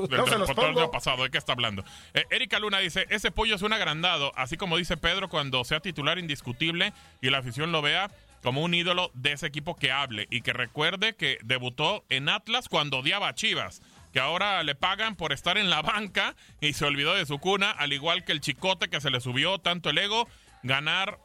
bueno, 0.08 0.28
se 0.28 0.38
los 0.38 0.48
torneo 0.54 0.74
pongo. 0.74 0.92
pasado, 0.92 1.24
¿de 1.24 1.30
qué 1.30 1.38
está 1.38 1.54
hablando? 1.54 1.86
Eh, 2.14 2.26
Erika 2.32 2.60
Luna 2.60 2.80
dice, 2.80 3.06
ese 3.12 3.32
pollo 3.32 3.56
es 3.56 3.62
un 3.62 3.72
agrandado, 3.72 4.34
así 4.36 4.58
como 4.58 4.76
dice 4.76 4.98
Pedro, 4.98 5.30
cuando 5.30 5.64
sea 5.64 5.80
titular 5.80 6.20
indiscutible 6.20 6.92
y 7.22 7.30
la 7.30 7.38
afición 7.38 7.72
lo 7.72 7.82
vea 7.82 8.12
como 8.44 8.62
un 8.62 8.74
ídolo 8.74 9.10
de 9.14 9.32
ese 9.32 9.48
equipo 9.48 9.78
que 9.78 9.94
hable 9.94 10.28
y 10.30 10.42
que 10.42 10.52
recuerde 10.52 11.16
que 11.16 11.38
debutó 11.46 12.04
en 12.10 12.28
Atlas 12.28 12.68
cuando 12.68 12.98
odiaba 13.00 13.30
a 13.30 13.36
Chivas, 13.36 13.82
que 14.18 14.22
ahora 14.22 14.64
le 14.64 14.74
pagan 14.74 15.16
por 15.16 15.32
estar 15.32 15.60
en 15.60 15.70
la 15.70 15.84
banca 15.84 16.36
y 16.60 16.74
se 16.74 16.86
olvidó 16.86 17.14
de 17.14 17.28
su 17.28 17.38
cuna, 17.38 17.70
al 17.70 17.94
igual 17.94 18.26
que 18.26 18.32
el 18.32 18.42
chicote 18.42 18.88
que 18.90 19.00
se 19.00 19.12
le 19.12 19.22
subió 19.22 19.60
tanto 19.60 19.92
el 19.92 19.98
ego, 20.00 20.28
ganar 20.64 21.20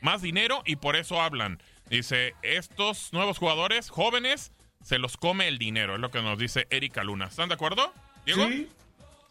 más 0.00 0.22
dinero 0.22 0.60
y 0.66 0.74
por 0.74 0.96
eso 0.96 1.22
hablan. 1.22 1.62
Dice, 1.88 2.34
estos 2.42 3.12
nuevos 3.12 3.38
jugadores 3.38 3.90
jóvenes 3.90 4.50
se 4.82 4.98
los 4.98 5.16
come 5.16 5.46
el 5.46 5.58
dinero, 5.58 5.94
es 5.94 6.00
lo 6.00 6.10
que 6.10 6.20
nos 6.20 6.36
dice 6.36 6.66
Erika 6.70 7.04
Luna. 7.04 7.26
¿Están 7.26 7.48
de 7.48 7.54
acuerdo? 7.54 7.94
Diego? 8.26 8.44
Sí. 8.48 8.68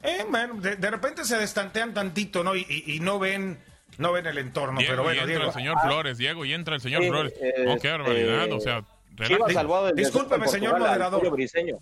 Eh, 0.03 0.23
bueno, 0.29 0.53
de, 0.61 0.77
de 0.77 0.89
repente 0.89 1.25
se 1.25 1.37
destantean 1.37 1.93
tantito, 1.93 2.45
¿no? 2.45 2.55
Y, 2.55 2.65
y- 2.69 2.93
y 2.95 2.99
no 3.01 3.19
ven 3.19 3.59
no 3.97 4.13
ven 4.13 4.25
el 4.25 4.37
entorno. 4.37 4.79
Diego, 4.79 4.93
pero 4.93 5.03
bueno, 5.03 5.17
y 5.17 5.19
entra 5.23 5.35
Diego. 5.35 5.49
el 5.49 5.53
señor 5.53 5.81
Flores, 5.81 6.17
Diego, 6.17 6.45
y 6.45 6.53
entra 6.53 6.75
el 6.75 6.81
señor 6.81 7.03
Flores. 7.05 7.33
eh, 7.41 7.65
oh, 7.67 7.77
qué 7.77 7.89
barbaridad, 7.91 8.47
eh, 8.47 8.53
o 8.53 8.59
sea, 8.61 8.85
Chivas 9.27 9.53
del 9.53 9.95
Discúlpeme, 9.97 10.47
señor 10.47 10.79
moderador. 10.79 11.29
Briseño. 11.29 11.79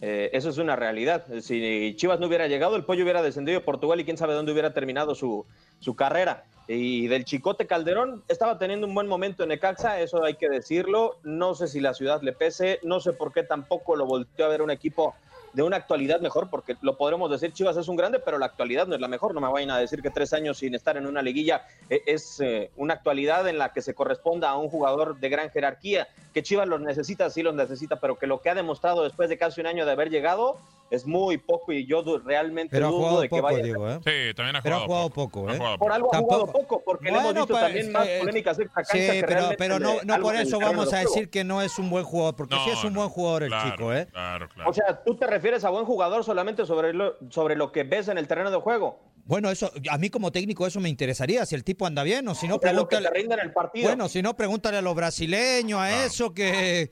Eh, 0.00 0.30
eso 0.32 0.50
es 0.50 0.58
una 0.58 0.76
realidad. 0.76 1.24
Si 1.40 1.94
Chivas 1.96 2.20
no 2.20 2.26
hubiera 2.26 2.48
llegado, 2.48 2.76
el 2.76 2.84
pollo 2.84 3.02
hubiera 3.02 3.22
descendido 3.22 3.58
a 3.58 3.64
Portugal 3.64 3.98
y 4.00 4.04
quién 4.04 4.18
sabe 4.18 4.34
dónde 4.34 4.52
hubiera 4.52 4.74
terminado 4.74 5.14
su, 5.14 5.46
su 5.80 5.96
carrera. 5.96 6.44
Y 6.68 7.06
del 7.06 7.24
Chicote 7.24 7.66
Calderón 7.66 8.24
estaba 8.28 8.58
teniendo 8.58 8.86
un 8.86 8.94
buen 8.94 9.06
momento 9.06 9.44
en 9.44 9.50
Necaxa, 9.50 10.00
eso 10.00 10.24
hay 10.24 10.34
que 10.34 10.48
decirlo. 10.48 11.18
No 11.22 11.54
sé 11.54 11.68
si 11.68 11.80
la 11.80 11.94
ciudad 11.94 12.22
le 12.22 12.32
pese, 12.32 12.80
no 12.82 13.00
sé 13.00 13.12
por 13.12 13.32
qué 13.32 13.42
tampoco 13.44 13.96
lo 13.96 14.04
volteó 14.04 14.46
a 14.46 14.48
ver 14.48 14.62
un 14.62 14.70
equipo 14.70 15.14
de 15.56 15.62
una 15.62 15.78
actualidad 15.78 16.20
mejor, 16.20 16.50
porque 16.50 16.76
lo 16.82 16.98
podremos 16.98 17.30
decir, 17.30 17.50
Chivas 17.50 17.78
es 17.78 17.88
un 17.88 17.96
grande, 17.96 18.18
pero 18.18 18.36
la 18.36 18.44
actualidad 18.44 18.86
no 18.86 18.94
es 18.94 19.00
la 19.00 19.08
mejor. 19.08 19.32
No 19.32 19.40
me 19.40 19.48
vayan 19.50 19.70
a 19.70 19.78
decir 19.78 20.02
que 20.02 20.10
tres 20.10 20.34
años 20.34 20.58
sin 20.58 20.74
estar 20.74 20.98
en 20.98 21.06
una 21.06 21.22
liguilla 21.22 21.62
eh, 21.88 22.02
es 22.04 22.40
eh, 22.40 22.70
una 22.76 22.92
actualidad 22.92 23.48
en 23.48 23.56
la 23.56 23.72
que 23.72 23.80
se 23.80 23.94
corresponda 23.94 24.50
a 24.50 24.56
un 24.58 24.68
jugador 24.68 25.18
de 25.18 25.28
gran 25.30 25.48
jerarquía. 25.50 26.08
Que 26.34 26.42
Chivas 26.42 26.68
los 26.68 26.82
necesita, 26.82 27.30
sí 27.30 27.42
los 27.42 27.54
necesita, 27.54 27.96
pero 27.98 28.18
que 28.18 28.26
lo 28.26 28.42
que 28.42 28.50
ha 28.50 28.54
demostrado 28.54 29.02
después 29.02 29.30
de 29.30 29.38
casi 29.38 29.62
un 29.62 29.66
año 29.66 29.86
de 29.86 29.92
haber 29.92 30.10
llegado 30.10 30.58
es 30.88 31.04
muy 31.04 31.36
poco 31.36 31.72
y 31.72 31.84
yo 31.84 32.04
realmente 32.24 32.70
Pero 32.76 32.86
ha 32.86 32.90
dudo 32.90 32.98
jugado 33.00 33.20
de 33.22 33.28
que 33.28 33.30
poco, 33.30 33.42
vaya. 33.42 33.64
Diego, 33.64 33.90
¿eh? 33.90 33.98
Sí, 34.04 34.34
también 34.36 34.54
ha 34.54 34.62
Pero 34.62 34.76
ha 34.76 34.80
jugado, 34.80 34.86
jugado 35.08 35.10
poco, 35.10 35.48
Ha 35.48 35.54
¿eh? 35.54 35.56
jugado 35.58 35.78
Por 35.78 35.92
algo 35.92 36.08
ha 36.08 36.12
Tampoco- 36.12 36.34
jugado 36.46 36.52
poco, 36.52 36.82
porque 36.84 37.04
le 37.06 37.10
Bueno, 37.10 37.30
hemos 37.30 37.34
visto 37.48 37.60
también 37.60 37.90
más 37.92 38.06
polémicas 38.20 38.56
Sí, 38.56 38.64
cancha 38.66 38.94
que 38.94 39.54
pero, 39.58 39.78
no, 39.80 39.94
no 40.04 40.20
por 40.20 40.36
eso 40.36 40.60
vamos 40.60 40.92
a 40.92 40.98
decir 40.98 41.28
que 41.28 41.42
no 41.42 41.60
es 41.62 41.76
un 41.80 41.90
buen 41.90 42.04
jugador, 42.04 42.36
porque 42.36 42.54
sí 42.54 42.60
No, 42.66 42.72
es 42.74 42.84
un 42.84 42.94
buen 42.94 43.08
jugador 43.08 43.42
el 43.44 43.48
claro, 43.48 43.70
chico, 43.70 43.92
¿eh? 43.94 44.06
Claro, 44.12 44.48
claro. 44.48 44.70
O 44.70 44.72
sea, 44.72 45.02
tú 45.04 45.16
te 45.16 45.26
refieres 45.26 45.45
a 45.54 45.70
buen 45.70 45.84
jugador 45.84 46.24
solamente 46.24 46.66
sobre 46.66 46.92
lo, 46.92 47.16
sobre 47.30 47.56
lo 47.56 47.72
que 47.72 47.84
ves 47.84 48.08
en 48.08 48.18
el 48.18 48.28
terreno 48.28 48.50
de 48.50 48.58
juego. 48.58 49.00
Bueno, 49.24 49.50
eso 49.50 49.72
a 49.90 49.98
mí 49.98 50.08
como 50.08 50.30
técnico 50.30 50.66
eso 50.66 50.78
me 50.80 50.88
interesaría, 50.88 51.44
si 51.46 51.54
el 51.54 51.64
tipo 51.64 51.86
anda 51.86 52.02
bien 52.02 52.28
o 52.28 52.34
si 52.34 52.46
no 52.46 52.60
pregúntale. 52.60 53.08
el 53.42 53.52
partido. 53.52 53.88
Bueno, 53.88 54.08
si 54.08 54.22
no 54.22 54.36
pregúntale 54.36 54.76
a 54.76 54.82
los 54.82 54.94
brasileños, 54.94 55.80
a 55.80 56.04
eso 56.04 56.32
que 56.32 56.90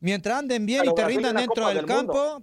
mientras 0.00 0.38
anden 0.38 0.66
bien 0.66 0.84
y 0.84 0.94
te 0.94 1.04
rindan 1.04 1.36
dentro 1.36 1.68
del 1.68 1.86
campo, 1.86 2.42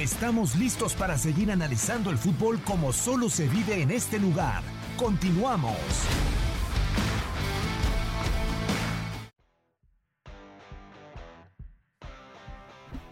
Estamos 0.00 0.54
listos 0.56 0.94
para 0.94 1.18
seguir 1.18 1.52
analizando 1.52 2.08
el 2.08 2.16
fútbol 2.16 2.58
como 2.64 2.90
solo 2.90 3.28
se 3.28 3.46
vive 3.48 3.82
en 3.82 3.90
este 3.90 4.18
lugar. 4.18 4.62
Continuamos. 4.96 5.76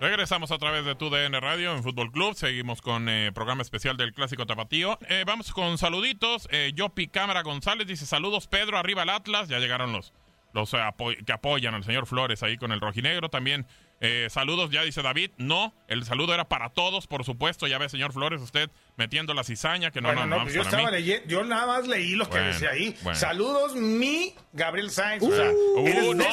Regresamos 0.01 0.53
a 0.53 0.59
través 0.59 0.85
de 0.85 0.95
tu 0.95 1.11
DN 1.11 1.41
Radio 1.41 1.75
en 1.75 1.83
Fútbol 1.83 2.13
Club. 2.13 2.35
Seguimos 2.35 2.81
con 2.81 3.09
eh, 3.09 3.33
programa 3.35 3.63
especial 3.63 3.97
del 3.97 4.15
Clásico 4.15 4.47
Tapatío. 4.47 4.97
Eh, 5.09 5.25
vamos 5.27 5.53
con 5.53 5.77
saluditos. 5.77 6.47
Eh, 6.53 6.71
Yopi 6.73 7.09
Cámara 7.09 7.43
González 7.43 7.89
dice: 7.89 8.07
Saludos, 8.07 8.47
Pedro, 8.47 8.79
arriba 8.79 9.03
el 9.03 9.11
Atlas. 9.11 9.49
Ya 9.49 9.59
llegaron 9.59 9.93
los, 9.93 10.13
los 10.53 10.73
eh, 10.73 10.79
que 11.27 11.33
apoyan 11.33 11.75
al 11.75 11.83
señor 11.83 12.07
Flores 12.07 12.45
ahí 12.45 12.57
con 12.57 12.71
el 12.71 12.81
rojinegro. 12.81 13.29
También 13.29 13.67
eh, 14.01 14.29
saludos, 14.31 14.71
ya 14.71 14.83
dice 14.83 15.03
David. 15.03 15.33
No, 15.37 15.75
el 15.89 16.05
saludo 16.05 16.33
era 16.33 16.49
para 16.49 16.71
todos, 16.71 17.09
por 17.09 17.25
supuesto. 17.25 17.67
Ya 17.67 17.79
ve, 17.79 17.89
señor 17.89 18.13
Flores, 18.13 18.41
usted 18.41 18.71
metiendo 18.99 19.33
la 19.33 19.45
cizaña, 19.45 19.91
que 19.91 20.01
no, 20.01 20.09
Bueno, 20.09 20.23
no, 20.23 20.27
no, 20.27 20.37
no, 20.37 20.43
pues 20.43 20.55
es 20.55 20.57
yo 20.57 20.63
estaba 20.63 20.91
leyendo, 20.91 21.27
yo 21.29 21.45
nada 21.45 21.67
más 21.67 21.87
leí 21.89 22.15
lo 22.17 22.29
que 22.29 22.39
decía 22.39 22.71
ahí. 22.71 22.95
bueno. 23.03 23.19
Saludos, 23.19 23.75
mi 23.77 24.35
Gabriel 24.53 24.91
Sainz. 24.91 25.23
o 25.23 25.35
sea, 25.35 25.51
Uh, 25.51 25.87
eres 25.87 26.15
no, 26.17 26.25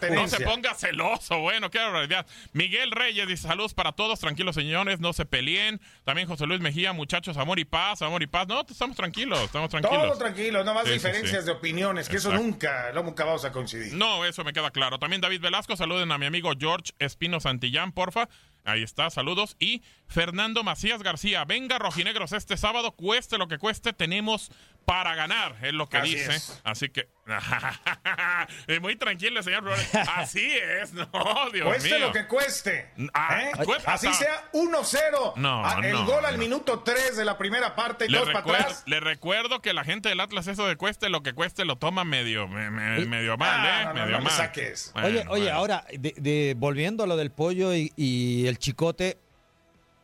bueno, 0.00 0.28
se 0.28 0.40
ponga 0.40 0.74
celoso, 0.74 1.38
bueno, 1.40 1.70
qué 1.70 1.78
barbaridad. 1.78 2.26
Miguel 2.52 2.90
Reyes 2.90 3.28
dice 3.28 3.46
saludos 3.46 3.74
para 3.74 3.92
todos, 3.92 4.18
tranquilos 4.18 4.54
señores, 4.54 5.00
no 5.00 5.12
se 5.12 5.24
peleen. 5.26 5.80
También 6.04 6.26
José 6.26 6.46
Luis 6.46 6.60
Mejía, 6.60 6.92
muchachos, 6.92 7.36
amor 7.36 7.58
y 7.58 7.64
paz, 7.64 8.00
amor 8.02 8.22
y 8.22 8.26
paz. 8.26 8.48
No, 8.48 8.62
estamos 8.68 8.96
tranquilos, 8.96 9.38
estamos 9.42 9.68
tranquilos. 9.70 10.02
Todo 10.08 10.18
tranquilo, 10.18 10.64
no 10.64 10.72
más 10.74 10.86
Sí, 10.86 10.92
diferencias 10.94 11.40
sí. 11.42 11.46
de 11.46 11.52
opiniones, 11.52 12.08
que 12.08 12.16
eso 12.16 12.32
nunca, 12.32 12.90
no, 12.94 13.02
nunca 13.02 13.24
vamos 13.24 13.44
a 13.44 13.52
coincidir. 13.52 13.92
No, 13.94 14.24
eso 14.24 14.42
me 14.44 14.52
queda 14.52 14.70
claro. 14.70 14.98
También 14.98 15.20
David 15.20 15.40
Velasco, 15.40 15.76
saluden 15.76 16.10
a 16.10 16.18
mi 16.18 16.26
amigo 16.26 16.50
George 16.58 16.92
Espino 16.98 17.38
Santillán, 17.40 17.92
porfa. 17.92 18.28
Ahí 18.66 18.82
está, 18.82 19.10
saludos. 19.10 19.56
Y 19.58 19.82
Fernando 20.14 20.62
Macías 20.62 21.02
García, 21.02 21.44
venga 21.44 21.76
rojinegros 21.78 22.32
este 22.32 22.56
sábado, 22.56 22.92
cueste 22.92 23.36
lo 23.36 23.48
que 23.48 23.58
cueste, 23.58 23.92
tenemos 23.92 24.50
para 24.84 25.14
ganar, 25.14 25.56
es 25.62 25.72
lo 25.72 25.88
que 25.88 25.96
Así 25.96 26.14
dice. 26.14 26.36
es. 26.36 26.60
Así 26.62 26.88
que, 26.90 27.08
muy 28.80 28.96
tranquilo, 28.96 29.42
señor 29.42 29.62
Flores. 29.62 29.88
Así 30.14 30.52
es, 30.52 30.92
no, 30.92 31.08
Dios 31.52 31.66
Cueste 31.66 31.88
mío. 31.96 31.98
lo 32.06 32.12
que 32.12 32.26
cueste. 32.26 32.90
Ah, 33.12 33.40
¿eh? 33.42 33.52
Así 33.86 34.12
sea 34.14 34.50
1-0. 34.52 35.32
No, 35.36 35.64
Ah, 35.64 35.80
El 35.82 35.92
no, 35.92 36.04
gol 36.06 36.24
al 36.24 36.34
no. 36.34 36.38
minuto 36.38 36.80
3 36.80 37.16
de 37.16 37.24
la 37.24 37.36
primera 37.38 37.74
parte 37.74 38.04
y 38.06 38.08
Le 38.08 38.18
dos 38.18 38.26
para 38.28 38.38
recuerdo, 38.40 38.62
atrás. 38.62 38.82
le 38.86 39.00
recuerdo 39.00 39.60
que 39.62 39.72
la 39.72 39.84
gente 39.84 40.10
del 40.10 40.20
Atlas 40.20 40.46
eso 40.46 40.66
de 40.66 40.76
cueste 40.76 41.08
lo 41.08 41.22
que 41.22 41.32
cueste 41.32 41.64
lo 41.64 41.76
toma 41.76 42.04
medio, 42.04 42.46
me- 42.46 42.70
me- 42.70 43.04
medio 43.06 43.36
mal, 43.36 43.66
Ah, 43.66 43.90
¿eh? 43.90 43.94
medio 43.94 44.18
me 44.18 44.24
mal. 44.24 44.32
saques. 44.32 44.90
Bueno, 44.92 45.08
oye, 45.08 45.24
oye, 45.28 45.50
ahora, 45.50 45.84
de, 45.92 46.14
de- 46.18 46.54
volviendo 46.56 47.02
a 47.04 47.06
lo 47.06 47.16
del 47.16 47.30
pollo 47.30 47.74
y, 47.74 47.92
y 47.96 48.46
el 48.46 48.58
chicote, 48.58 49.18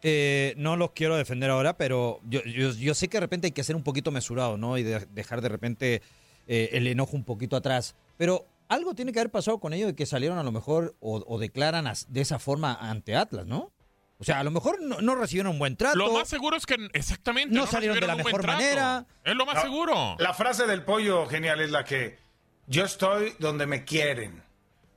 eh, 0.02 0.54
no 0.56 0.76
los 0.76 0.92
quiero 0.92 1.16
defender 1.16 1.50
ahora, 1.50 1.76
pero 1.76 2.20
yo, 2.24 2.42
yo, 2.44 2.72
yo 2.72 2.94
sé 2.94 3.08
que 3.08 3.16
de 3.18 3.20
repente 3.20 3.46
hay 3.48 3.52
que 3.52 3.64
ser 3.64 3.76
un 3.76 3.82
poquito 3.82 4.10
mesurado, 4.10 4.56
¿no? 4.56 4.78
Y 4.78 4.82
de- 4.82 5.06
dejar 5.12 5.40
de 5.40 5.48
repente 5.48 6.02
eh, 6.46 6.70
el 6.72 6.86
enojo 6.86 7.16
un 7.16 7.24
poquito 7.24 7.56
atrás. 7.56 7.94
Pero 8.16 8.46
algo 8.68 8.94
tiene 8.94 9.12
que 9.12 9.20
haber 9.20 9.30
pasado 9.30 9.58
con 9.58 9.72
ellos 9.72 9.88
de 9.88 9.94
que 9.94 10.06
salieron 10.06 10.38
a 10.38 10.42
lo 10.42 10.52
mejor 10.52 10.94
o, 11.00 11.22
o 11.26 11.38
declaran 11.38 11.86
as- 11.86 12.06
de 12.12 12.20
esa 12.20 12.38
forma 12.38 12.74
ante 12.74 13.14
Atlas, 13.16 13.46
¿no? 13.46 13.70
O 14.18 14.24
sea, 14.24 14.38
a 14.38 14.44
lo 14.44 14.50
mejor 14.50 14.82
no, 14.82 15.00
no 15.00 15.14
recibieron 15.14 15.52
un 15.52 15.58
buen 15.58 15.76
trato. 15.76 15.96
Lo 15.96 16.12
más 16.12 16.28
seguro 16.28 16.54
es 16.56 16.66
que 16.66 16.76
exactamente 16.92 17.54
No 17.54 17.66
salieron 17.66 17.98
de 17.98 18.06
la 18.06 18.16
mejor 18.16 18.46
manera. 18.46 19.06
Es 19.24 19.34
lo 19.34 19.46
más 19.46 19.54
No, 19.56 19.62
seguro. 19.62 20.16
La 20.18 20.34
frase 20.34 20.66
del 20.66 20.82
pollo 20.84 21.26
genial 21.26 21.60
es 21.62 21.70
la 21.70 21.84
que 21.84 22.18
yo 22.66 22.84
estoy 22.84 23.32
donde 23.38 23.66
me 23.66 23.84
quieren. 23.84 24.42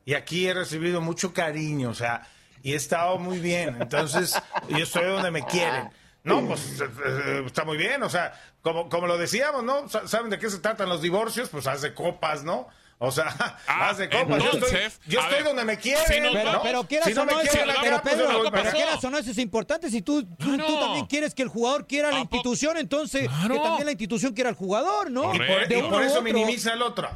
Y 0.06 0.16
aquí 0.16 0.46
he 0.48 0.54
recibido 0.54 1.00
mucho 1.00 1.34
cariño, 1.34 1.90
o 1.90 1.94
sea, 1.94 2.28
y 2.64 2.74
he 2.74 2.76
estado 2.76 3.20
muy 3.20 3.38
bien. 3.40 3.78
Entonces, 3.80 4.42
yo 4.70 4.78
estoy 4.78 5.04
donde 5.06 5.30
me 5.30 5.44
quieren. 5.46 5.90
No, 6.24 6.42
pues 6.48 6.80
eh, 6.82 6.86
eh, 7.06 7.44
está 7.46 7.66
muy 7.66 7.76
bien, 7.78 8.02
o 8.02 8.10
sea, 8.10 8.34
como, 8.62 8.88
como 8.88 9.08
lo 9.08 9.18
decíamos, 9.18 9.62
¿no? 9.64 9.90
Sa- 9.90 10.08
¿Saben 10.08 10.30
de 10.30 10.40
qué 10.40 10.50
se 10.50 10.58
tratan 10.60 10.88
los 10.88 11.02
divorcios? 11.02 11.50
Pues 11.50 11.68
haz 11.68 11.82
de 11.82 11.94
copas, 11.94 12.44
¿no? 12.46 12.68
O 12.98 13.12
sea, 13.12 13.26
Ah, 13.68 13.90
haz 13.90 13.98
de 13.98 14.08
copas. 14.10 14.30
yo 14.30 14.36
estoy, 14.46 14.54
entonces, 14.54 15.02
yo 15.06 15.20
estoy 15.20 15.36
ver, 15.36 15.44
donde 15.44 15.66
me 15.66 15.78
quieren. 15.78 16.06
si 16.08 16.22
nos 16.22 16.32
Pero, 16.34 16.54
¿no? 16.54 16.62
pero 16.64 16.84
quieras 16.88 17.10
Si 17.10 17.14
no 17.14 17.24
o 17.24 17.26
me 17.26 17.34
no, 17.34 17.40
quieren 17.42 17.60
eso- 17.70 17.72
acá, 17.72 17.82
pero 17.84 18.02
pues, 18.02 18.16
Pedro, 18.16 18.44
para 18.44 18.52
pero 18.64 18.72
quieras 18.74 19.04
o 19.04 19.10
no, 19.10 19.18
eso 19.18 19.32
es 19.32 19.38
importante. 19.38 19.90
Si 19.90 20.02
tú, 20.02 20.24
tú, 20.24 20.36
Claro. 20.38 20.66
tú 20.66 20.80
también 20.80 21.06
quieres 21.08 21.36
que 21.36 21.42
el 21.44 21.50
jugador 21.50 21.88
quiera 21.88 22.10
la 22.10 22.20
institución, 22.20 22.78
entonces 22.78 23.28
Claro. 23.28 23.56
que 23.56 23.60
también 23.60 23.86
la 23.88 23.92
institución 23.92 24.34
quiera 24.34 24.50
al 24.50 24.56
jugador, 24.56 25.12
¿no? 25.12 25.36
Y 25.36 25.38
por, 25.40 25.70
y 25.70 25.82
por 25.90 26.04
eso 26.04 26.22
minimiza 26.22 26.72
el 26.72 26.82
otro. 26.84 27.10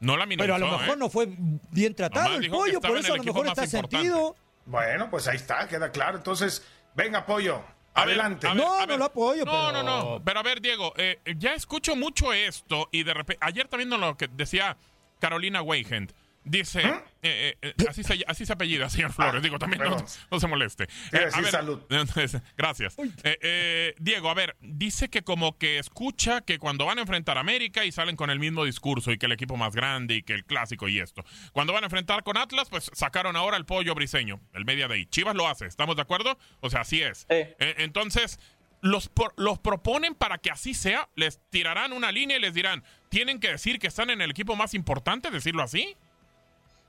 No 0.00 0.18
la 0.18 0.26
minimizó, 0.26 0.42
Pero 0.44 0.54
a 0.56 0.58
lo 0.58 0.66
mejor 0.78 0.94
¿eh? 0.96 0.98
no 0.98 1.08
fue 1.08 1.28
bien 1.70 1.94
tratado 1.94 2.26
Nomás 2.28 2.44
el 2.44 2.50
pollo, 2.50 2.80
por 2.82 2.98
eso 2.98 3.14
a 3.14 3.16
lo 3.16 3.22
mejor 3.24 3.46
está 3.46 3.64
importante. 3.64 3.96
sentido. 3.96 4.36
Bueno, 4.66 5.10
pues 5.10 5.28
ahí 5.28 5.36
está, 5.36 5.66
queda 5.68 5.90
claro. 5.90 6.16
Entonces, 6.16 6.66
venga, 6.94 7.26
pollo. 7.26 7.62
A 7.96 8.04
ver, 8.06 8.14
Adelante. 8.18 8.48
a 8.48 8.54
ver, 8.54 8.62
No, 8.64 8.80
a 8.80 8.86
no 8.86 8.96
lo 8.96 9.04
apoyo, 9.04 9.44
No, 9.44 9.52
pero- 9.52 9.72
no, 9.72 9.82
no. 10.16 10.24
Pero 10.24 10.40
a 10.40 10.42
ver, 10.42 10.60
Diego, 10.60 10.92
eh, 10.96 11.20
ya 11.36 11.54
escucho 11.54 11.94
mucho 11.94 12.32
esto 12.32 12.88
y 12.90 13.04
de 13.04 13.14
repente, 13.14 13.38
ayer 13.44 13.68
también 13.68 13.90
lo 13.90 14.16
que 14.16 14.26
decía 14.28 14.76
Carolina 15.20 15.62
Weigand. 15.62 16.12
Dice, 16.46 16.84
¿Mm? 16.84 16.94
eh, 17.22 17.56
eh, 17.62 17.74
eh, 17.78 17.84
así, 17.88 18.04
se, 18.04 18.22
así 18.26 18.44
se 18.44 18.52
apellida, 18.52 18.90
señor 18.90 19.12
Flores. 19.12 19.42
Digo, 19.42 19.58
también 19.58 19.82
no, 19.82 20.38
se 20.38 20.46
moleste. 20.46 20.84
Eh, 21.10 21.28
a 21.32 21.40
ver, 21.40 21.50
salud. 21.50 21.80
Gracias. 22.56 22.96
Eh, 22.98 23.38
eh, 23.40 23.94
Diego, 23.98 24.28
a 24.28 24.34
ver, 24.34 24.54
dice 24.60 25.08
que 25.08 25.22
como 25.22 25.56
que 25.56 25.78
escucha 25.78 26.42
que 26.42 26.58
cuando 26.58 26.84
van 26.84 26.98
a 26.98 27.00
enfrentar 27.00 27.38
a 27.38 27.40
América 27.40 27.84
y 27.86 27.92
salen 27.92 28.16
con 28.16 28.28
el 28.28 28.38
mismo 28.38 28.64
discurso 28.64 29.10
y 29.10 29.16
que 29.16 29.24
el 29.26 29.32
equipo 29.32 29.56
más 29.56 29.74
grande 29.74 30.16
y 30.16 30.22
que 30.22 30.34
el 30.34 30.44
clásico 30.44 30.86
y 30.88 31.00
esto. 31.00 31.24
Cuando 31.52 31.72
van 31.72 31.84
a 31.84 31.86
enfrentar 31.86 32.22
con 32.24 32.36
Atlas, 32.36 32.68
pues 32.68 32.90
sacaron 32.92 33.36
ahora 33.36 33.56
el 33.56 33.64
pollo 33.64 33.94
briseño, 33.94 34.40
el 34.52 34.66
media 34.66 34.86
de 34.86 34.94
ahí. 34.96 35.06
Chivas 35.06 35.34
lo 35.34 35.48
hace, 35.48 35.64
¿estamos 35.66 35.96
de 35.96 36.02
acuerdo? 36.02 36.38
O 36.60 36.68
sea, 36.68 36.82
así 36.82 37.00
es. 37.00 37.24
Eh, 37.30 37.56
entonces, 37.78 38.38
los, 38.82 39.08
por- 39.08 39.32
los 39.38 39.58
proponen 39.58 40.14
para 40.14 40.36
que 40.36 40.50
así 40.50 40.74
sea, 40.74 41.08
les 41.14 41.40
tirarán 41.48 41.94
una 41.94 42.12
línea 42.12 42.36
y 42.36 42.40
les 42.40 42.52
dirán, 42.52 42.84
tienen 43.08 43.40
que 43.40 43.48
decir 43.48 43.78
que 43.78 43.86
están 43.86 44.10
en 44.10 44.20
el 44.20 44.30
equipo 44.30 44.56
más 44.56 44.74
importante, 44.74 45.30
decirlo 45.30 45.62
así. 45.62 45.96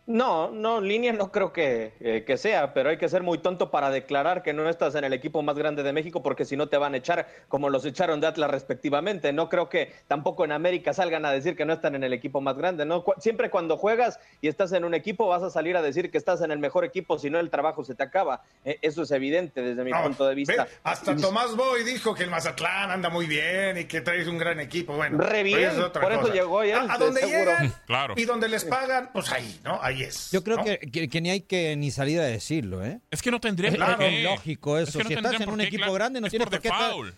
No, 0.07 0.51
no, 0.51 0.81
línea 0.81 1.13
no 1.13 1.31
creo 1.31 1.51
que, 1.51 1.93
eh, 1.99 2.23
que 2.27 2.37
sea, 2.37 2.75
pero 2.75 2.89
hay 2.91 2.97
que 2.97 3.09
ser 3.09 3.23
muy 3.23 3.39
tonto 3.39 3.71
para 3.71 3.89
declarar 3.89 4.43
que 4.43 4.53
no 4.53 4.69
estás 4.69 4.93
en 4.93 5.03
el 5.03 5.13
equipo 5.13 5.41
más 5.41 5.57
grande 5.57 5.81
de 5.81 5.93
México 5.93 6.21
porque 6.21 6.45
si 6.45 6.55
no 6.55 6.69
te 6.69 6.77
van 6.77 6.93
a 6.93 6.97
echar 6.97 7.27
como 7.47 7.71
los 7.71 7.83
echaron 7.85 8.21
de 8.21 8.27
Atlas 8.27 8.51
respectivamente. 8.51 9.33
No 9.33 9.49
creo 9.49 9.67
que 9.67 9.91
tampoco 10.07 10.45
en 10.45 10.51
América 10.51 10.93
salgan 10.93 11.25
a 11.25 11.31
decir 11.31 11.55
que 11.55 11.65
no 11.65 11.73
están 11.73 11.95
en 11.95 12.03
el 12.03 12.13
equipo 12.13 12.39
más 12.39 12.55
grande. 12.55 12.85
¿no? 12.85 13.03
Siempre 13.17 13.49
cuando 13.49 13.77
juegas 13.77 14.19
y 14.41 14.47
estás 14.47 14.73
en 14.73 14.85
un 14.85 14.93
equipo 14.93 15.27
vas 15.27 15.41
a 15.41 15.49
salir 15.49 15.75
a 15.75 15.81
decir 15.81 16.11
que 16.11 16.19
estás 16.19 16.39
en 16.41 16.51
el 16.51 16.59
mejor 16.59 16.85
equipo, 16.85 17.17
si 17.17 17.31
no 17.31 17.39
el 17.39 17.49
trabajo 17.49 17.83
se 17.83 17.95
te 17.95 18.03
acaba. 18.03 18.43
Eh, 18.63 18.77
eso 18.83 19.01
es 19.01 19.09
evidente 19.11 19.61
desde 19.63 19.83
mi 19.83 19.89
No, 19.89 20.03
punto 20.03 20.27
de 20.27 20.35
vista. 20.35 20.65
ve, 20.65 20.69
hasta 20.83 21.15
Tomás 21.15 21.55
Boy 21.55 21.83
dijo 21.83 22.13
que 22.13 22.21
el 22.21 22.29
Mazatlán 22.29 22.91
anda 22.91 23.09
muy 23.09 23.25
bien 23.25 23.79
y 23.79 23.85
que 23.85 24.01
traes 24.01 24.27
un 24.27 24.37
gran 24.37 24.59
equipo. 24.59 24.93
Bueno, 24.95 25.17
Re 25.17 25.41
bien, 25.41 25.57
pero 25.61 25.71
es 25.71 25.79
otra 25.79 26.01
por 26.03 26.11
eso 26.11 26.31
llegó 26.31 26.61
él, 26.61 26.73
A, 26.75 26.93
a 26.93 26.97
de 26.99 27.05
donde 27.05 27.21
seguro. 27.21 27.39
llegan 27.51 27.73
Claro. 27.87 28.13
y 28.17 28.25
donde 28.25 28.47
les 28.49 28.65
pagan, 28.65 29.09
pues 29.11 29.31
ahí, 29.31 29.59
¿no? 29.63 29.79
Ahí 29.81 29.94
Yo 30.31 30.43
creo 30.43 30.57
¿no? 30.57 30.63
que, 30.63 30.79
que- 30.79 31.07
que 31.09 31.21
ni 31.21 31.29
hay 31.29 31.41
que 31.41 31.75
ni 31.75 31.91
salir 31.91 32.19
a 32.19 32.23
decirlo, 32.25 32.83
¿eh? 32.85 32.99
Es 33.11 33.21
que 33.21 33.31
no 33.31 33.39
tendría 33.39 33.69
Es, 33.71 33.77
por 33.77 33.89
es 33.89 33.97
qué. 33.97 34.23
lógico 34.23 34.77
eso. 34.77 34.89
Es 34.89 34.95
que 34.95 35.03
no 35.03 35.09
si 35.09 35.13
estás 35.15 35.41
en 35.41 35.49
un 35.49 35.57
qué, 35.59 35.63
equipo 35.65 35.79
claro. 35.83 35.93
grande, 35.93 36.21
no 36.21 36.27
Es 36.27 36.31
tienes 36.31 36.45
por 36.47 36.53
por 36.53 36.61
qué 36.61 36.69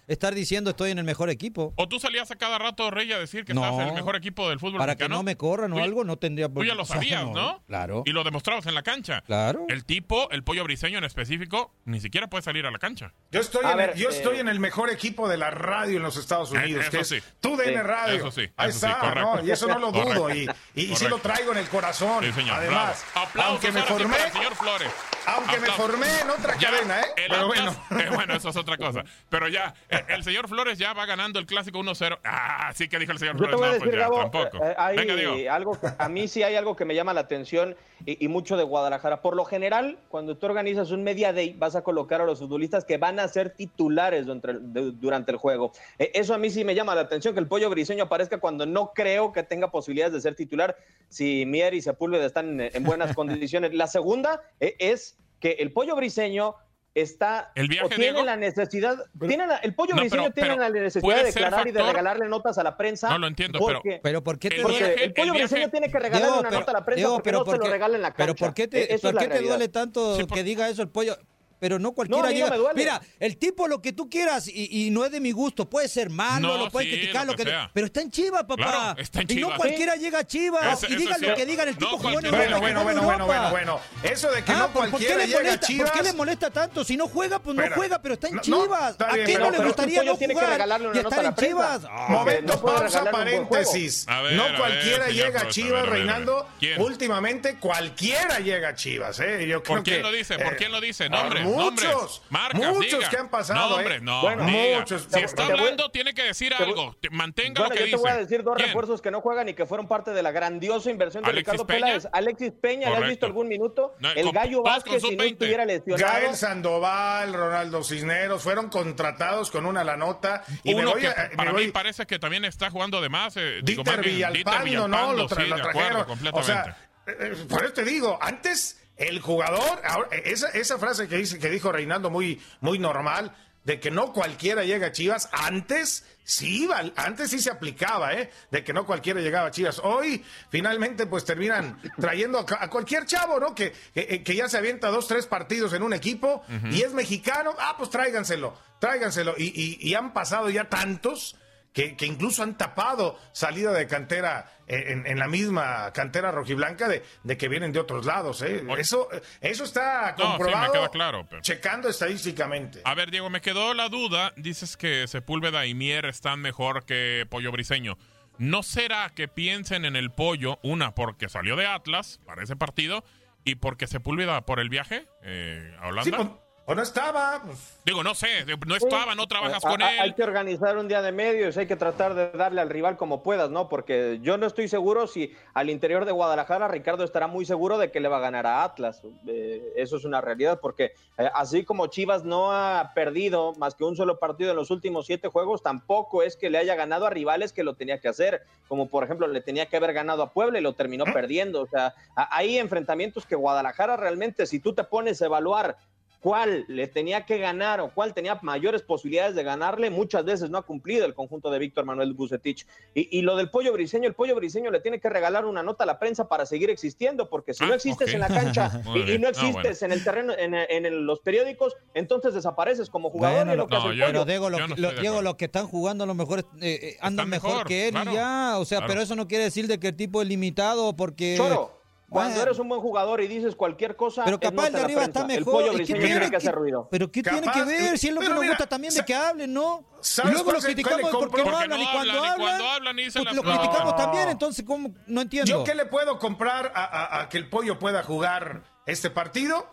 estar, 0.08 0.34
diciendo 0.36 0.70
estoy 0.72 0.92
en 0.92 1.00
el 1.00 1.04
mejor 1.04 1.30
equipo. 1.30 1.74
O 1.76 1.88
tú 1.88 2.00
salías 2.00 2.30
a 2.32 2.36
cada 2.36 2.58
rato, 2.58 2.90
Rey, 2.92 3.12
a 3.12 3.20
decir 3.20 3.46
que 3.46 3.54
No. 3.54 3.64
estás 3.64 3.82
en 3.82 3.88
el 3.90 3.94
mejor 3.96 4.16
equipo 4.16 4.50
del 4.50 4.60
fútbol 4.60 4.78
Para 4.80 4.96
que 4.96 5.08
no 5.10 5.24
me 5.24 5.36
corran 5.38 5.72
o 5.74 5.78
Tú- 5.78 5.84
algo, 5.84 6.04
no 6.04 6.18
tendría 6.18 6.50
por 6.50 6.64
Tú 6.64 6.68
ya 6.68 6.76
lo 6.76 6.84
o 6.84 6.86
sea, 6.86 6.96
sabías, 6.98 7.26
¿no? 7.26 7.64
Claro. 7.68 8.04
Y 8.06 8.12
lo 8.12 8.24
demostrabas 8.24 8.66
en 8.68 8.76
la 8.76 8.84
cancha. 8.84 9.22
Claro. 9.22 9.66
El 9.70 9.86
tipo, 9.86 10.30
el 10.32 10.44
pollo 10.44 10.64
briseño 10.64 10.98
en 10.98 11.04
específico, 11.04 11.74
ni 11.86 12.00
siquiera 12.00 12.28
puede 12.30 12.44
salir 12.44 12.66
a 12.66 12.72
la 12.72 12.80
cancha. 12.80 13.14
Yo 13.32 13.40
estoy, 13.40 13.66
A 13.66 13.72
en, 13.72 13.78
ver, 13.78 13.90
el, 13.92 13.98
yo 14.00 14.10
eh, 14.10 14.14
estoy 14.14 14.40
en 14.40 14.48
el 14.50 14.60
mejor 14.60 14.90
equipo 14.90 15.28
de 15.28 15.38
la 15.38 15.50
radio 15.52 15.98
en 15.98 16.04
los 16.04 16.18
Estados 16.18 16.52
Eh, 16.54 16.58
Unidos, 16.58 16.86
eso 16.86 16.98
que 16.98 17.04
sí. 17.04 17.16
es 17.16 17.24
TUDN 17.40 17.66
Sí. 17.66 17.74
Radio. 17.76 18.16
Eso 18.16 18.32
sí, 18.32 18.42
Ahí 18.58 18.70
eso 18.70 18.80
sí, 18.80 18.86
está. 18.88 19.42
Y 19.46 19.52
eso 19.52 19.68
no 19.68 19.80
lo 19.80 19.92
dudo. 19.92 20.30
Y, 20.76 20.96
sí 20.96 21.08
lo 21.08 21.18
traigo 21.20 21.52
en 21.52 21.58
el 21.60 21.68
corazón. 21.68 22.24
Sí, 22.24 22.32
señor. 22.32 22.64
Además. 22.68 23.06
Aplausos 23.16 23.52
aunque 23.52 23.72
me 23.72 23.82
sí 23.82 23.88
formé, 23.88 24.18
señor 24.32 24.56
Flores. 24.56 24.90
aunque 25.26 25.60
me 25.60 25.68
formé 25.68 26.20
en 26.22 26.30
otra 26.30 26.58
Ya, 26.58 26.72
cadena, 26.72 27.00
¿eh? 27.02 27.06
el 27.18 27.24
Pero 27.30 27.36
Atlas- 27.36 27.48
bueno. 27.90 28.02
eh, 28.04 28.10
bueno, 28.16 28.34
eso 28.36 28.50
es 28.50 28.56
otra 28.58 28.78
cosa. 28.78 29.04
Pero 29.30 29.48
ya, 29.48 29.74
el 30.08 30.24
señor 30.24 30.48
Flores 30.48 30.78
ya 30.78 30.94
va 30.94 31.06
ganando 31.06 31.40
el 31.40 31.46
clásico 31.46 31.80
1-0. 31.80 32.20
Ah, 32.24 32.72
sí 32.76 32.88
que 32.88 33.00
dijo 33.00 33.12
el 33.12 33.20
señor 33.20 33.36
Yo 33.38 33.46
te 33.46 33.50
Flores. 33.50 33.60
voy 33.60 33.68
a 33.68 33.68
No, 33.68 33.74
decir, 33.74 33.90
pues 33.90 33.96
ya, 33.96 34.02
Gabo, 34.02 34.18
tampoco. 34.20 34.66
eh, 34.66 34.76
hay 34.78 34.98
Venga, 34.98 35.54
algo 35.56 35.80
que- 35.80 35.88
a 35.98 36.10
mí 36.10 36.28
sí 36.28 36.44
hay 36.44 36.56
algo 36.56 36.76
que 36.76 36.86
me 36.86 36.96
llama 36.96 37.14
la 37.14 37.22
atención 37.22 37.76
y, 38.06 38.24
y 38.24 38.28
mucho 38.28 38.58
de 38.58 38.64
Guadalajara. 38.64 39.22
Por 39.22 39.36
lo 39.36 39.44
general, 39.46 39.98
cuando 40.10 40.38
tú 40.38 40.46
organizas 40.46 40.92
un 40.92 41.04
media 41.04 41.34
day, 41.34 41.54
vas 41.58 41.76
a 41.76 41.82
colocar 41.84 42.22
a 42.22 42.26
los 42.26 42.40
futbolistas 42.40 42.86
que 42.86 42.98
van 42.98 43.20
a 43.20 43.28
ser 43.28 43.50
titulares 43.52 44.26
durante 44.26 44.52
el, 44.52 44.74
de- 44.74 44.92
durante 44.92 45.32
el 45.32 45.38
juego. 45.38 45.72
Eh, 45.98 46.12
eso 46.14 46.34
a 46.34 46.38
mí 46.38 46.50
sí 46.50 46.64
me 46.64 46.76
llama 46.76 46.96
la 46.96 47.02
atención, 47.02 47.34
que 47.34 47.40
el 47.40 47.48
pollo 47.48 47.70
briseño 47.70 48.04
aparezca 48.06 48.40
cuando 48.40 48.66
no 48.66 48.92
creo 48.94 49.32
que 49.34 49.44
tenga 49.44 49.72
posibilidades 49.72 50.14
de 50.14 50.22
ser 50.22 50.36
titular 50.36 50.78
si 51.10 51.46
Mier 51.46 51.74
y 51.74 51.82
Sepúlveda 51.82 52.26
están 52.26 52.57
en, 52.62 52.70
en 52.74 52.84
buenas 52.84 53.14
condiciones. 53.16 53.74
La 53.74 53.88
segunda 53.88 54.42
eh, 54.60 54.76
es 54.80 55.18
que 55.40 55.52
el 55.60 55.72
pollo 55.72 55.96
briseño 55.96 56.56
está 56.96 57.52
¿El 57.54 57.68
viaje, 57.68 57.86
o 57.86 57.90
tiene 57.90 58.06
Diego? 58.06 58.24
la 58.26 58.36
necesidad, 58.38 58.98
tiene 59.20 59.46
la- 59.46 59.58
el 59.58 59.76
pollo 59.76 59.94
No, 59.94 60.02
briseño 60.02 60.24
pero- 60.24 60.34
tiene 60.34 60.50
pero 60.56 60.62
la 60.62 60.70
necesidad 60.72 61.16
de 61.18 61.24
declarar 61.26 61.68
y 61.68 61.72
de 61.72 61.84
regalarle 61.84 62.28
notas 62.28 62.58
a 62.58 62.64
la 62.64 62.76
prensa. 62.76 63.10
No 63.12 63.20
lo 63.20 63.28
entiendo, 63.28 63.60
pero- 63.64 63.80
porque- 63.84 64.00
Pero 64.02 64.24
¿por 64.24 64.40
qué 64.40 64.50
te 64.50 64.56
El 64.56 64.62
porque 64.64 64.78
viaje- 64.80 65.04
el 65.04 65.14
pollo 65.14 65.26
el 65.34 65.38
viaje- 65.38 65.54
briseño 65.54 65.70
tiene 65.70 65.88
que 65.92 66.00
regalarle 66.00 66.26
Diego, 66.26 66.40
una 66.40 66.50
pero- 66.50 66.60
nota 66.62 66.72
a 66.72 66.74
la 66.74 66.86
prensa 66.86 66.98
Diego, 66.98 67.14
porque 67.14 67.24
pero 67.30 67.38
no 67.40 67.46
se 67.46 67.52
¿por 67.52 67.58
lo 67.60 67.64
qué- 67.66 67.70
regala 67.72 67.96
en 67.98 68.02
la 68.02 68.08
cancha. 68.10 68.24
Pero 68.24 68.36
¿por 68.36 68.54
qué 68.56 68.68
te, 68.68 69.00
por 69.00 69.18
qué 69.18 69.28
te 69.28 69.42
duele 69.42 69.68
tanto 69.70 70.16
Sí, 70.18 70.24
por- 70.24 70.38
que 70.38 70.44
diga 70.44 70.70
eso 70.70 70.82
el 70.82 70.90
pollo? 70.90 71.16
Pero 71.60 71.80
no 71.80 71.92
cualquiera 71.94 72.24
No, 72.24 72.30
no 72.30 72.34
llega. 72.36 72.74
Mira, 72.76 73.02
el 73.20 73.38
tipo 73.38 73.68
lo 73.68 73.82
que 73.82 73.92
tú 73.94 74.10
quieras 74.10 74.48
y, 74.48 74.88
y 74.88 74.90
no 74.92 75.06
es 75.06 75.12
de 75.12 75.20
mi 75.20 75.32
gusto. 75.32 75.70
Puede 75.70 75.88
ser 75.88 76.10
malo, 76.10 76.48
No, 76.50 76.58
lo 76.66 76.70
pueden 76.72 76.90
sí, 76.92 76.98
criticar, 76.98 77.26
lo 77.26 77.32
lo 77.32 77.38
que 77.38 77.46
que, 77.46 77.50
sea. 77.50 77.72
pero 77.74 77.88
está 77.88 78.02
en 78.02 78.12
Chivas, 78.12 78.42
papá. 78.44 78.56
Claro, 78.56 79.00
está 79.02 79.22
en 79.22 79.32
Y 79.32 79.36
no 79.36 79.48
Chivas. 79.48 79.58
cualquiera 79.58 79.96
llega 79.96 80.20
a 80.20 80.24
Chivas. 80.28 80.84
Y 80.90 80.96
digan 80.96 81.22
lo 81.22 81.36
que 81.36 81.46
digan, 81.46 81.68
el 81.68 81.74
No 81.76 81.80
tipo 81.80 81.98
jugó 81.98 82.10
en 82.20 82.26
Europa, 82.26 82.38
Bueno, 82.38 82.60
bueno, 82.60 82.84
bueno, 82.84 83.02
bueno, 83.04 83.26
bueno, 83.26 83.50
bueno. 83.50 83.80
Eso 84.04 84.32
de 84.32 84.44
que 84.44 84.52
Ah, 84.52 84.58
no 84.60 84.68
¿por- 84.74 84.90
¿por 84.90 85.00
qué 85.00 85.08
cualquiera 85.08 85.18
le 85.18 85.28
llega 85.28 85.40
a 85.40 85.44
molesta? 85.44 85.60
¿Por 85.68 85.68
qué 85.68 85.74
Chivas. 85.92 86.04
le 86.04 86.14
molesta 86.14 86.50
tanto? 86.52 86.84
Si 86.84 86.96
no 86.98 87.08
juega, 87.08 87.40
pues 87.40 87.56
no 87.56 87.64
juega, 87.74 88.02
pero 88.02 88.14
está 88.14 88.28
en 88.28 88.40
Chivas. 88.42 88.92
está 88.92 89.10
¿A 89.10 89.14
bien, 89.16 89.26
quién 89.26 89.40
no 89.42 89.52
le 89.52 89.58
gustaría 89.60 90.04
no 90.04 90.16
tiene 90.18 90.34
que 90.36 90.40
jugar 90.40 90.70
y 90.94 90.98
estar 91.00 91.26
en. 91.26 91.36
Chivas? 91.36 91.82
Momento, 92.10 92.62
pausa, 92.62 93.12
paréntesis. 93.12 94.06
A 94.08 94.22
ver, 94.22 94.34
no 94.34 94.44
cualquiera 94.58 95.08
llega 95.10 95.42
a 95.42 95.48
Chivas. 95.48 95.86
Reinaldo. 95.88 96.48
Últimamente 96.78 97.58
cualquiera 97.60 98.40
llega 98.40 98.70
a 98.70 98.76
Chivas, 98.76 99.20
¿eh? 99.20 99.48
Yo 99.48 99.64
creo 99.64 99.76
¿Por 99.78 99.84
quién 99.84 99.98
que, 99.98 100.02
lo 100.04 100.12
dice? 100.12 100.38
¿Por 100.38 100.56
quién 100.56 100.72
lo 100.72 100.82
dice? 100.82 101.10
por 101.10 101.20
Nombres, 101.20 101.46
muchos. 101.48 102.22
Marcas, 102.30 102.60
muchos 102.76 103.00
diga. 103.00 103.10
que 103.10 103.18
han 103.18 103.30
pasado, 103.30 103.76
Nombres, 103.78 103.98
¿eh? 103.98 104.04
no, 104.04 104.22
Bueno, 104.22 104.44
muchos. 104.44 105.08
Si 105.10 105.20
está 105.20 105.48
te 105.48 105.54
voy- 105.54 105.60
hablando, 105.62 105.90
tiene 105.92 106.14
que 106.14 106.24
decir 106.24 106.54
te 106.58 106.64
algo. 106.64 106.96
Te- 107.00 107.10
Mantenga 107.10 107.62
Bueno, 107.62 107.70
lo 107.70 107.74
que 107.76 107.80
yo 107.80 107.86
dice. 107.86 107.98
te 107.98 108.02
voy 108.02 108.12
a 108.12 108.18
decir 108.18 108.44
dos 108.44 108.56
¿Quién? 108.56 108.68
refuerzos 108.68 109.02
que 109.02 109.12
no 109.12 109.22
juegan 109.22 109.50
y 109.50 109.54
que 109.54 109.66
fueron 109.66 109.88
parte 109.88 110.12
de 110.12 110.22
la 110.24 110.32
grandiosa 110.32 110.90
inversión 110.92 111.24
de 111.24 111.30
¿Alexis 111.32 111.54
Ricardo 111.54 111.68
Peña? 111.68 111.86
Peláez. 111.86 112.08
Alexis 112.12 112.52
Peña, 112.62 112.90
¿le 112.90 112.98
has 112.98 113.08
visto 113.10 113.26
algún 113.26 113.48
minuto? 113.48 113.96
No, 114.00 114.12
el 114.12 114.24
con- 114.26 114.34
Gallo 114.34 114.64
Vázquez, 114.64 115.02
si 115.02 115.16
no 115.16 115.24
sub-20. 115.24 115.32
estuviera 115.34 115.66
lesionado. 115.66 116.14
Gael 116.14 116.36
Sandoval, 116.36 117.34
Ronaldo 117.34 117.84
Cisneros 117.84 118.44
fueron 118.44 118.70
contratados 118.70 119.52
con 119.52 119.66
una 119.66 119.84
la 119.84 119.98
nota. 119.98 120.44
Y 120.64 120.76
me 120.76 120.82
Uno 120.82 120.92
voy 120.92 121.02
que 121.02 121.08
a- 121.08 121.28
me 121.32 121.36
para 121.36 121.52
voy- 121.52 121.66
mí 121.68 121.72
parece 121.72 122.06
que 122.06 122.20
también 122.20 122.46
está 122.46 122.70
jugando 122.70 123.02
de 123.02 123.10
más. 123.10 123.36
Eh, 123.38 123.62
Dieter 123.64 124.02
Villalpando, 124.02 124.88
¿no? 124.88 125.14
Lo, 125.14 125.28
trajeron. 125.28 126.06
O 126.34 126.44
sea, 126.44 126.78
eh, 127.08 127.16
eh, 127.20 127.46
por 127.50 127.64
eso 127.64 127.74
te 127.74 127.84
digo, 127.84 128.18
antes 128.22 128.80
el 128.98 129.20
jugador, 129.22 129.82
ahora, 129.86 130.10
eh, 130.12 130.24
esa, 130.26 130.50
esa 130.50 130.78
frase 130.78 131.08
que, 131.08 131.18
dice, 131.18 131.40
que 131.40 131.50
dijo 131.50 131.72
Reinaldo 131.72 132.10
muy, 132.10 132.42
muy 132.62 132.80
normal, 132.80 133.36
de 133.64 133.80
que 133.82 133.92
no 133.92 134.14
cualquiera 134.14 134.64
llega 134.64 134.88
a 134.88 134.92
Chivas, 134.94 135.28
antes 135.34 136.06
sí 136.24 136.64
iba, 136.64 136.82
antes 136.96 137.30
sí 137.32 137.40
se 137.40 137.52
aplicaba, 137.52 138.14
¿eh? 138.14 138.30
De 138.50 138.64
que 138.64 138.72
no 138.72 138.86
cualquiera 138.86 139.20
llegaba 139.20 139.50
a 139.50 139.52
Chivas. 139.52 139.80
Hoy, 139.84 140.24
finalmente, 140.50 141.06
pues 141.06 141.26
terminan 141.26 141.78
trayendo 142.00 142.40
a, 142.48 142.70
cualquier 142.70 143.06
chavo, 143.06 143.42
¿no? 143.42 143.54
Que, 143.54 143.74
que, 143.94 144.24
que 144.24 144.36
ya 144.36 144.48
se 144.48 144.58
avienta 144.58 144.88
dos, 144.88 145.08
tres 145.10 145.28
partidos 145.28 145.74
en 145.74 145.84
un 145.84 145.92
equipo 145.94 146.44
y 146.72 146.82
es 146.82 146.94
mexicano, 146.94 147.54
ah, 147.60 147.76
pues 147.78 147.90
tráiganselo, 147.90 148.58
tráiganselo. 148.80 149.36
Y, 149.38 149.48
y- 149.54 149.78
y 149.90 149.96
han 149.96 150.14
pasado 150.14 150.50
ya 150.50 150.70
tantos 150.70 151.36
que, 151.78 151.96
que 151.96 152.08
incluso 152.08 152.42
han 152.42 152.58
tapado 152.58 153.20
salida 153.34 153.72
de 153.72 153.86
cantera 153.86 154.52
eh, 154.66 154.86
en, 154.88 155.06
en 155.06 155.20
la 155.20 155.28
misma 155.28 155.94
cantera 155.94 156.32
rojiblanca 156.32 156.88
de, 156.88 157.04
de 157.22 157.38
que 157.38 157.48
vienen 157.48 157.72
de 157.72 157.80
otros 157.80 158.04
lados. 158.08 158.42
¿eh? 158.42 158.64
Eso, 158.80 159.08
eso 159.42 159.64
está 159.64 160.16
No, 160.18 160.18
sí, 160.18 160.24
me 160.24 160.30
comprobado, 160.38 160.74
queda 160.74 160.90
claro, 160.90 161.28
pero- 161.30 161.44
checando 161.44 161.88
estadísticamente. 161.88 162.82
A 162.84 162.96
ver, 162.96 163.12
Diego, 163.12 163.30
me 163.30 163.42
quedó 163.42 163.76
la 163.76 163.90
duda. 163.90 164.34
Dices 164.38 164.76
que 164.76 165.08
Sepúlveda 165.08 165.68
y 165.68 165.76
Mier 165.76 166.06
están 166.06 166.40
mejor 166.40 166.84
que 166.84 167.28
Pollo 167.30 167.52
Briseño. 167.52 167.96
¿No 168.40 168.64
será 168.64 169.12
que 169.16 169.28
piensen 169.28 169.86
en 169.86 169.96
el 169.96 170.10
pollo, 170.10 170.58
una, 170.64 170.96
porque 170.96 171.30
salió 171.30 171.56
de 171.56 171.68
Atlas 171.68 172.20
para 172.26 172.42
ese 172.42 172.56
partido, 172.56 173.04
y 173.46 173.54
porque 173.56 173.86
Sepúlveda 173.86 174.48
por 174.48 174.60
el 174.60 174.70
viaje 174.70 175.06
eh, 175.22 175.76
a 175.80 175.90
Holanda? 175.90 176.04
Sí, 176.04 176.12
pues, 176.12 176.28
o 176.70 176.76
no 176.76 176.82
estaba. 176.84 177.42
pues, 177.46 177.80
Digo, 177.86 178.04
no 178.04 178.14
sé, 178.14 178.28
no 178.66 178.76
estaba, 178.76 179.16
no 179.16 179.26
trabajas 179.26 179.64
Eh, 179.64 179.68
con 179.70 179.82
a- 179.82 179.86
a- 179.86 179.90
Hay 180.02 180.10
él. 180.10 180.16
que 180.16 180.24
organizar 180.24 180.78
un 180.78 180.90
día 180.90 181.02
de 181.02 181.14
medios, 181.14 181.56
hay 181.56 181.66
que 181.66 181.78
tratar 181.78 182.14
de 182.14 182.30
darle 182.32 182.60
al 182.60 182.70
rival 182.70 182.98
como 182.98 183.24
puedas, 183.24 183.50
¿no? 183.50 183.70
Porque 183.70 184.20
yo 184.22 184.38
no 184.38 184.46
estoy 184.46 184.68
seguro 184.68 185.08
si 185.08 185.34
al 185.54 185.70
interior 185.70 186.04
de 186.04 186.12
Guadalajara 186.12 186.68
Ricardo 186.68 187.06
estará 187.06 187.28
muy 187.28 187.46
seguro 187.46 187.78
de 187.78 187.90
que 187.90 188.02
le 188.02 188.10
va 188.10 188.18
a 188.18 188.20
ganar 188.20 188.46
a 188.46 188.64
Atlas. 188.66 189.02
Eh, 189.28 189.72
eso 189.78 189.96
es 189.96 190.04
una 190.04 190.20
realidad, 190.20 190.60
porque 190.62 190.92
eh, 191.18 191.30
así 191.34 191.64
como 191.64 191.88
Chivas 191.88 192.26
no 192.26 192.52
ha 192.52 192.92
perdido 192.94 193.54
más 193.54 193.74
que 193.74 193.86
un 193.86 193.96
solo 193.96 194.20
partido 194.20 194.50
en 194.52 194.58
los 194.58 194.70
últimos 194.70 195.06
siete 195.06 195.30
juegos, 195.30 195.64
tampoco 195.64 196.22
es 196.22 196.36
que 196.36 196.50
le 196.50 196.58
haya 196.58 196.76
ganado 196.76 197.06
a 197.08 197.10
rivales 197.10 197.54
que 197.54 197.64
lo 197.64 197.76
tenía 197.76 198.02
que 198.02 198.10
hacer, 198.10 198.42
como 198.68 198.90
por 198.90 199.06
ejemplo 199.06 199.26
le 199.28 199.40
tenía 199.40 199.68
que 199.68 199.78
haber 199.78 199.94
ganado 199.94 200.22
a 200.22 200.32
Puebla 200.34 200.60
y 200.60 200.62
lo 200.62 200.74
terminó 200.74 201.06
perdiendo. 201.06 201.62
O 201.62 201.68
sea, 201.68 201.94
hay 202.16 202.58
enfrentamientos 202.58 203.26
que 203.26 203.36
Guadalajara 203.38 203.96
realmente, 203.96 204.46
si 204.46 204.60
tú 204.60 204.74
te 204.74 204.84
pones 204.84 205.22
a 205.22 205.26
evaluar 205.28 205.78
cuál 206.20 206.66
le 206.68 206.88
tenía 206.88 207.26
que 207.26 207.38
ganar 207.38 207.80
o 207.80 207.92
cuál 207.94 208.14
tenía 208.14 208.40
mayores 208.42 208.82
posibilidades 208.82 209.36
de 209.36 209.44
ganarle, 209.44 209.90
muchas 209.90 210.26
veces 210.26 210.50
no 210.50 210.58
ha 210.58 210.64
cumplido 210.64 211.06
el 211.06 211.14
conjunto 211.14 211.50
de 211.52 211.60
Víctor 211.60 211.86
Manuel 211.86 212.14
Bucetich. 212.14 212.66
Y, 212.94 213.20
y 213.20 213.22
lo 213.22 213.36
del 213.36 213.50
pollo 213.50 213.72
briseño, 213.74 214.08
el 214.08 214.14
pollo 214.16 214.36
briseño 214.36 214.72
le 214.72 214.80
tiene 214.80 215.00
que 215.00 215.10
regalar 215.10 215.46
una 215.46 215.64
nota 215.64 215.84
a 215.84 215.88
la 215.88 216.00
prensa 216.00 216.28
para 216.28 216.46
seguir 216.46 216.70
existiendo, 216.70 217.30
porque 217.30 217.54
si 217.54 217.64
Ah, 217.64 217.68
no 217.68 217.74
existes 217.76 218.08
ok. 218.10 218.14
en 218.16 218.20
la 218.20 218.28
cancha 218.28 218.82
y, 218.96 219.18
no 219.20 219.28
Ah, 219.28 219.32
existes 219.32 219.80
bueno. 219.80 219.86
en 219.86 219.92
el 219.92 220.04
terreno, 220.04 220.34
en, 220.38 220.54
en 220.56 220.86
el- 220.86 221.06
los 221.06 221.20
periódicos, 221.20 221.76
entonces 221.94 222.34
desapareces 222.34 222.90
como 222.90 223.10
jugador 223.10 223.46
Bueno, 223.46 223.52
y 223.52 223.54
es 223.54 223.58
lo 223.58 223.68
que 223.68 223.74
no, 223.76 223.80
hace 223.82 223.90
el 223.90 223.96
yo- 223.98 224.06
pollo. 224.06 224.12
Pero 224.14 224.26
Diego, 224.26 224.50
lo, 224.50 224.68
no 224.68 224.92
Diego, 225.02 225.22
los 225.22 225.36
que 225.36 225.46
están 225.46 225.68
jugando 225.68 226.04
a 226.04 226.08
lo 226.08 226.16
mejor 226.16 226.40
eh, 226.40 226.46
eh, 226.62 226.98
andan 227.00 227.30
mejor, 227.30 227.52
mejor, 227.52 227.68
que 227.68 227.88
él 227.88 227.92
claro, 227.94 228.12
y 228.12 228.16
ya. 228.16 228.56
O 228.58 228.66
sea, 228.66 228.80
claro. 228.80 228.92
pero 228.92 229.02
eso 229.04 229.16
no 229.16 229.28
quiere 229.28 229.44
decir 229.46 229.68
de 229.68 229.80
que 229.80 229.90
el 229.90 229.96
tipo 229.96 230.22
es 230.22 230.28
limitado 230.28 230.96
porque... 230.96 231.36
Choro, 231.38 231.77
cuando 232.10 232.36
Bueno. 232.36 232.44
eres 232.44 232.60
un 232.60 232.70
buen 232.70 232.80
jugador 232.82 233.22
y 233.22 233.28
dices 233.28 233.56
cualquier 233.56 233.96
cosa, 233.98 234.24
Pero 234.24 234.40
capaz 234.40 234.68
el 234.68 234.74
de 234.74 234.82
arriba 234.82 235.04
está 235.04 235.22
El 235.22 235.28
mejor. 235.28 235.54
pollo 235.54 235.66
¿y 235.68 235.70
qué 235.70 235.76
briseño 235.76 236.00
tiene 236.00 236.08
tiene 236.16 236.26
que 236.26 236.32
que- 236.32 236.38
hacer 236.38 236.56
ruido. 236.56 236.88
Pero 236.90 237.12
¿qué 237.12 237.22
tiene 237.24 237.52
que 237.52 237.64
ver? 237.64 237.98
Si 237.98 238.08
es 238.08 238.14
lo 238.14 238.22
que 238.22 238.30
nos 238.30 238.46
gusta 238.46 238.66
también 238.68 238.94
de 238.94 239.04
que 239.04 239.14
hablen, 239.16 239.54
¿no? 239.54 239.84
Y 239.92 239.96
¿Sabes 240.02 240.34
luego 240.34 240.52
los 240.54 240.64
criticamos 240.64 241.12
porque 241.12 241.44
no 241.44 241.58
hablan 241.58 241.82
y 241.82 241.86
cuando 241.92 242.24
hablan, 242.24 242.96
pues 242.98 243.16
las 243.26 243.36
lo 243.36 243.44
criticamos 243.44 243.96
también, 243.98 244.30
entonces 244.30 244.64
¿cómo? 244.66 244.94
No 245.08 245.22
entiendo. 245.22 245.50
¿Yo 245.52 245.64
qué 245.64 245.76
le 245.76 245.86
puedo 245.86 246.18
comprar 246.18 246.72
a, 246.76 246.84
a- 246.86 247.22
a 247.22 247.30
que 247.30 247.38
el 247.38 247.50
pollo 247.50 247.78
pueda 247.78 248.04
jugar 248.04 248.64
este 248.86 249.10
partido? 249.10 249.70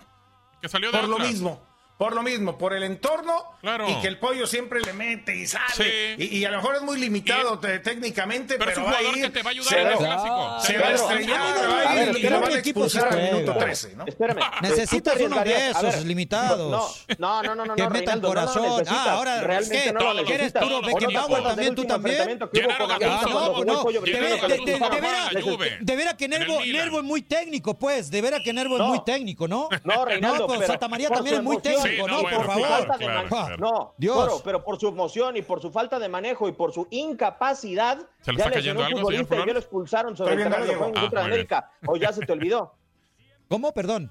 Que 0.61 0.69
salió 0.69 0.91
de 0.91 0.99
Por 0.99 1.09
lo 1.09 1.19
mismo. 1.19 1.61
Por 2.05 2.15
lo 2.15 2.23
mismo, 2.23 2.59
por 2.59 2.75
el 2.75 2.83
entorno 2.83 3.53
Claro. 3.63 3.89
y 3.89 3.95
que 4.03 4.09
el 4.09 4.19
pollo 4.19 4.47
siempre 4.47 4.81
le 4.83 4.93
mete 4.93 5.35
y 5.35 5.47
sale. 5.47 5.65
Sí. 5.75 5.85
Y, 6.19 6.39
y 6.39 6.45
a 6.45 6.51
lo 6.51 6.59
mejor 6.59 6.77
es 6.77 6.83
muy 6.83 6.99
limitado 6.99 7.59
te- 7.59 7.79
técnicamente, 7.79 8.57
Pero 8.59 8.67
pero, 8.67 8.71
es 8.73 8.77
un 8.79 8.85
va 8.85 8.91
a 8.91 8.99
jugador 8.99 9.17
ir, 9.19 9.25
que 9.25 9.31
te 9.31 9.43
va 9.43 9.49
a 9.49 9.53
ayudar 9.53 9.69
se 9.73 9.81
en 9.81 9.87
el 9.89 9.97
clásico. 9.97 10.57
Se 10.61 10.73
Te 10.75 10.79
va 10.79 10.85
a 10.85 10.89
va 10.89 10.91
a 10.91 10.95
estrellar, 10.95 11.41
ayudar. 11.41 11.71
va 11.71 11.91
A 11.91 12.03
ir 12.05 12.19
y 12.19 12.23
lo 12.29 12.41
van 12.41 12.45
a 12.45 12.49
¿qué 12.53 12.59
equipo 12.59 12.85
expulsar 12.85 13.13
se 13.13 13.19
al 13.21 13.33
minuto 13.33 13.57
13, 13.59 13.97
¿no? 13.97 14.05
Espérame. 14.07 14.41
Necesitas 14.63 15.21
unos 15.21 15.45
de 15.45 15.71
esos 15.71 16.05
limitados. 16.05 17.07
No, 17.19 17.43
no, 17.43 17.55
no, 17.55 17.65
no, 17.65 17.75
Que 17.75 17.83
no, 17.85 17.91
metan 17.91 18.21
corazón. 18.21 18.85
Ah, 18.87 19.13
ahora, 19.13 19.41
realmente 19.41 19.85
¿qué? 19.85 19.93
no 19.93 20.01
lo 20.01 20.05
Todos 20.05 20.17
los- 20.17 20.25
¿Qué 20.27 20.35
eres 20.35 20.53
necesitas. 20.55 20.63
tú, 20.63 20.69
todos 20.69 20.83
los 20.83 20.91
¿O 20.91 20.95
no 20.95 20.99
te 20.99 21.05
equipos. 21.07 21.25
acuerdas 21.25 21.57
del 21.57 21.67
también, 21.67 21.75
tú 21.75 21.85
también? 21.85 22.39
no, 22.39 23.65
no, 23.65 23.85
de, 25.81 25.97
veras- 25.97 26.15
que 26.17 26.29
Nervo, 26.29 26.99
es 26.99 27.05
muy 27.05 27.23
técnico, 27.23 27.79
pues. 27.79 28.11
De 28.11 28.21
veras 28.21 28.41
que 28.45 28.53
Nervo 28.53 28.77
es 28.77 28.83
muy 28.83 29.03
técnico, 29.05 29.49
¿no? 29.49 29.69
No, 29.85 30.05
Reinaldo, 30.05 30.47
No, 30.47 30.55
pero 30.55 30.67
Santa 30.67 30.89
María 30.89 31.09
también 31.09 31.37
es 31.37 31.43
muy 31.43 31.61
técnico, 31.61 31.94
¿no? 31.99 32.07
no, 32.07 32.23
por 32.23 32.31
bueno, 32.31 32.45
favor. 32.45 32.97
claro, 32.99 33.29
claro. 33.29 33.57
No, 33.59 33.95
Dios. 33.99 34.43
Pero 34.45 34.63
por 34.65 34.79
su 34.79 34.89
emoción 34.89 35.37
y 35.37 35.43
por 35.43 35.61
su 35.61 35.71
falta 35.71 35.99
de 35.99 36.09
manejo 36.09 36.49
y 36.49 36.53
por 36.53 36.73
su 36.73 36.87
incapacidad, 36.91 37.99
¿Se 38.21 38.33
le 38.33 38.39
ya 38.39 38.45
está 38.45 38.55
cayendo 38.57 38.85
algo, 38.85 38.99
señor 39.11 39.27
y 39.31 39.47
ya 39.47 39.53
lo 39.53 39.59
expulsaron 39.59 40.17
sobre 40.17 40.35
el 40.35 40.43
terreno 40.45 40.65
de 40.67 40.75
juego 40.75 40.93
contra 40.93 41.23
Ah. 41.23 41.25
América. 41.25 41.71
O 41.87 41.97
ya 41.97 42.13
se 42.13 42.25
te 42.25 42.33
olvidó. 42.33 42.75
¿Cómo? 43.49 43.73
Perdón. 43.73 44.11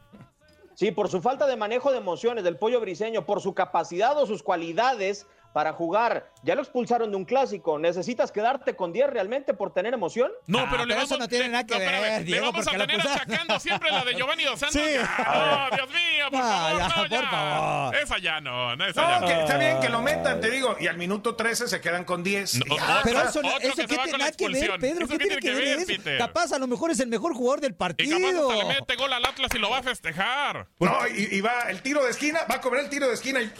Sí, 0.75 0.91
por 0.91 1.07
su 1.09 1.21
falta 1.21 1.45
de 1.45 1.55
manejo 1.55 1.91
de 1.91 1.97
emociones 1.99 2.43
del 2.43 2.57
pollo 2.57 2.79
briseño, 2.81 3.25
por 3.25 3.41
su 3.41 3.53
capacidad 3.53 4.17
o 4.17 4.25
sus 4.25 4.41
cualidades 4.41 5.27
para 5.53 5.71
jugar. 5.73 6.29
Ya 6.41 6.55
lo 6.55 6.61
expulsaron 6.61 7.11
de 7.11 7.15
un 7.17 7.25
clásico. 7.25 7.77
¿Necesitas 7.79 8.31
quedarte 8.31 8.75
con 8.75 8.91
10 8.91 9.09
realmente 9.11 9.53
por 9.53 9.71
tener 9.73 9.93
emoción? 9.93 10.31
No, 10.47 10.59
Ah, 10.59 10.67
pero 10.69 10.83
le 10.85 10.93
pero 10.93 10.95
vamos, 10.95 11.11
eso 11.11 11.19
no 11.19 11.27
tiene 11.27 11.45
le- 11.45 11.51
nada 11.51 11.65
que 11.65 11.73
espérame, 11.75 12.01
ver, 12.01 12.19
Le 12.21 12.25
Diego, 12.25 12.45
vamos 12.51 12.67
a 12.67 12.71
tener 12.71 12.99
achacando 13.01 13.59
siempre 13.59 13.91
la 13.91 14.03
de 14.03 14.15
Giovanni 14.15 14.43
Dos 14.43 14.59
Santos. 14.59 14.81
Sí. 14.83 14.93
Ya, 14.93 15.69
no, 15.69 15.75
Dios 15.77 15.89
mío, 15.89 16.25
por 16.31 16.39
Ah, 16.41 16.43
favor, 16.43 16.77
ya, 16.79 16.87
no, 16.87 16.95
por 16.95 17.09
ya. 17.09 17.29
favor. 17.29 17.95
Esa 17.95 18.17
ya 18.17 18.41
no, 18.41 18.75
no, 18.75 18.85
esa 18.85 19.01
No, 19.01 19.09
ya 19.09 19.19
no. 19.19 19.27
que 19.27 19.33
está 19.41 19.57
bien 19.57 19.79
que 19.79 19.89
lo 19.89 20.01
metan, 20.01 20.41
te 20.41 20.49
digo. 20.49 20.75
Y 20.79 20.87
al 20.87 20.97
minuto 20.97 21.35
13 21.35 21.67
se 21.67 21.79
quedan 21.81 22.03
con 22.03 22.23
10. 22.23 22.55
No, 22.65 22.75
y 22.75 22.77
ya. 22.79 23.01
Pero 23.03 23.21
eso, 23.21 23.41
no- 23.41 23.49
otro 23.49 23.59
eso 23.59 23.75
que 23.75 23.81
se 23.83 23.87
¿qué 23.87 23.95
va 23.97 24.03
tiene 24.03 24.17
nada 24.17 24.31
que 24.31 24.47
ver. 24.49 24.79
Pedro? 24.79 25.05
¿Eso 25.05 25.07
¿Qué 25.13 25.17
tiene 25.19 25.37
que 25.39 25.51
ver 25.53 25.67
eso? 25.79 25.87
Peter? 25.87 26.17
Capaz 26.17 26.51
a 26.51 26.57
lo 26.59 26.65
mejor 26.67 26.89
es 26.91 26.99
el 26.99 27.07
mejor 27.07 27.33
jugador 27.35 27.61
del 27.61 27.71
Y 27.71 27.73
capaz 27.75 27.85
partido. 27.85 28.49
hasta 28.51 28.63
le 28.63 28.73
mete 28.79 28.95
gol 28.95 29.13
al 29.13 29.23
Atlas 29.25 29.51
y 29.53 29.59
lo 29.59 29.69
va 29.69 29.77
a 29.77 29.83
festejar. 29.83 30.67
No, 30.79 30.97
y, 31.07 31.27
y 31.37 31.41
va 31.41 31.69
el 31.69 31.81
tiro 31.83 32.03
de 32.03 32.09
esquina, 32.11 32.39
va 32.49 32.55
a 32.55 32.61
cobrar 32.61 32.83
el 32.83 32.89
tiro 32.89 33.07
de 33.07 33.13
esquina 33.13 33.39
y. 33.41 33.51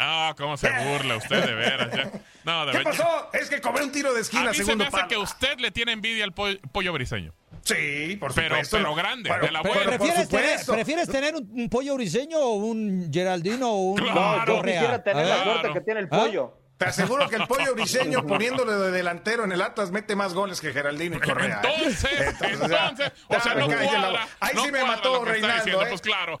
Ah, 0.00 0.32
cómo 0.36 0.56
se 0.56 0.70
burla 0.70 1.16
usted 1.16 1.44
de 1.44 1.54
veras. 1.54 1.90
ya. 1.94 2.10
No, 2.44 2.66
de 2.66 2.72
¿Qué 2.72 2.84
pasó? 2.84 3.30
Es 3.32 3.50
que 3.50 3.60
cobré 3.60 3.82
un 3.84 3.90
tiro 3.92 4.12
de 4.12 4.18
A 4.18 4.22
esquina, 4.22 4.50
mí 4.50 4.54
se 4.54 4.58
me 4.60 4.64
segundo 4.66 4.84
hace 4.84 4.92
palo. 4.92 5.08
que 5.08 5.16
usted 5.16 5.58
le 5.58 5.70
tiene 5.72 5.92
envidia 5.92 6.24
al 6.24 6.32
pollo, 6.32 6.58
pollo 6.72 6.92
briseño. 6.92 7.34
Sí, 7.64 8.16
por 8.20 8.32
Pero- 8.34 8.48
supuesto. 8.50 8.76
pero 8.76 8.88
no. 8.90 8.94
grande, 8.94 9.28
Bueno, 9.28 9.44
de 9.46 9.50
la 9.50 9.62
pero 9.62 9.74
buena. 9.74 9.90
¿Prefieres 9.98 10.28
tener. 10.28 10.60
¿Prefieres 10.66 11.08
tener 11.10 11.34
un, 11.34 11.50
un 11.52 11.68
pollo 11.68 11.94
briseño 11.96 12.38
o 12.38 12.54
un 12.54 13.10
Geraldino 13.12 13.70
o 13.70 13.78
un 13.90 13.96
Claro. 13.98 14.56
No, 14.56 14.62
quisiera 14.62 15.02
tener 15.02 15.24
A 15.24 15.28
la 15.28 15.34
suerte 15.42 15.60
Claro. 15.60 15.74
que 15.74 15.80
tiene 15.80 16.00
el 16.00 16.06
¿Ah? 16.06 16.18
pollo. 16.20 16.54
Te 16.78 16.84
aseguro 16.84 17.28
que 17.28 17.34
el 17.34 17.46
pollo 17.48 17.74
briseño 17.74 18.24
poniéndole 18.24 18.72
de 18.74 18.92
delantero 18.92 19.42
en 19.42 19.50
el 19.50 19.60
Atlas 19.62 19.90
mete 19.90 20.14
más 20.14 20.32
goles 20.32 20.60
que 20.60 20.72
Geraldino 20.72 21.16
y 21.16 21.20
Correa. 21.20 21.60
¿eh? 21.64 21.68
Entonces, 21.74 22.36
entonces, 22.40 23.12
o 23.26 23.40
sea, 23.40 23.54
no 23.56 23.66
caí 23.68 23.88
en 23.88 23.94
la- 23.94 24.00
cuadra. 24.00 24.28
Ahí 24.38 24.54
no 24.54 24.64
sí 24.64 24.70
me 24.70 24.84
mató 24.84 25.24
Reinaldo, 25.24 25.82
¿eh? 25.82 25.86
Pues 25.88 26.00
claro. 26.00 26.40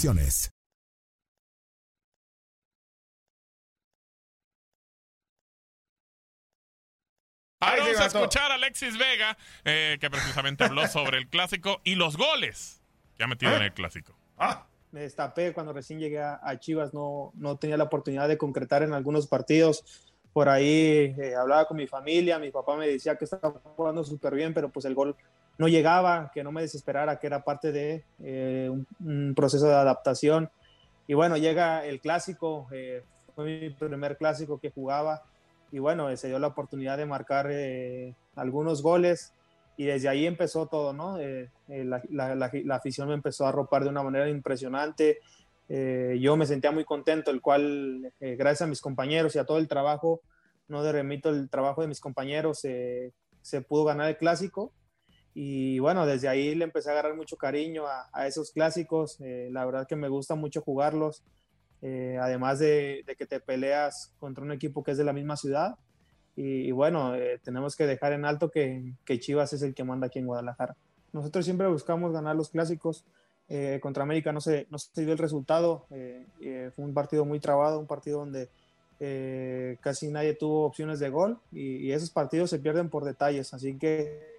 Vamos 7.59 7.99
a 7.99 8.05
escuchar 8.07 8.51
a 8.51 8.55
Alexis 8.55 8.97
Vega, 8.97 9.37
eh, 9.63 9.97
que 10.01 10.09
precisamente 10.09 10.63
habló 10.63 10.87
sobre 10.87 11.19
el 11.19 11.27
clásico 11.27 11.81
y 11.83 11.95
los 11.95 12.17
goles 12.17 12.81
que 13.15 13.23
ha 13.23 13.27
metido 13.27 13.55
en 13.55 13.61
el 13.61 13.73
clásico. 13.73 14.17
Ah, 14.37 14.65
me 14.91 15.01
destapé 15.01 15.53
cuando 15.53 15.71
recién 15.71 15.99
llegué 15.99 16.19
a, 16.19 16.39
a 16.41 16.59
Chivas, 16.59 16.93
no, 16.93 17.31
no 17.35 17.57
tenía 17.57 17.77
la 17.77 17.83
oportunidad 17.83 18.27
de 18.27 18.37
concretar 18.39 18.81
en 18.81 18.93
algunos 18.93 19.27
partidos. 19.27 19.83
Por 20.33 20.49
ahí 20.49 21.13
eh, 21.19 21.35
hablaba 21.35 21.67
con 21.67 21.77
mi 21.77 21.85
familia, 21.85 22.39
mi 22.39 22.49
papá 22.49 22.75
me 22.75 22.87
decía 22.87 23.17
que 23.17 23.25
estaba 23.25 23.61
jugando 23.75 24.03
súper 24.03 24.33
bien, 24.33 24.53
pero 24.53 24.69
pues 24.69 24.85
el 24.85 24.95
gol 24.95 25.15
no 25.61 25.67
llegaba, 25.67 26.31
que 26.33 26.43
no 26.43 26.51
me 26.51 26.63
desesperara, 26.63 27.19
que 27.19 27.27
era 27.27 27.43
parte 27.43 27.71
de 27.71 28.03
eh, 28.23 28.67
un, 28.99 29.33
proceso 29.35 29.67
de 29.67 29.75
adaptación. 29.75 30.49
Y 31.05 31.13
bueno, 31.13 31.37
llega 31.37 31.85
el 31.85 32.01
clásico, 32.01 32.67
eh, 32.71 33.03
fue 33.35 33.45
mi 33.45 33.69
primer 33.69 34.17
clásico 34.17 34.59
que 34.59 34.71
jugaba 34.71 35.21
y 35.71 35.77
bueno, 35.77 36.09
eh, 36.09 36.17
se 36.17 36.29
dio 36.29 36.39
la 36.39 36.47
oportunidad 36.47 36.97
de 36.97 37.05
marcar 37.05 37.47
eh, 37.51 38.15
algunos 38.35 38.81
goles 38.81 39.35
y 39.77 39.85
desde 39.85 40.09
ahí 40.09 40.25
empezó 40.25 40.65
todo, 40.65 40.93
¿no? 40.93 41.19
La, 41.67 42.01
la, 42.09 42.35
la, 42.35 42.75
afición 42.75 43.09
me 43.09 43.13
empezó 43.13 43.45
a 43.45 43.49
arropar 43.49 43.83
de 43.83 43.89
una 43.89 44.01
manera 44.01 44.27
impresionante. 44.29 45.19
Yo 45.69 46.37
me 46.37 46.45
sentía 46.47 46.71
muy 46.71 46.85
contento, 46.85 47.31
el 47.31 47.39
cual, 47.39 48.11
gracias 48.19 48.63
a 48.63 48.67
mis 48.67 48.81
compañeros 48.81 49.35
y 49.35 49.39
a 49.39 49.45
todo 49.45 49.57
el 49.59 49.67
trabajo, 49.67 50.21
no 50.67 50.91
remito 50.91 51.29
el 51.29 51.49
trabajo 51.49 51.81
de 51.81 51.87
mis 51.87 52.01
compañeros, 52.01 52.59
se 52.59 53.61
pudo 53.67 53.85
ganar 53.85 54.09
el 54.09 54.17
clásico. 54.17 54.71
Y 55.33 55.79
bueno, 55.79 56.05
desde 56.05 56.27
ahí 56.27 56.55
le 56.55 56.65
empecé 56.65 56.89
a 56.89 56.93
agarrar 56.93 57.15
mucho 57.15 57.37
cariño 57.37 57.85
a, 57.87 58.27
esos 58.27 58.51
clásicos. 58.51 59.17
Eh, 59.21 59.49
la 59.51 59.65
verdad 59.65 59.87
que 59.87 59.95
me 59.95 60.09
gusta 60.09 60.35
mucho 60.35 60.61
jugarlos. 60.61 61.23
Eh, 61.81 62.17
además 62.21 62.59
de, 62.59 63.03
que 63.17 63.25
te 63.25 63.39
peleas 63.39 64.13
contra 64.19 64.43
un 64.43 64.51
equipo 64.51 64.83
que 64.83 64.91
es 64.91 64.97
de 64.97 65.05
la 65.05 65.13
misma 65.13 65.37
ciudad. 65.37 65.75
Y, 66.35 66.71
bueno, 66.71 67.15
eh, 67.15 67.39
tenemos 67.43 67.75
que 67.75 67.85
dejar 67.85 68.13
en 68.13 68.25
alto 68.25 68.49
que, 68.49 68.95
Chivas 69.19 69.53
es 69.53 69.61
el 69.61 69.73
que 69.73 69.83
manda 69.83 70.07
aquí 70.07 70.19
en 70.19 70.25
Guadalajara. 70.25 70.75
Nosotros 71.13 71.45
siempre 71.45 71.67
buscamos 71.67 72.11
ganar 72.11 72.35
los 72.35 72.49
clásicos. 72.49 73.05
Contra 73.81 74.03
América 74.03 74.31
no 74.31 74.39
se, 74.39 74.65
no 74.69 74.77
se 74.77 75.01
dio 75.01 75.11
el 75.11 75.17
resultado. 75.17 75.85
fue 75.89 76.85
un 76.85 76.93
partido 76.93 77.25
muy 77.25 77.41
trabado, 77.41 77.79
un 77.79 77.87
partido 77.87 78.19
donde 78.19 78.49
casi 79.81 80.07
nadie 80.07 80.35
tuvo 80.35 80.65
opciones 80.65 80.99
de 80.99 81.09
gol 81.09 81.37
y, 81.51 81.91
esos 81.91 82.11
partidos 82.11 82.49
se 82.49 82.59
pierden 82.59 82.89
por 82.89 83.03
detalles. 83.03 83.53
Así 83.53 83.77
que 83.77 84.31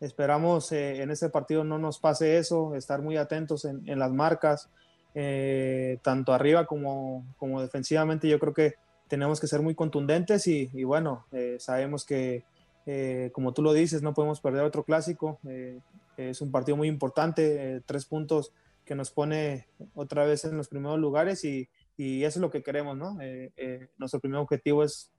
esperamos 0.00 0.72
eh, 0.72 1.02
en 1.02 1.10
este 1.10 1.28
partido 1.28 1.64
no 1.64 1.78
nos 1.78 1.98
pase 1.98 2.38
eso, 2.38 2.74
estar 2.74 3.02
muy 3.02 3.16
atentos 3.16 3.64
en, 3.64 3.88
en 3.88 3.98
las 3.98 4.12
marcas, 4.12 4.68
eh, 5.14 5.98
tanto 6.02 6.32
arriba 6.32 6.66
como, 6.66 7.24
como, 7.38 7.62
defensivamente. 7.62 8.28
Yo 8.28 8.38
creo 8.38 8.52
que 8.52 8.74
tenemos 9.08 9.40
que 9.40 9.46
ser 9.46 9.62
muy 9.62 9.74
contundentes 9.74 10.46
y, 10.46 10.70
y 10.74 10.84
bueno, 10.84 11.26
eh, 11.32 11.56
sabemos 11.58 12.04
que, 12.04 12.44
eh, 12.84 13.30
como 13.32 13.52
tú 13.52 13.62
lo 13.62 13.72
dices, 13.72 14.02
no 14.02 14.14
podemos 14.14 14.40
perder 14.40 14.62
otro 14.62 14.84
clásico. 14.84 15.38
Eh, 15.48 15.80
es 16.16 16.40
un 16.40 16.50
partido 16.50 16.76
muy 16.76 16.88
importante, 16.88 17.82
tres 17.86 18.04
puntos 18.04 18.52
que 18.84 18.94
nos 18.94 19.10
pone 19.10 19.66
otra 19.94 20.24
vez 20.24 20.44
en 20.44 20.56
los 20.56 20.68
primeros 20.68 20.98
lugares 20.98 21.44
y, 21.44 21.68
y 21.96 22.24
eso 22.24 22.38
es 22.38 22.42
lo 22.42 22.50
que 22.50 22.62
queremos, 22.62 22.96
¿no? 22.96 23.18
Eh, 23.20 23.88
nuestro 23.98 24.20
primer 24.20 24.38
objetivo 24.38 24.84
es 24.84 25.10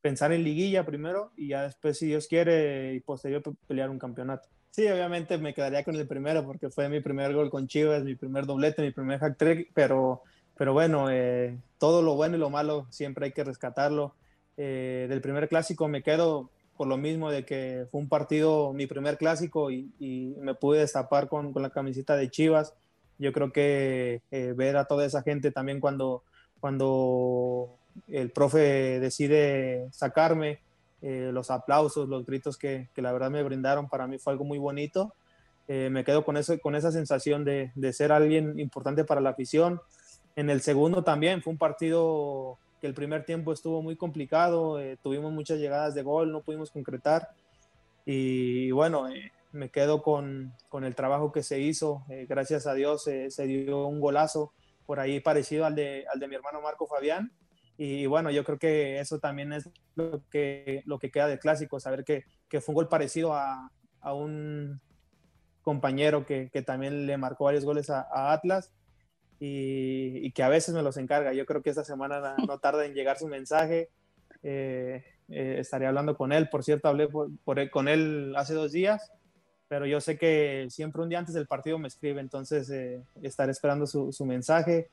pensar 0.00 0.32
en 0.32 0.44
liguilla 0.44 0.84
primero 0.84 1.32
y 1.36 1.48
ya 1.48 1.62
después, 1.62 1.98
si 1.98 2.06
Dios 2.06 2.26
quiere, 2.26 2.94
y 2.94 3.00
posterior 3.00 3.42
pelear 3.66 3.90
un 3.90 3.98
campeonato. 3.98 4.48
Sí, 4.70 4.86
obviamente 4.86 5.38
me 5.38 5.54
quedaría 5.54 5.82
con 5.82 5.96
el 5.96 6.06
primero 6.06 6.44
porque 6.44 6.70
fue 6.70 6.88
mi 6.88 7.00
primer 7.00 7.34
gol 7.34 7.50
con 7.50 7.66
Chivas, 7.66 8.04
mi 8.04 8.14
primer 8.14 8.46
doblete, 8.46 8.82
mi 8.82 8.92
primer 8.92 9.18
hack 9.18 9.36
trick, 9.36 9.70
pero, 9.74 10.22
pero 10.56 10.72
bueno, 10.72 11.10
eh, 11.10 11.58
todo 11.78 12.02
lo 12.02 12.14
bueno 12.14 12.36
y 12.36 12.38
lo 12.38 12.50
malo 12.50 12.86
siempre 12.90 13.26
hay 13.26 13.32
que 13.32 13.44
rescatarlo. 13.44 14.14
Eh, 14.56 15.06
del 15.08 15.20
primer 15.20 15.48
clásico 15.48 15.88
me 15.88 16.02
quedo 16.02 16.50
por 16.76 16.86
lo 16.86 16.96
mismo 16.96 17.30
de 17.30 17.44
que 17.44 17.86
fue 17.90 18.00
un 18.00 18.08
partido, 18.08 18.72
mi 18.72 18.86
primer 18.86 19.18
clásico 19.18 19.70
y, 19.70 19.90
y 19.98 20.34
me 20.40 20.54
pude 20.54 20.80
destapar 20.80 21.28
con, 21.28 21.52
con, 21.52 21.62
la 21.62 21.70
camiseta 21.70 22.16
de 22.16 22.30
Chivas. 22.30 22.74
Yo 23.18 23.32
creo 23.32 23.52
que 23.52 24.22
eh, 24.30 24.54
ver 24.56 24.76
a 24.76 24.84
toda 24.84 25.04
esa 25.04 25.22
gente 25.22 25.50
también 25.50 25.80
cuando, 25.80 26.22
cuando 26.60 27.77
el 28.06 28.30
profe 28.30 29.00
decide 29.00 29.88
sacarme, 29.92 30.60
eh, 31.00 31.30
los 31.32 31.50
aplausos, 31.50 32.08
los 32.08 32.26
gritos 32.26 32.56
que, 32.56 32.88
que, 32.94 33.02
la 33.02 33.12
verdad 33.12 33.30
me 33.30 33.42
brindaron, 33.42 33.88
para 33.88 34.06
mí 34.06 34.18
fue 34.18 34.32
algo 34.32 34.44
muy 34.44 34.58
bonito. 34.58 35.14
Eh, 35.68 35.90
me 35.90 36.02
quedo 36.02 36.24
con, 36.24 36.38
eso, 36.38 36.58
con 36.60 36.74
esa 36.74 36.90
sensación 36.90 37.44
de, 37.44 37.72
de, 37.74 37.92
ser 37.92 38.10
alguien 38.10 38.58
importante 38.58 39.04
para 39.04 39.20
la 39.20 39.30
afición. 39.30 39.80
En 40.34 40.48
el 40.48 40.62
segundo 40.62 41.04
también 41.04 41.42
fue 41.42 41.52
un 41.52 41.58
partido 41.58 42.58
que 42.80 42.86
el 42.86 42.94
primer 42.94 43.26
tiempo 43.26 43.52
estuvo 43.52 43.82
muy 43.82 43.94
complicado, 43.94 44.80
eh, 44.80 44.96
tuvimos 45.02 45.30
muchas 45.30 45.58
llegadas 45.58 45.94
de 45.94 46.02
gol, 46.02 46.32
no 46.32 46.40
pudimos 46.40 46.70
concretar. 46.70 47.28
Y 48.06 48.70
bueno, 48.70 49.08
eh, 49.10 49.30
me 49.52 49.68
quedo 49.68 50.02
con, 50.02 50.54
con, 50.70 50.84
el 50.84 50.94
trabajo 50.94 51.32
que 51.32 51.42
se 51.42 51.60
hizo. 51.60 52.04
Gracias 52.28 52.66
a 52.66 52.72
Dios 52.72 53.02
se 53.02 53.46
dio 53.46 53.86
un 53.86 54.00
golazo 54.00 54.52
por 54.86 55.00
ahí 55.00 55.20
parecido 55.20 55.66
al 55.66 55.74
de, 55.74 56.06
al 56.10 56.18
de 56.18 56.28
mi 56.28 56.34
hermano 56.34 56.62
Marco 56.62 56.86
Fabián. 56.86 57.30
Y 57.78 58.06
bueno, 58.06 58.30
yo 58.30 58.44
creo 58.44 58.58
que 58.58 58.98
eso 58.98 59.20
también 59.20 59.52
es 59.52 59.70
lo 59.94 60.22
que, 60.30 60.82
lo 60.84 60.98
que 60.98 61.10
queda 61.10 61.28
del 61.28 61.38
clásico, 61.38 61.80
saber 61.80 62.04
que, 62.04 62.24
que 62.48 62.60
fue 62.60 62.72
un 62.72 62.76
gol 62.76 62.88
parecido 62.88 63.34
a, 63.34 63.70
a 64.00 64.12
un 64.12 64.80
compañero 65.62 66.26
que, 66.26 66.50
que, 66.50 66.62
también 66.62 67.06
le 67.06 67.16
marcó 67.16 67.44
varios 67.44 67.64
goles 67.64 67.88
a, 67.88 68.32
Atlas 68.32 68.72
y, 69.38 70.26
y, 70.26 70.32
que 70.32 70.42
a 70.42 70.48
veces 70.48 70.74
me 70.74 70.82
los 70.82 70.96
encarga. 70.96 71.32
Yo 71.32 71.46
creo 71.46 71.62
que 71.62 71.70
esta 71.70 71.84
semana 71.84 72.34
no 72.46 72.58
tarda 72.58 72.84
en 72.84 72.94
llegar 72.94 73.16
su 73.16 73.28
mensaje. 73.28 73.90
Eh, 74.42 75.04
eh, 75.28 75.56
estaré 75.58 75.86
hablando 75.86 76.16
con 76.16 76.32
él. 76.32 76.48
Por 76.48 76.64
cierto, 76.64 76.88
hablé 76.88 77.08
por, 77.08 77.70
con 77.70 77.88
él 77.88 78.34
hace 78.36 78.54
dos 78.54 78.72
días, 78.72 79.12
pero 79.68 79.86
yo 79.86 80.00
sé 80.00 80.18
que 80.18 80.66
siempre 80.70 81.02
un 81.02 81.08
día 81.08 81.18
antes 81.18 81.34
del 81.34 81.46
partido 81.46 81.78
me 81.78 81.88
escribe, 81.88 82.20
entonces 82.20 82.70
eh, 82.70 83.02
estaré 83.22 83.52
esperando 83.52 83.86
su, 83.86 84.12
su, 84.12 84.24
mensaje. 84.24 84.88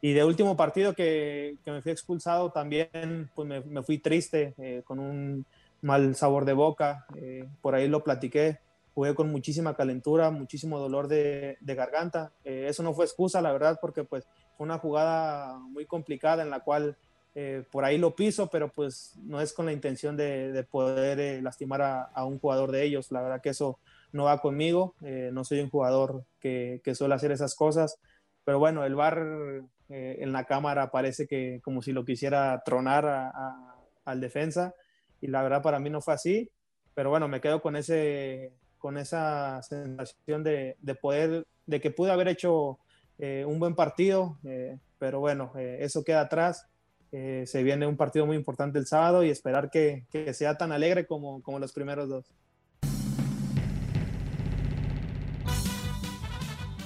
Y 0.00 0.12
de 0.12 0.24
último 0.24 0.56
partido 0.56 0.94
que, 0.94 1.56
que 1.64 1.70
me 1.70 1.82
fui 1.82 1.92
expulsado 1.92 2.50
también, 2.50 3.30
pues 3.34 3.46
me, 3.46 3.60
me 3.60 3.82
fui 3.82 3.98
triste, 3.98 4.54
eh, 4.58 4.82
con 4.84 4.98
un 4.98 5.44
mal 5.82 6.14
sabor 6.16 6.44
de 6.44 6.52
boca, 6.52 7.06
eh, 7.16 7.46
por 7.60 7.74
ahí 7.74 7.88
lo 7.88 8.02
platiqué, 8.02 8.58
jugué 8.94 9.14
con 9.14 9.30
muchísima 9.30 9.74
calentura, 9.74 10.30
muchísimo 10.30 10.78
dolor 10.78 11.08
de, 11.08 11.58
de 11.60 11.74
garganta. 11.74 12.32
eso 12.44 12.82
no 12.82 12.94
fue 12.94 13.04
excusa, 13.04 13.40
la 13.40 13.52
verdad, 13.52 13.78
porque 13.80 14.04
pues 14.04 14.26
fue 14.56 14.64
una 14.64 14.78
jugada 14.78 15.58
muy 15.58 15.86
complicada 15.86 16.42
en 16.42 16.50
la 16.50 16.60
cual 16.60 16.96
eh, 17.34 17.62
por 17.70 17.84
ahí 17.84 17.96
lo 17.96 18.16
piso, 18.16 18.48
pero 18.50 18.72
pues 18.72 19.14
no 19.22 19.40
es 19.40 19.52
con 19.52 19.66
la 19.66 19.72
intención 19.72 20.16
de, 20.16 20.50
de 20.50 20.64
poder 20.64 21.20
eh, 21.20 21.40
lastimar 21.40 21.80
a, 21.80 22.02
a, 22.02 22.24
un 22.24 22.40
jugador 22.40 22.72
de 22.72 22.84
ellos. 22.84 23.12
La 23.12 23.22
verdad 23.22 23.40
que 23.40 23.50
eso 23.50 23.78
no 24.12 24.24
va 24.24 24.40
conmigo, 24.40 24.94
eh, 25.02 25.30
no 25.32 25.44
soy 25.44 25.60
un 25.60 25.70
jugador 25.70 26.24
que, 26.40 26.80
que, 26.82 26.96
suele 26.96 27.14
hacer 27.14 27.30
esas 27.30 27.54
cosas, 27.54 27.98
pero 28.50 28.58
bueno, 28.58 28.84
el 28.84 28.96
bar 28.96 29.24
en 29.88 30.32
la 30.32 30.44
cámara 30.44 30.90
parece 30.90 31.28
que 31.28 31.60
como 31.62 31.82
si 31.82 31.92
lo 31.92 32.04
quisiera 32.04 32.60
tronar 32.64 33.06
a, 33.06 33.28
a, 33.28 33.76
al 34.04 34.20
defensa 34.20 34.74
y 35.20 35.28
la 35.28 35.40
verdad 35.42 35.62
para 35.62 35.78
mí 35.78 35.88
no 35.88 36.00
fue 36.00 36.14
así, 36.14 36.50
pero 36.92 37.10
bueno, 37.10 37.28
me 37.28 37.40
quedo 37.40 37.62
con, 37.62 37.76
ese, 37.76 38.52
con 38.78 38.98
esa 38.98 39.62
sensación 39.62 40.42
de, 40.42 40.76
de 40.80 40.94
poder, 40.96 41.46
de 41.66 41.80
que 41.80 41.92
pude 41.92 42.10
haber 42.10 42.26
hecho 42.26 42.80
un 43.18 43.60
buen 43.60 43.76
partido, 43.76 44.38
pero 44.98 45.20
bueno, 45.20 45.52
eso 45.56 46.02
queda 46.02 46.22
atrás 46.22 46.66
eh, 47.12 47.44
se 47.46 47.62
viene 47.62 47.86
un 47.86 47.96
partido 47.96 48.26
muy 48.26 48.36
importante 48.36 48.80
el 48.80 48.86
sábado 48.86 49.24
y 49.24 49.30
esperar 49.30 49.70
que, 49.70 50.06
que 50.10 50.32
sea 50.32 50.56
tan 50.56 50.72
alegre 50.72 51.06
como, 51.06 51.40
como 51.42 51.58
los 51.60 51.72
primeros 51.72 52.08
dos. 52.08 52.24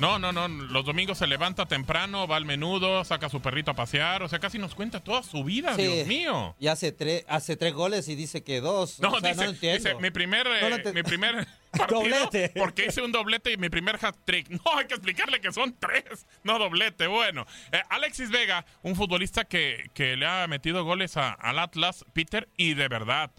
No, 0.04 0.18
no, 0.18 0.32
no. 0.32 0.48
Los 0.48 0.84
domingos 0.84 1.16
se 1.16 1.26
levanta 1.26 1.64
temprano, 1.64 2.26
va 2.26 2.36
al 2.36 2.44
menudo, 2.44 3.02
saca 3.04 3.26
a 3.26 3.30
su 3.30 3.40
perrito 3.40 3.70
a 3.70 3.74
pasear. 3.74 4.22
O 4.22 4.28
sea, 4.28 4.38
casi 4.38 4.58
nos 4.58 4.74
cuenta 4.74 5.00
toda 5.00 5.22
su 5.22 5.42
vida, 5.44 5.74
Dios 5.76 6.06
mío. 6.06 6.54
Y 6.58 6.66
hace, 6.66 6.92
tres 6.92 7.24
hace 7.26 7.56
tres 7.56 7.72
goles 7.72 8.06
y 8.08 8.14
dice 8.14 8.44
que 8.44 8.60
dos. 8.60 9.00
No, 9.00 9.18
dice, 9.20 9.52
dice, 9.52 9.94
mi 9.94 10.10
primer, 10.10 10.46
eh, 10.46 10.92
mi 10.92 11.02
primer 11.02 11.46
partido, 11.70 12.02
doblete. 12.02 12.52
Porque 12.54 12.84
hice 12.86 13.00
un 13.00 13.12
doblete 13.12 13.52
y 13.52 13.56
mi 13.56 13.70
primer 13.70 13.98
hat 14.04 14.14
trick. 14.26 14.50
No, 14.50 14.60
hay 14.76 14.86
que 14.86 14.94
explicarle 14.94 15.40
que 15.40 15.52
son 15.52 15.74
tres, 15.78 16.26
no 16.42 16.58
doblete. 16.58 17.06
Bueno, 17.06 17.46
eh, 17.72 17.80
Alexis 17.88 18.30
Vega, 18.30 18.66
un 18.82 18.96
futbolista 18.96 19.44
que, 19.44 19.90
que 19.94 20.18
le 20.18 20.26
ha 20.26 20.46
metido 20.48 20.84
goles 20.84 21.16
a, 21.16 21.32
al 21.32 21.58
Atlas, 21.58 22.04
Peter, 22.12 22.48
y 22.58 22.74
de 22.74 22.88
verdad, 22.88 23.30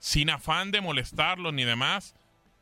sin 0.00 0.30
afán 0.30 0.72
de 0.72 0.80
molestarlo 0.80 1.52
ni 1.52 1.64
demás, 1.64 2.16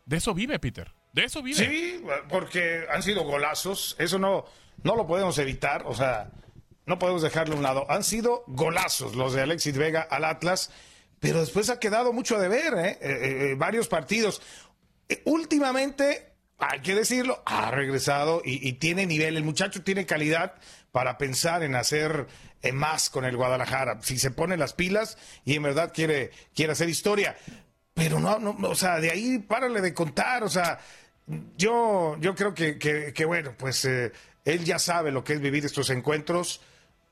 de 0.05 0.19
eso 0.19 0.35
vive 0.35 0.59
Peter. 0.59 0.93
De 1.17 1.25
eso 1.25 1.43
vive. 1.43 1.57
Sí, 1.57 2.05
porque 2.29 2.85
han 2.91 3.03
sido 3.03 3.25
golazos. 3.25 3.97
Eso 3.99 4.19
no, 4.19 4.45
no 4.83 4.97
lo 4.97 5.07
podemos 5.07 5.39
evitar. 5.39 5.85
O 5.87 5.95
sea, 5.95 6.31
no 6.85 6.99
podemos 6.99 7.23
dejarlo 7.23 7.55
a 7.55 7.57
un 7.57 7.63
lado. 7.63 7.91
Han 7.91 8.05
sido 8.05 8.45
golazos 8.47 9.17
los 9.17 9.33
de 9.33 9.41
Alexis 9.41 9.79
Vega 9.79 10.03
al 10.03 10.27
Atlas. 10.27 10.71
Pero 11.19 11.41
después 11.41 11.71
ha 11.71 11.81
quedado 11.81 12.13
mucho 12.13 12.39
de 12.39 12.49
ver, 12.49 12.75
¿eh? 12.75 12.99
eh, 13.01 13.19
eh 13.51 13.55
varios 13.57 13.89
partidos. 13.89 14.43
Eh, 15.09 15.23
últimamente, 15.25 16.35
hay 16.59 16.81
que 16.81 16.95
decirlo, 16.95 17.43
ha 17.47 17.71
regresado 17.71 18.43
y, 18.45 18.69
y, 18.69 18.75
tiene 18.75 19.07
nivel. 19.07 19.39
El 19.39 19.45
muchacho 19.45 19.83
tiene 19.83 20.05
calidad 20.05 20.57
para 20.93 21.17
pensar 21.17 21.63
en 21.63 21.77
hacer 21.77 22.27
más 22.75 23.09
con 23.09 23.25
el 23.25 23.39
Guadalajara. 23.39 24.03
Si 24.03 24.19
se 24.19 24.33
pone 24.33 24.59
las 24.59 24.75
pilas 24.75 25.17
y 25.47 25.55
en 25.55 25.63
verdad 25.63 25.93
quiere, 25.95 26.31
quiere 26.55 26.73
hacer 26.73 26.91
historia. 26.91 27.39
Pero 27.95 28.21
no, 28.21 28.39
no, 28.39 28.55
o 28.69 28.75
sea, 28.75 29.01
de 29.01 29.11
ahí 29.11 29.39
párale 29.39 29.81
de 29.81 29.95
contar. 29.95 30.45
O 30.45 30.51
sea, 30.51 30.79
yo, 31.57 32.17
yo 32.21 32.35
creo 32.35 32.55
que, 32.55 32.79
que, 32.79 33.25
bueno, 33.25 33.55
pues 33.57 33.85
eh, 33.85 34.13
él 34.45 34.65
ya 34.65 34.79
sabe 34.79 35.11
lo 35.11 35.25
que 35.25 35.35
es 35.35 35.41
vivir 35.41 35.65
estos 35.65 35.91
encuentros. 35.91 36.61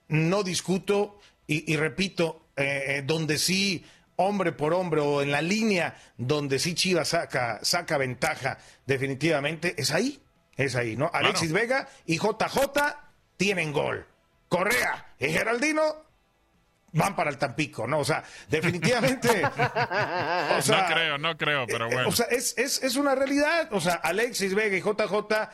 No 0.08 0.42
discuto 0.42 1.18
y, 1.46 1.76
repito, 1.76 2.46
eh, 2.56 2.84
eh, 2.86 3.02
donde 3.04 3.38
sí, 3.38 3.84
hombre 4.16 4.52
por 4.52 4.72
hombre 4.72 5.00
o 5.00 5.22
en 5.22 5.30
la 5.30 5.42
línea 5.42 5.96
donde 6.16 6.58
sí 6.58 6.74
Chivas 6.74 7.08
saca, 7.08 7.58
saca 7.62 7.98
ventaja 7.98 8.58
definitivamente, 8.86 9.74
es 9.76 9.90
ahí, 9.90 10.22
es 10.56 10.76
ahí, 10.76 10.96
¿no? 10.96 11.10
Alexis 11.12 11.52
Vega 11.52 11.88
y 12.06 12.18
JJ 12.18 12.56
tienen 13.36 13.72
gol. 13.72 14.06
Correa 14.48 15.14
y 15.18 15.26
Geraldino 15.30 16.03
van 16.94 17.14
para 17.14 17.30
el 17.30 17.36
Tampico, 17.36 17.86
¿no? 17.86 17.98
O 17.98 18.04
sea, 18.04 18.24
definitivamente. 18.48 19.28
o 19.28 20.62
sea, 20.62 20.88
no 20.88 20.94
creo, 20.94 21.18
no 21.18 21.36
creo, 21.36 21.66
pero 21.66 21.90
bueno. 21.90 22.08
O 22.08 22.12
sea, 22.12 22.26
es, 22.26 22.56
es, 22.56 22.82
es 22.82 22.96
una 22.96 23.14
realidad. 23.14 23.68
O 23.72 23.80
sea, 23.80 23.94
Alexis 23.94 24.54
Vega 24.54 24.76
y 24.76 24.80
JJ 24.80 25.50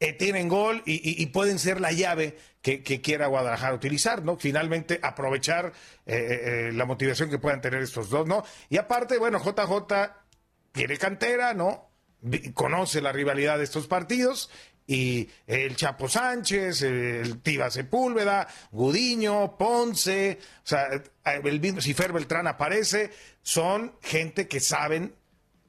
eh, 0.00 0.12
tienen 0.14 0.48
gol 0.48 0.82
y, 0.86 1.22
y, 1.22 1.26
pueden 1.26 1.58
ser 1.58 1.80
la 1.80 1.92
llave 1.92 2.38
que, 2.62 2.82
que, 2.82 3.00
quiera 3.00 3.26
Guadalajara 3.26 3.74
utilizar, 3.74 4.24
¿no? 4.24 4.36
Finalmente 4.36 4.98
aprovechar 5.02 5.72
eh, 6.06 6.14
eh, 6.14 6.40
eh 6.68 6.72
la 6.72 6.86
motivación 6.86 7.30
que 7.30 7.38
puedan 7.38 7.60
tener 7.60 7.82
estos 7.82 8.10
dos, 8.10 8.26
¿no? 8.26 8.42
Y 8.68 8.78
aparte, 8.78 9.18
bueno, 9.18 9.38
JJ 9.38 10.12
tiene 10.72 10.96
cantera, 10.96 11.54
¿no? 11.54 11.90
Conoce 12.54 13.00
la 13.00 13.12
rivalidad 13.12 13.58
de 13.58 13.64
estos 13.64 13.86
partidos 13.86 14.50
y 14.90 15.28
el 15.46 15.76
Chapo 15.76 16.08
Sánchez, 16.08 16.82
el 16.82 17.40
Tiba 17.42 17.70
Sepúlveda, 17.70 18.48
Gudiño, 18.72 19.56
Ponce, 19.56 20.40
o 20.64 20.66
sea, 20.66 20.88
el 21.44 21.60
mismo, 21.60 21.80
si 21.80 21.94
Fer 21.94 22.12
Beltrán 22.12 22.48
aparece, 22.48 23.12
son 23.40 23.94
gente 24.02 24.48
que 24.48 24.58
saben 24.58 25.14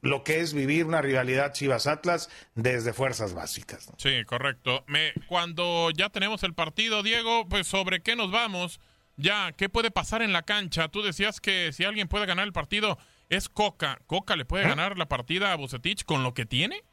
lo 0.01 0.23
que 0.23 0.39
es 0.39 0.55
vivir 0.55 0.87
una 0.87 1.03
rivalidad 1.03 1.53
Chivas 1.53 1.85
Atlas 1.85 2.31
desde 2.55 2.93
fuerzas 2.93 3.35
básicas. 3.35 3.91
Sí, 3.97 4.25
correcto. 4.25 4.83
Me, 4.87 5.13
cuando 5.27 5.91
ya 5.91 6.09
tenemos 6.09 6.41
el 6.41 6.55
partido, 6.55 7.03
Diego, 7.03 7.47
pues 7.47 7.67
sobre 7.67 8.01
qué 8.01 8.15
nos 8.15 8.31
vamos, 8.31 8.79
ya, 9.17 9.51
¿qué 9.51 9.69
puede 9.69 9.91
pasar 9.91 10.23
en 10.23 10.33
la 10.33 10.41
cancha? 10.41 10.87
Tú 10.87 11.03
decías 11.03 11.39
que 11.39 11.71
si 11.73 11.83
alguien 11.83 12.07
puede 12.07 12.25
ganar 12.25 12.47
el 12.47 12.53
partido 12.53 12.97
es 13.29 13.49
Coca. 13.49 14.01
¿Coca 14.07 14.35
le 14.35 14.45
puede 14.45 14.65
¿Eh? 14.65 14.69
ganar 14.69 14.97
la 14.97 15.07
partida 15.07 15.51
a 15.51 15.57
Bucetich 15.57 16.05
con 16.05 16.23
lo 16.23 16.33
que 16.33 16.47
tiene? 16.47 16.83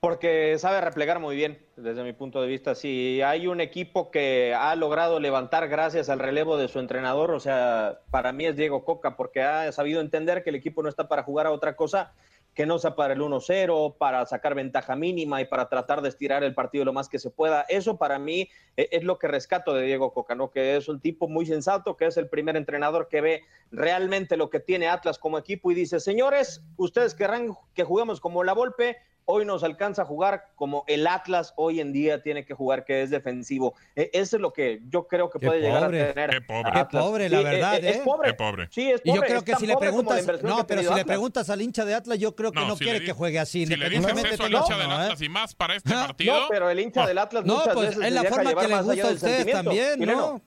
Porque 0.00 0.56
sabe 0.58 0.80
replegar 0.80 1.18
muy 1.18 1.34
bien, 1.34 1.58
desde 1.74 2.04
mi 2.04 2.12
punto 2.12 2.40
de 2.40 2.46
vista. 2.46 2.76
Si 2.76 3.20
hay 3.20 3.48
un 3.48 3.60
equipo 3.60 4.12
que 4.12 4.54
ha 4.54 4.76
logrado 4.76 5.18
levantar 5.18 5.66
gracias 5.66 6.08
al 6.08 6.20
relevo 6.20 6.56
de 6.56 6.68
su 6.68 6.78
entrenador, 6.78 7.32
o 7.32 7.40
sea, 7.40 7.98
para 8.12 8.30
mí 8.30 8.46
es 8.46 8.54
Diego 8.54 8.84
Coca, 8.84 9.16
porque 9.16 9.42
ha 9.42 9.72
sabido 9.72 10.00
entender 10.00 10.44
que 10.44 10.50
el 10.50 10.56
equipo 10.56 10.84
no 10.84 10.88
está 10.88 11.08
para 11.08 11.24
jugar 11.24 11.48
a 11.48 11.50
otra 11.50 11.74
cosa 11.74 12.12
que 12.54 12.64
no 12.64 12.78
sea 12.78 12.94
para 12.94 13.14
el 13.14 13.20
1-0, 13.20 13.96
para 13.98 14.24
sacar 14.26 14.54
ventaja 14.54 14.94
mínima 14.94 15.40
y 15.40 15.46
para 15.46 15.68
tratar 15.68 16.00
de 16.00 16.08
estirar 16.08 16.44
el 16.44 16.54
partido 16.54 16.84
lo 16.84 16.92
más 16.92 17.08
que 17.08 17.18
se 17.18 17.30
pueda. 17.30 17.62
Eso 17.68 17.98
para 17.98 18.20
mí 18.20 18.48
e, 18.76 18.88
es 18.92 19.02
lo 19.02 19.18
que 19.18 19.26
rescato 19.26 19.74
de 19.74 19.82
Diego 19.82 20.12
Coca, 20.12 20.36
¿no? 20.36 20.50
que 20.50 20.76
es 20.76 20.88
un 20.88 21.00
tipo 21.00 21.28
muy 21.28 21.44
sensato, 21.44 21.96
que 21.96 22.06
es 22.06 22.16
el 22.16 22.28
primer 22.28 22.56
entrenador 22.56 23.08
que 23.08 23.20
ve 23.20 23.42
realmente 23.72 24.36
lo 24.36 24.48
que 24.48 24.60
tiene 24.60 24.88
Atlas 24.88 25.18
como 25.18 25.38
equipo 25.38 25.72
y 25.72 25.74
dice, 25.74 25.98
señores, 25.98 26.64
ustedes 26.76 27.14
querrán 27.14 27.56
que 27.74 27.84
juguemos 27.84 28.20
como 28.20 28.42
la 28.42 28.54
Volpe, 28.54 28.96
hoy 29.30 29.44
nos 29.44 29.62
alcanza 29.62 30.02
a 30.02 30.04
jugar 30.06 30.48
como 30.56 30.84
el 30.86 31.06
Atlas 31.06 31.52
hoy 31.56 31.80
en 31.80 31.92
día 31.92 32.22
tiene 32.22 32.46
que 32.46 32.54
jugar, 32.54 32.84
que 32.84 33.02
es 33.02 33.10
defensivo. 33.10 33.74
E, 33.94 34.10
eso 34.14 34.36
es 34.36 34.42
lo 34.42 34.54
que 34.54 34.80
yo 34.88 35.06
creo 35.06 35.28
que 35.28 35.38
puede 35.38 35.60
llegar 35.60 35.84
a 35.84 35.90
tener. 35.90 36.30
Qué 36.30 36.40
pobre, 36.40 36.72
Qué 36.72 36.84
pobre 36.86 37.28
la 37.28 37.42
verdad. 37.42 37.74
Es, 37.84 37.96
¿eh? 37.96 38.02
pobre. 38.04 38.30
Qué 38.30 38.34
pobre. 38.34 38.68
Sí, 38.70 38.90
es 38.90 39.02
pobre. 39.02 39.12
Y 39.12 39.14
yo 39.14 39.22
creo 39.22 39.44
que 39.44 39.54
si 39.56 39.66
le 39.66 39.76
preguntas, 39.76 40.26
no, 40.42 40.66
pero 40.66 40.82
si 40.82 40.94
le 40.94 41.04
preguntas 41.04 41.50
al 41.50 41.60
hincha 41.60 41.84
de 41.84 41.94
Atlas, 41.94 42.18
yo 42.18 42.34
creo 42.34 42.52
que 42.52 42.60
no, 42.60 42.68
no 42.68 42.76
si 42.76 42.84
quiere 42.84 43.04
que 43.04 43.12
juegue 43.12 43.38
así. 43.38 43.66
Si 43.66 43.76
le 43.76 43.90
dices 43.90 44.24
eso 44.32 44.44
al 44.44 44.52
hincha 44.52 44.78
del 44.78 44.90
Atlas 44.90 45.20
y 45.20 45.28
más 45.28 45.54
para 45.54 45.76
este 45.76 45.92
partido. 45.92 46.40
No, 46.40 46.46
pero 46.48 46.70
el 46.70 46.80
hincha 46.80 47.06
del 47.06 47.18
Atlas 47.18 47.44
no, 47.44 47.62
pues 47.74 47.96
veces 47.96 48.04
es 48.04 48.12
la 48.12 48.24
forma 48.24 48.54
que 48.54 48.68
le 48.68 48.82
gusta 48.82 49.08
a 49.08 49.12
ustedes 49.12 49.52
también, 49.52 50.00
¿no? 50.00 50.40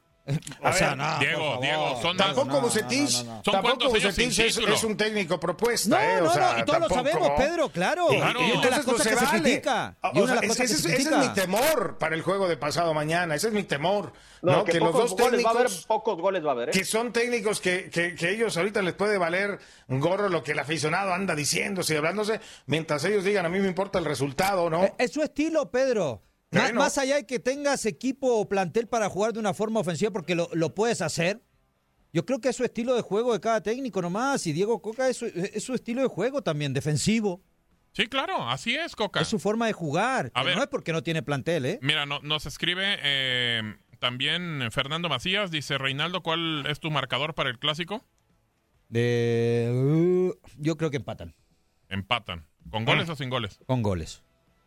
O 0.63 0.73
sea, 0.73 0.95
no, 0.95 1.19
Diego. 1.19 1.59
Diego, 1.61 2.01
son 2.01 2.17
Tampoco 2.17 2.47
no, 2.47 2.61
Bucetich, 2.61 3.17
no, 3.19 3.23
no, 3.23 3.36
no. 3.38 3.41
¿Son 3.43 3.53
tampoco 3.53 3.89
Bucetich 3.89 4.39
es, 4.39 4.57
es 4.57 4.84
un 4.84 4.97
técnico 4.97 5.39
propuesta, 5.39 5.89
No, 5.89 5.99
¿eh? 6.01 6.21
O 6.21 6.25
no, 6.25 6.34
sea, 6.34 6.53
no, 6.53 6.59
y 6.59 6.65
todos 6.65 6.79
lo 6.79 6.88
tampoco- 6.88 7.09
sabemos, 7.09 7.32
Pedro, 7.38 7.69
claro. 7.69 8.07
Y, 8.11 8.15
una 8.17 8.34
de 8.34 8.69
las 8.69 8.79
entonces, 8.79 8.86
cosas 8.86 9.07
que 9.07 9.38
se 9.38 9.41
critica. 9.41 9.95
Ese, 10.13 10.67
se 10.67 10.95
ese 10.95 11.09
es 11.09 11.17
mi 11.17 11.29
temor 11.29 11.97
para 11.97 12.15
el 12.15 12.21
juego 12.21 12.47
de 12.47 12.57
pasado 12.57 12.93
mañana. 12.93 13.36
Ese 13.36 13.47
es 13.47 13.53
mi 13.53 13.63
temor. 13.63 14.13
No, 14.41 14.51
¿no? 14.53 14.63
que, 14.65 14.71
Que, 14.71 14.79
los 14.79 14.91
dos 14.93 15.11
goles 15.15 15.45
va 15.45 15.49
a 15.49 15.51
haber, 15.51 15.67
técnicos 15.67 15.86
pocos 15.86 16.17
goles 16.19 16.43
va 16.43 16.49
a 16.49 16.51
haber. 16.53 16.69
¿eh? 16.69 16.71
que 16.71 16.84
son 16.84 17.13
técnicos 17.13 17.61
que, 17.61 17.91
que, 17.91 18.15
que 18.15 18.32
ellos 18.32 18.57
ahorita 18.57 18.82
les 18.82 18.95
puede 18.95 19.19
valer 19.19 19.59
un 19.88 19.99
gorro 19.99 20.29
lo 20.29 20.43
que 20.43 20.53
el 20.53 20.59
aficionado 20.59 21.13
anda 21.13 21.36
diciéndose 21.36 21.93
y 21.93 21.97
hablándose, 21.97 22.39
mientras 22.65 23.03
ellos 23.05 23.23
digan, 23.23 23.45
a 23.45 23.49
mí 23.49 23.59
me 23.59 23.67
importa 23.67 23.99
el 23.99 24.05
resultado, 24.05 24.67
¿no? 24.69 24.95
Es 24.97 25.11
su 25.11 25.21
estilo, 25.21 25.69
Pedro. 25.69 26.23
Más 26.51 26.97
allá 26.97 27.15
de 27.15 27.25
que 27.25 27.39
tengas 27.39 27.85
equipo 27.85 28.27
o 28.35 28.47
plantel 28.49 28.87
para 28.87 29.09
jugar 29.09 29.33
de 29.33 29.39
una 29.39 29.53
forma 29.53 29.79
ofensiva, 29.79 30.11
porque 30.11 30.35
lo, 30.35 30.49
lo 30.53 30.73
puedes 30.75 31.01
hacer. 31.01 31.41
Yo 32.13 32.25
creo 32.25 32.41
que 32.41 32.49
es 32.49 32.55
su 32.57 32.65
estilo 32.65 32.93
de 32.93 33.01
juego 33.01 33.31
de 33.31 33.39
cada 33.39 33.61
técnico 33.61 34.01
nomás. 34.01 34.45
Y 34.47 34.51
Diego 34.51 34.81
Coca 34.81 35.07
es 35.07 35.15
su, 35.17 35.25
es 35.27 35.63
su 35.63 35.73
estilo 35.73 36.01
de 36.01 36.07
juego 36.07 36.41
también, 36.41 36.73
defensivo. 36.73 37.41
Sí, 37.93 38.07
claro, 38.07 38.49
así 38.49 38.75
es, 38.75 38.95
Coca. 38.95 39.21
Es 39.21 39.27
su 39.29 39.39
forma 39.39 39.67
de 39.67 39.73
jugar. 39.73 40.31
A 40.33 40.41
que 40.41 40.47
ver. 40.47 40.55
No 40.57 40.63
es 40.63 40.69
porque 40.69 40.91
no 40.93 41.03
tiene 41.03 41.23
plantel, 41.23 41.65
¿eh? 41.65 41.79
Mira, 41.81 42.05
no- 42.05 42.19
nos 42.21 42.45
escribe 42.45 42.97
eh, 43.01 43.61
también 43.99 44.67
Fernando 44.71 45.07
Macías, 45.09 45.51
dice, 45.51 45.77
Reinaldo, 45.77 46.21
¿cuál 46.21 46.65
es 46.67 46.79
tu 46.81 46.91
marcador 46.91 47.33
para 47.33 47.49
el 47.49 47.59
clásico? 47.59 48.05
De, 48.89 49.69
uh, 49.73 50.33
yo 50.57 50.75
creo 50.77 50.91
que 50.91 50.97
empatan 50.97 51.33
Empatan. 51.87 52.45
¿Con 52.69 52.83
goles 52.85 53.09
Ah. 53.09 53.13
o 53.13 53.15
sin 53.15 53.29
goles? 53.29 53.59
con 53.65 53.81
goles. 53.81 54.21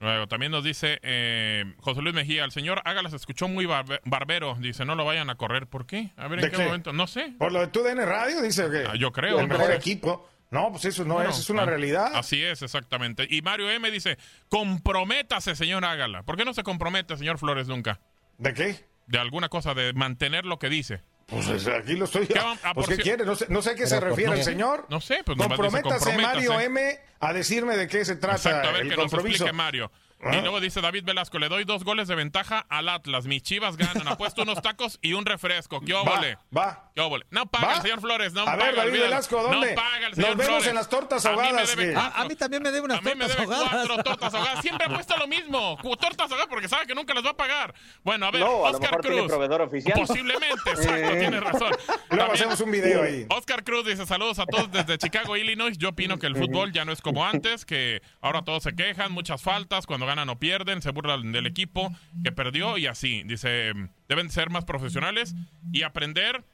Luego, 0.04 0.28
también 0.28 0.52
nos 0.52 0.62
dice 0.62 0.98
eh, 1.02 1.64
José 1.78 2.02
Luis 2.02 2.14
Mejía, 2.14 2.44
el 2.44 2.50
señor 2.52 2.82
Ágala 2.84 3.08
se 3.08 3.16
escuchó 3.16 3.48
muy 3.48 3.64
barbe- 3.64 4.00
barbero. 4.04 4.54
Dice, 4.60 4.84
no 4.84 4.94
lo 4.96 5.04
vayan 5.06 5.30
a 5.30 5.36
correr. 5.36 5.66
¿Por 5.66 5.86
qué? 5.86 6.10
A 6.18 6.28
ver, 6.28 6.40
¿en 6.40 6.44
¿De 6.44 6.50
qué, 6.50 6.58
qué? 6.58 6.64
momento? 6.64 6.92
No 6.92 7.06
sé. 7.06 7.32
Por 7.38 7.52
lo 7.52 7.60
de 7.60 7.68
tu 7.68 7.82
DN 7.82 8.04
Radio, 8.04 8.42
dice 8.42 8.70
que 8.70 8.84
Ah, 8.86 8.96
yo 8.96 9.12
creo, 9.12 9.40
el 9.40 9.48
mejor 9.48 9.72
equipo. 9.72 10.28
No, 10.50 10.70
pues 10.70 10.84
eso 10.84 11.04
no 11.06 11.22
es, 11.22 11.38
es 11.38 11.48
una 11.50 11.62
ah, 11.62 11.66
realidad. 11.66 12.12
Así 12.14 12.42
es, 12.42 12.60
exactamente. 12.62 13.26
Y 13.28 13.40
Mario 13.42 13.70
M 13.70 13.90
dice, 13.90 14.18
comprométase, 14.50 15.54
señor 15.56 15.84
Ágala. 15.84 16.22
¿Por 16.22 16.36
qué 16.36 16.44
no 16.44 16.52
se 16.54 16.62
compromete, 16.62 17.16
señor 17.16 17.38
Flores, 17.38 17.66
nunca? 17.66 18.00
¿De 18.38 18.52
qué? 18.54 18.84
De 19.06 19.18
alguna 19.18 19.48
cosa, 19.48 19.74
de 19.74 19.92
mantener 19.94 20.44
lo 20.44 20.58
que 20.58 20.68
dice. 20.68 21.02
Pues 21.26 21.48
es- 21.48 21.66
aquí 21.68 21.94
lo 21.94 22.04
estoy. 22.04 22.26
¿Qué 22.26 22.38
ah, 22.38 22.72
pues 22.74 22.86
¿qué 22.88 22.96
quiere? 22.98 23.24
No 23.24 23.34
sé, 23.34 23.46
no 23.48 23.62
sé 23.62 23.70
a 23.70 23.74
qué 23.74 23.86
se 23.86 23.98
refiere 24.00 24.30
no 24.32 24.36
el 24.36 24.44
señor. 24.44 24.86
No 24.90 25.00
sé, 25.00 25.22
pues 25.24 25.38
Comprométase, 25.38 26.16
Mario. 26.18 26.60
M, 26.60 27.00
a 27.20 27.32
decirme 27.32 27.76
de 27.76 27.88
qué 27.88 28.04
se 28.04 28.16
trata 28.16 28.36
Exacto, 28.36 28.68
a 28.68 28.72
ver 28.72 28.82
el 28.82 28.88
que 28.90 28.96
nos 28.96 29.10
compromiso. 29.10 29.44
explique 29.44 29.52
Mario. 29.52 29.90
Ah. 30.24 30.36
Y 30.36 30.40
luego 30.40 30.60
dice 30.60 30.80
David 30.80 31.04
Velasco, 31.04 31.38
le 31.38 31.48
doy 31.48 31.64
dos 31.64 31.84
goles 31.84 32.08
de 32.08 32.14
ventaja 32.14 32.64
al 32.68 32.88
Atlas. 32.88 33.26
Mis 33.26 33.42
chivas 33.42 33.76
ganan. 33.76 34.08
Apuesto 34.08 34.42
unos 34.42 34.62
tacos 34.62 34.98
y 35.02 35.12
un 35.12 35.26
refresco. 35.26 35.80
¿Qué 35.80 35.92
óvole? 35.94 36.36
Va, 36.56 36.62
va. 36.66 36.90
¿Qué 36.94 37.00
óvole? 37.00 37.26
No 37.30 37.46
paga 37.46 37.66
¿Va? 37.66 37.74
el 37.74 37.82
señor 37.82 38.00
Flores, 38.00 38.32
no 38.32 38.42
A 38.42 38.44
paga. 38.46 38.64
ver, 38.64 38.74
David 38.76 38.88
olvídalo. 38.90 39.10
Velasco, 39.10 39.42
¿dónde? 39.42 39.68
No 39.70 39.74
paga 39.74 40.06
el 40.06 40.14
señor 40.14 40.28
Nos 40.30 40.36
vemos 40.38 40.46
Flores. 40.46 40.66
en 40.68 40.74
las 40.76 40.88
tortas 40.88 41.26
A 41.26 41.30
mí 41.30 41.36
me 41.36 41.42
ahogadas, 41.44 41.76
debe. 41.76 41.94
A, 41.96 42.06
a 42.08 42.24
mí 42.24 42.36
también 42.36 42.62
me 42.62 42.70
debe 42.70 42.84
unas 42.86 42.98
A 42.98 43.02
mí 43.02 43.10
me 43.14 43.26
tortas 43.26 43.36
debe 43.36 43.54
ahogadas. 43.54 43.86
cuatro 43.86 44.02
tortas 44.04 44.34
ahogadas. 44.34 44.60
Siempre 44.62 44.86
apuesta 44.86 45.16
lo 45.18 45.26
mismo. 45.26 45.78
Tortas 46.00 46.30
ahogadas 46.30 46.46
porque 46.48 46.68
sabe 46.68 46.86
que 46.86 46.94
nunca 46.94 47.12
las 47.14 47.24
va 47.24 47.30
a 47.30 47.36
pagar. 47.36 47.74
Bueno, 48.02 48.26
a 48.26 48.30
ver, 48.30 48.40
No, 48.40 48.66
a 48.66 48.70
lo 48.70 48.78
Oscar 48.78 49.00
Cruz. 49.00 49.26
proveedor 49.26 49.62
oficial. 49.62 49.98
Posiblemente, 50.00 50.70
exacto, 50.70 51.10
tienes 51.18 51.40
razón. 51.40 51.70
Luego 51.88 51.98
También- 52.08 52.30
hacemos 52.32 52.60
un 52.60 52.70
video 52.70 53.02
ahí. 53.02 53.26
Oscar 53.30 53.62
Cruz 53.64 53.84
dice 53.86 54.06
saludos 54.06 54.38
a 54.38 54.46
todos 54.46 54.70
desde 54.70 54.96
Chicago, 54.98 55.36
Illinois. 55.36 55.76
Yo 55.76 55.90
opino 55.90 56.18
que 56.18 56.26
el 56.26 56.36
fútbol 56.36 56.72
ya 56.72 56.84
no 56.84 56.92
es 56.92 57.00
como 57.02 57.26
antes, 57.26 57.64
que 57.64 58.00
ahora 58.20 58.42
todos 58.42 58.62
se 58.62 58.74
quejan, 58.74 59.12
muchas 59.12 59.42
faltas, 59.42 59.86
cuando 59.86 60.06
ganan 60.06 60.13
o 60.18 60.38
pierden, 60.38 60.82
se 60.82 60.90
burlan 60.90 61.32
del 61.32 61.46
equipo 61.46 61.90
que 62.22 62.32
perdió 62.32 62.78
y 62.78 62.86
así. 62.86 63.22
Dice, 63.24 63.72
deben 64.08 64.30
ser 64.30 64.50
más 64.50 64.64
profesionales 64.64 65.34
y 65.72 65.82
aprender 65.82 66.44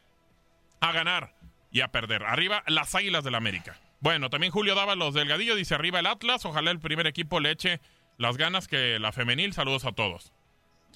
a 0.81 0.93
ganar 0.93 1.35
y 1.71 1.83
a 1.83 1.89
perder. 1.89 2.25
Arriba 2.25 2.63
las 2.67 2.95
Águilas 2.95 3.25
del 3.25 3.35
América. 3.35 3.79
Bueno, 4.01 4.31
también 4.31 4.53
Julio 4.53 4.75
Dávalos 4.75 5.15
Delgadillo 5.15 5.55
dice 5.55 5.75
arriba 5.75 6.01
el 6.01 6.07
Atlas, 6.07 6.45
ojalá 6.47 6.71
el 6.71 6.81
primer 6.81 7.07
equipo 7.07 7.39
le 7.39 7.51
eche 7.51 7.81
las 8.17 8.37
ganas 8.37 8.67
que 8.67 8.99
la 8.99 9.13
femenil. 9.13 9.53
Saludos 9.53 9.85
a 9.85 9.93
todos. 9.93 10.33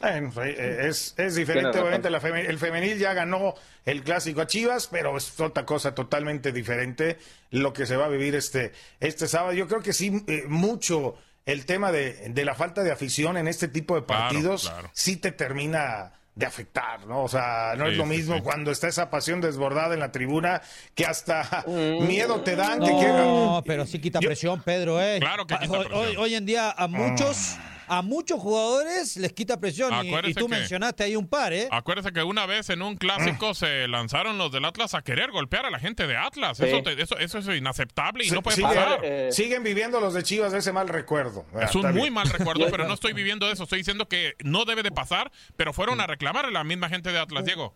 Bueno, 0.00 0.32
eh, 0.42 0.88
es, 0.88 1.14
es 1.18 1.34
Tiene 1.34 1.34
diferente, 1.34 1.78
obviamente. 1.78 2.10
La 2.10 2.20
feme- 2.20 2.48
el 2.48 2.58
femenil 2.58 2.98
ya 2.98 3.12
ganó 3.14 3.54
el 3.84 4.02
clásico 4.02 4.40
a 4.40 4.46
Chivas, 4.48 4.88
pero 4.88 5.16
es 5.16 5.38
otra 5.38 5.64
cosa 5.64 5.94
totalmente 5.94 6.50
diferente 6.50 7.18
lo 7.50 7.72
que 7.72 7.86
se 7.86 7.96
va 7.96 8.06
a 8.06 8.08
vivir 8.08 8.34
este, 8.34 8.72
este 8.98 9.28
sábado. 9.28 9.52
Yo 9.52 9.68
creo 9.68 9.82
que 9.82 9.92
sí, 9.92 10.24
eh, 10.26 10.44
mucho 10.48 11.16
el 11.46 11.66
tema 11.66 11.92
de, 11.92 12.28
de 12.30 12.44
la 12.44 12.54
falta 12.54 12.82
de 12.82 12.90
afición 12.92 13.36
en 13.36 13.48
este 13.48 13.68
tipo 13.68 13.94
de 13.94 14.02
partidos 14.02 14.68
claro. 14.68 14.90
sí 14.92 15.16
te 15.16 15.30
termina 15.32 16.12
de 16.34 16.46
afectar, 16.46 17.06
¿no? 17.06 17.22
O 17.22 17.28
sea, 17.28 17.74
no 17.76 17.84
Sí, 17.84 17.92
es 17.92 17.96
lo 17.96 18.06
mismo 18.06 18.34
sí. 18.36 18.40
cuando 18.42 18.72
está 18.72 18.88
esa 18.88 19.08
pasión 19.08 19.40
desbordada 19.40 19.94
en 19.94 20.00
la 20.00 20.10
tribuna 20.10 20.62
que 20.96 21.06
hasta 21.06 21.64
miedo 21.68 22.40
te 22.40 22.56
dan. 22.56 22.80
que 22.80 22.90
No, 22.90 22.98
quieran- 22.98 23.62
pero 23.64 23.86
sí 23.86 24.00
quita 24.00 24.18
Yo- 24.20 24.28
presión, 24.30 24.60
Pedro, 24.62 25.00
¿eh? 25.00 25.18
Claro 25.20 25.46
que 25.46 25.54
quita 25.58 25.78
Hoy- 25.78 25.86
presión. 25.86 26.06
Hoy, 26.08 26.16
hoy 26.16 26.34
en 26.34 26.44
día 26.46 26.72
a 26.76 26.88
muchos, 26.88 27.54
a 27.88 28.02
muchos 28.02 28.40
jugadores 28.40 29.16
les 29.16 29.32
quita 29.32 29.58
presión. 29.60 29.92
Y, 30.04 30.34
tú 30.34 30.46
que- 30.46 30.56
mencionaste 30.56 31.04
ahí 31.04 31.16
un 31.16 31.26
par, 31.26 31.52
¿eh? 31.52 31.68
Acuérdese 31.70 32.12
que 32.12 32.22
una 32.22 32.46
vez 32.46 32.70
en 32.70 32.82
un 32.82 32.96
clásico 32.96 33.50
Mm. 33.50 33.54
se 33.54 33.88
lanzaron 33.88 34.38
los 34.38 34.52
del 34.52 34.64
Atlas 34.64 34.94
a 34.94 35.02
querer 35.02 35.30
golpear 35.30 35.66
a 35.66 35.70
la 35.70 35.78
gente 35.78 36.06
de 36.06 36.16
Atlas. 36.16 36.56
Sí. 36.58 36.64
Eso, 36.64 36.82
te- 36.82 37.00
eso, 37.00 37.18
eso 37.18 37.38
es 37.38 37.48
inaceptable 37.58 38.24
y 38.24 38.28
Sí, 38.28 38.34
no 38.34 38.42
puede 38.42 38.56
sigue- 38.56 38.68
pasar. 38.68 39.00
eh, 39.02 39.28
Siguen 39.32 39.62
viviendo 39.62 40.00
los 40.00 40.14
de 40.14 40.22
Chivas 40.22 40.52
de 40.52 40.58
ese 40.58 40.72
mal 40.72 40.88
recuerdo. 40.88 41.44
Ah, 41.54 41.64
Es 41.64 41.74
un 41.74 41.82
muy 41.92 41.92
bien. 42.02 42.12
mal 42.14 42.28
recuerdo, 42.28 42.66
pero 42.70 42.86
no 42.86 42.94
estoy 42.94 43.12
viviendo 43.12 43.50
eso. 43.50 43.64
Estoy 43.64 43.78
diciendo 43.78 44.06
que 44.08 44.34
no 44.44 44.64
debe 44.64 44.82
de 44.82 44.90
pasar, 44.92 45.30
pero 45.56 45.72
fueron 45.72 46.00
a 46.00 46.06
reclamar 46.06 46.46
a 46.46 46.50
la 46.50 46.64
misma 46.64 46.88
gente 46.88 47.12
de 47.12 47.18
Atlas, 47.18 47.44
Diego. 47.44 47.74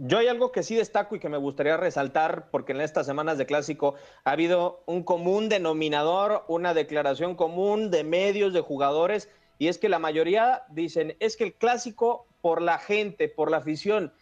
Yo 0.00 0.18
hay 0.18 0.28
algo 0.28 0.52
que 0.52 0.62
sí 0.62 0.76
destaco 0.76 1.16
y 1.16 1.18
que 1.18 1.28
me 1.28 1.38
gustaría 1.38 1.76
resaltar, 1.76 2.50
porque 2.52 2.70
en 2.70 2.80
estas 2.80 3.04
semanas 3.04 3.36
de 3.36 3.46
clásico 3.46 3.96
ha 4.24 4.30
habido 4.30 4.84
un 4.86 5.02
común 5.02 5.48
denominador, 5.48 6.44
una 6.46 6.72
declaración 6.72 7.34
común 7.34 7.90
de 7.90 8.04
medios, 8.04 8.52
de 8.52 8.60
jugadores, 8.60 9.28
y 9.58 9.68
es 9.68 9.78
que 9.78 9.88
la 9.88 9.98
mayoría 9.98 10.62
dicen, 10.68 11.16
es 11.20 11.36
que 11.36 11.44
el 11.44 11.54
clásico 11.54 12.26
por 12.40 12.62
la 12.62 12.78
gente, 12.78 13.28
por 13.28 13.50
la 13.50 13.58
afición, 13.58 14.12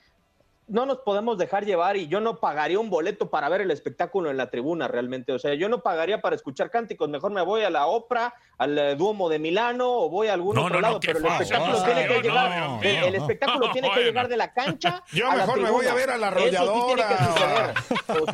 no 0.68 0.84
nos 0.84 0.98
podemos 0.98 1.38
dejar 1.38 1.64
llevar 1.64 1.96
y 1.96 2.08
yo 2.08 2.20
no 2.20 2.40
pagaría 2.40 2.80
un 2.80 2.90
boleto 2.90 3.30
para 3.30 3.48
ver 3.48 3.60
el 3.60 3.70
espectáculo 3.70 4.30
en 4.30 4.36
la 4.36 4.50
tribuna 4.50 4.88
realmente. 4.88 5.32
O 5.32 5.38
sea, 5.38 5.54
yo 5.54 5.68
no 5.68 5.80
pagaría 5.80 6.20
para 6.20 6.34
escuchar 6.34 6.70
cánticos, 6.70 7.08
mejor 7.08 7.30
me 7.30 7.42
voy 7.42 7.62
a 7.62 7.70
la 7.70 7.86
ópera, 7.86 8.34
al 8.58 8.76
eh, 8.76 8.96
Duomo 8.96 9.28
de 9.28 9.38
Milano 9.38 9.88
o 9.88 10.10
voy 10.10 10.26
a 10.26 10.32
algún 10.32 10.56
No, 10.56 10.64
otro 10.64 10.74
no, 10.74 10.80
no, 10.80 10.88
lado, 10.88 11.00
qué 11.00 11.12
pero 11.12 11.20
el 11.20 11.26
espectáculo 11.26 11.78
No, 11.78 11.84
tiene 11.84 12.08
que 12.08 12.14
no, 12.14 12.22
llegar, 12.22 12.84
el, 12.84 13.14
espectáculo 13.14 13.70
tiene 13.72 13.90
que 13.92 14.02
llegar 14.02 14.28
de 14.28 14.36
la 14.36 14.52
cancha. 14.52 15.04
Yo 15.12 15.30
a 15.30 15.36
la 15.36 15.46
mejor 15.46 15.60
me 15.60 15.70
voy 15.70 15.86
a 15.86 15.94
ver 15.94 16.10
a 16.10 16.18
la 16.18 16.28
arrolladora. 16.28 17.74
no, 18.08 18.26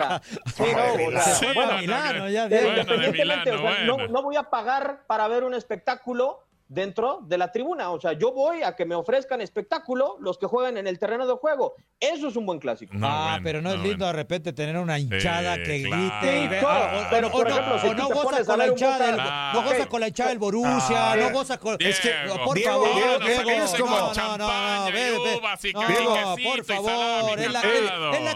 no, 2.86 3.66
no, 3.84 3.98
no, 3.98 4.08
no 4.08 4.22
voy 4.22 4.36
a 4.36 4.44
pagar 4.44 5.04
para 5.06 5.28
ver 5.28 5.44
un 5.44 5.52
espectáculo 5.52 6.44
dentro 6.72 7.20
de 7.22 7.36
la 7.38 7.52
tribuna. 7.52 7.90
O 7.90 8.00
sea, 8.00 8.12
yo 8.14 8.32
voy 8.32 8.62
a 8.62 8.74
que 8.74 8.84
me 8.86 8.94
ofrezcan 8.94 9.40
espectáculo 9.40 10.16
los 10.20 10.38
que 10.38 10.46
juegan 10.46 10.76
en 10.78 10.86
el 10.86 10.98
terreno 10.98 11.26
de 11.26 11.34
juego. 11.34 11.74
Eso 12.00 12.28
es 12.28 12.36
un 12.36 12.46
buen 12.46 12.58
clásico. 12.58 12.94
No, 12.96 13.06
ah, 13.06 13.26
bueno, 13.32 13.44
pero 13.44 13.60
no, 13.62 13.70
es 13.70 13.76
lindo 13.80 13.90
bueno. 13.98 14.06
de 14.06 14.12
repente 14.14 14.52
tener 14.52 14.76
una 14.78 14.98
hinchada 14.98 15.56
Sí, 15.56 15.62
que 15.62 15.78
grite. 15.80 16.58
Claro, 16.60 17.00
o- 17.00 17.06
pero, 17.10 17.30
por 17.30 17.48
no- 17.48 17.50
ejemplo, 17.54 17.78
si 17.80 17.90
no 17.94 18.08
gozas 18.08 18.46
con 18.46 18.58
la 18.58 18.66
hinchada 18.66 19.12
no 19.12 19.16
Ah. 19.20 19.62
gozas 19.64 19.86
con 19.86 20.00
la 20.00 20.08
hinchada 20.08 20.30
del 20.30 20.38
Borussia, 20.38 21.12
Ah, 21.12 21.16
no 21.16 21.30
gozas 21.30 21.58
con... 21.58 21.76
Diego, 21.76 21.90
es 21.92 22.00
que, 22.00 22.10
por 22.44 22.56
Diego, 22.56 22.84
favor, 22.84 22.94
Diego, 22.94 23.18
Diego, 23.44 23.64
es 23.64 23.74
como 23.80 23.96
no, 23.96 24.14
no, 24.14 24.38
no, 24.38 24.46
No, 24.46 26.36
por 26.42 26.64
favor, 26.64 27.40
es 27.40 27.52
la, 27.52 27.60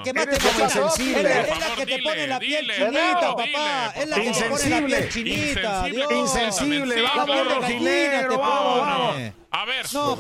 que 0.03 0.13
más 0.13 0.27
te 0.27 0.37
es 0.37 0.45
insensible. 0.61 1.23
la, 1.23 1.75
que 1.77 1.87
te 1.87 2.03
pone 2.03 2.27
la 2.27 2.39
piel 2.39 2.67
chinita, 2.71 3.21
no, 3.23 3.37
papá, 3.37 3.93
es 3.97 4.09
la 4.09 4.17
que 4.17 4.31
te 4.31 4.45
pone 4.49 4.69
la 4.71 4.87
piel 4.87 5.09
chinita, 5.09 5.89
Insensible. 6.17 7.03
Vamos, 7.03 7.55
Rojinegro, 7.57 8.26
te 8.29 8.37
vamos, 8.37 8.79
pone. 8.79 8.81
vamos. 8.81 9.33
A 9.51 9.65
ver, 9.65 9.87
No, 9.93 10.17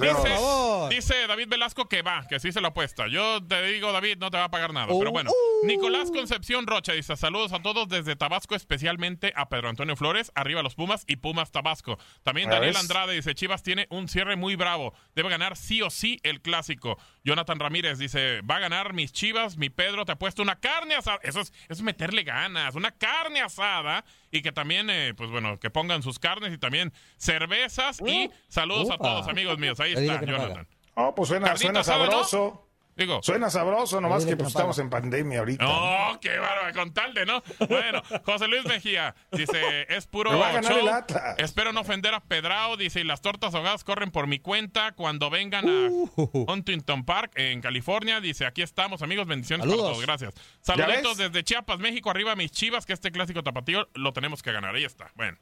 dice, 0.88 1.26
David 1.26 1.48
Velasco 1.48 1.88
que 1.88 2.02
va, 2.02 2.26
que 2.28 2.38
sí 2.40 2.52
se 2.52 2.60
lo 2.60 2.68
apuesta. 2.68 3.06
Yo 3.08 3.42
te 3.44 3.62
digo, 3.62 3.92
David, 3.92 4.18
no 4.18 4.30
te 4.30 4.38
va 4.38 4.44
a 4.44 4.50
pagar 4.50 4.72
nada. 4.72 4.86
Pero 4.86 5.10
bueno, 5.10 5.30
uh. 5.30 5.66
Nicolás 5.66 6.10
Concepción 6.10 6.66
Rocha 6.66 6.92
dice: 6.92 7.16
Saludos 7.16 7.52
a 7.52 7.60
todos 7.60 7.88
desde 7.88 8.16
Tabasco, 8.16 8.54
especialmente 8.54 9.32
a 9.36 9.48
Pedro 9.48 9.68
Antonio 9.68 9.96
Flores, 9.96 10.32
arriba 10.34 10.62
los 10.62 10.74
Pumas 10.74 11.04
y 11.06 11.16
Pumas 11.16 11.50
Tabasco. 11.50 11.98
También 12.22 12.48
¿Ya 12.48 12.56
Daniel 12.56 12.74
ves? 12.74 12.80
Andrade 12.80 13.14
dice: 13.14 13.34
Chivas 13.34 13.62
tiene 13.62 13.86
un 13.90 14.08
cierre 14.08 14.36
muy 14.36 14.56
bravo. 14.56 14.94
Debe 15.14 15.28
ganar 15.28 15.56
sí 15.56 15.82
o 15.82 15.90
sí 15.90 16.20
el 16.22 16.40
clásico. 16.40 16.98
Jonathan 17.24 17.58
Ramírez 17.58 17.98
dice: 17.98 18.40
Va 18.42 18.56
a 18.56 18.60
ganar 18.60 18.92
mis 18.92 19.12
Chivas, 19.12 19.56
mi 19.56 19.70
Pedro, 19.70 20.04
te 20.04 20.12
ha 20.12 20.18
puesto 20.18 20.42
una 20.42 20.60
carne 20.60 20.94
asada. 20.94 21.18
Eso 21.22 21.40
es, 21.40 21.52
eso 21.64 21.74
es 21.74 21.82
meterle 21.82 22.22
ganas, 22.22 22.74
una 22.74 22.92
carne 22.92 23.40
asada. 23.40 24.04
Y 24.30 24.42
que 24.42 24.52
también, 24.52 24.90
eh, 24.90 25.14
pues 25.16 25.30
bueno, 25.30 25.58
que 25.58 25.70
pongan 25.70 26.02
sus 26.02 26.18
carnes 26.18 26.52
y 26.52 26.58
también 26.58 26.92
cervezas. 27.16 28.00
Y 28.06 28.30
saludos 28.48 28.90
a 28.90 28.96
Upa. 28.96 29.15
Todos, 29.20 29.28
amigos 29.28 29.58
míos. 29.58 29.80
Ahí 29.80 29.92
está, 29.94 30.20
no 30.20 30.26
Jonathan. 30.26 30.68
Oh, 30.94 31.14
pues 31.14 31.28
suena, 31.28 31.56
suena 31.56 31.84
sabroso. 31.84 32.62
Digo, 32.98 33.20
Suena 33.22 33.50
sabroso, 33.50 34.00
nomás 34.00 34.24
que 34.24 34.38
pues, 34.38 34.48
estamos 34.48 34.78
en 34.78 34.88
pandemia 34.88 35.40
ahorita. 35.40 35.62
No, 35.62 36.18
qué 36.18 36.38
bárbaro, 36.38 36.72
con 36.72 36.94
tal 36.94 37.12
de 37.12 37.26
no. 37.26 37.42
Bueno, 37.68 38.00
José 38.24 38.48
Luis 38.48 38.64
Mejía 38.64 39.14
dice, 39.32 39.84
es 39.94 40.06
puro 40.06 40.32
Me 40.32 40.38
va 40.38 40.48
a 40.48 40.52
ganar 40.54 40.72
show. 40.72 40.80
el 40.80 40.88
Atlas. 40.88 41.34
Espero 41.36 41.74
no 41.74 41.82
ofender 41.82 42.14
a 42.14 42.20
Pedrao, 42.20 42.78
dice, 42.78 43.00
y 43.00 43.04
las 43.04 43.20
tortas 43.20 43.54
ahogadas 43.54 43.84
corren 43.84 44.10
por 44.10 44.26
mi 44.26 44.38
cuenta 44.38 44.92
cuando 44.92 45.28
vengan 45.28 45.68
a 45.68 45.88
Uh. 45.90 46.46
Huntington 46.48 47.04
Park 47.04 47.32
en 47.34 47.60
California. 47.60 48.22
Dice, 48.22 48.46
aquí 48.46 48.62
estamos, 48.62 49.02
amigos, 49.02 49.26
bendiciones 49.26 49.66
para 49.66 49.76
Saludos. 49.76 49.92
todos, 49.92 50.06
gracias. 50.06 50.34
¿Ya 50.34 50.42
Saluditos 50.62 51.18
desde 51.18 51.44
Chiapas, 51.44 51.78
México, 51.80 52.08
arriba 52.08 52.34
mis 52.34 52.50
chivas, 52.50 52.86
que 52.86 52.94
este 52.94 53.12
clásico 53.12 53.42
tapatío 53.42 53.90
lo 53.92 54.14
tenemos 54.14 54.42
que 54.42 54.52
ganar. 54.52 54.74
Ahí 54.74 54.84
está, 54.84 55.12
bueno. 55.16 55.36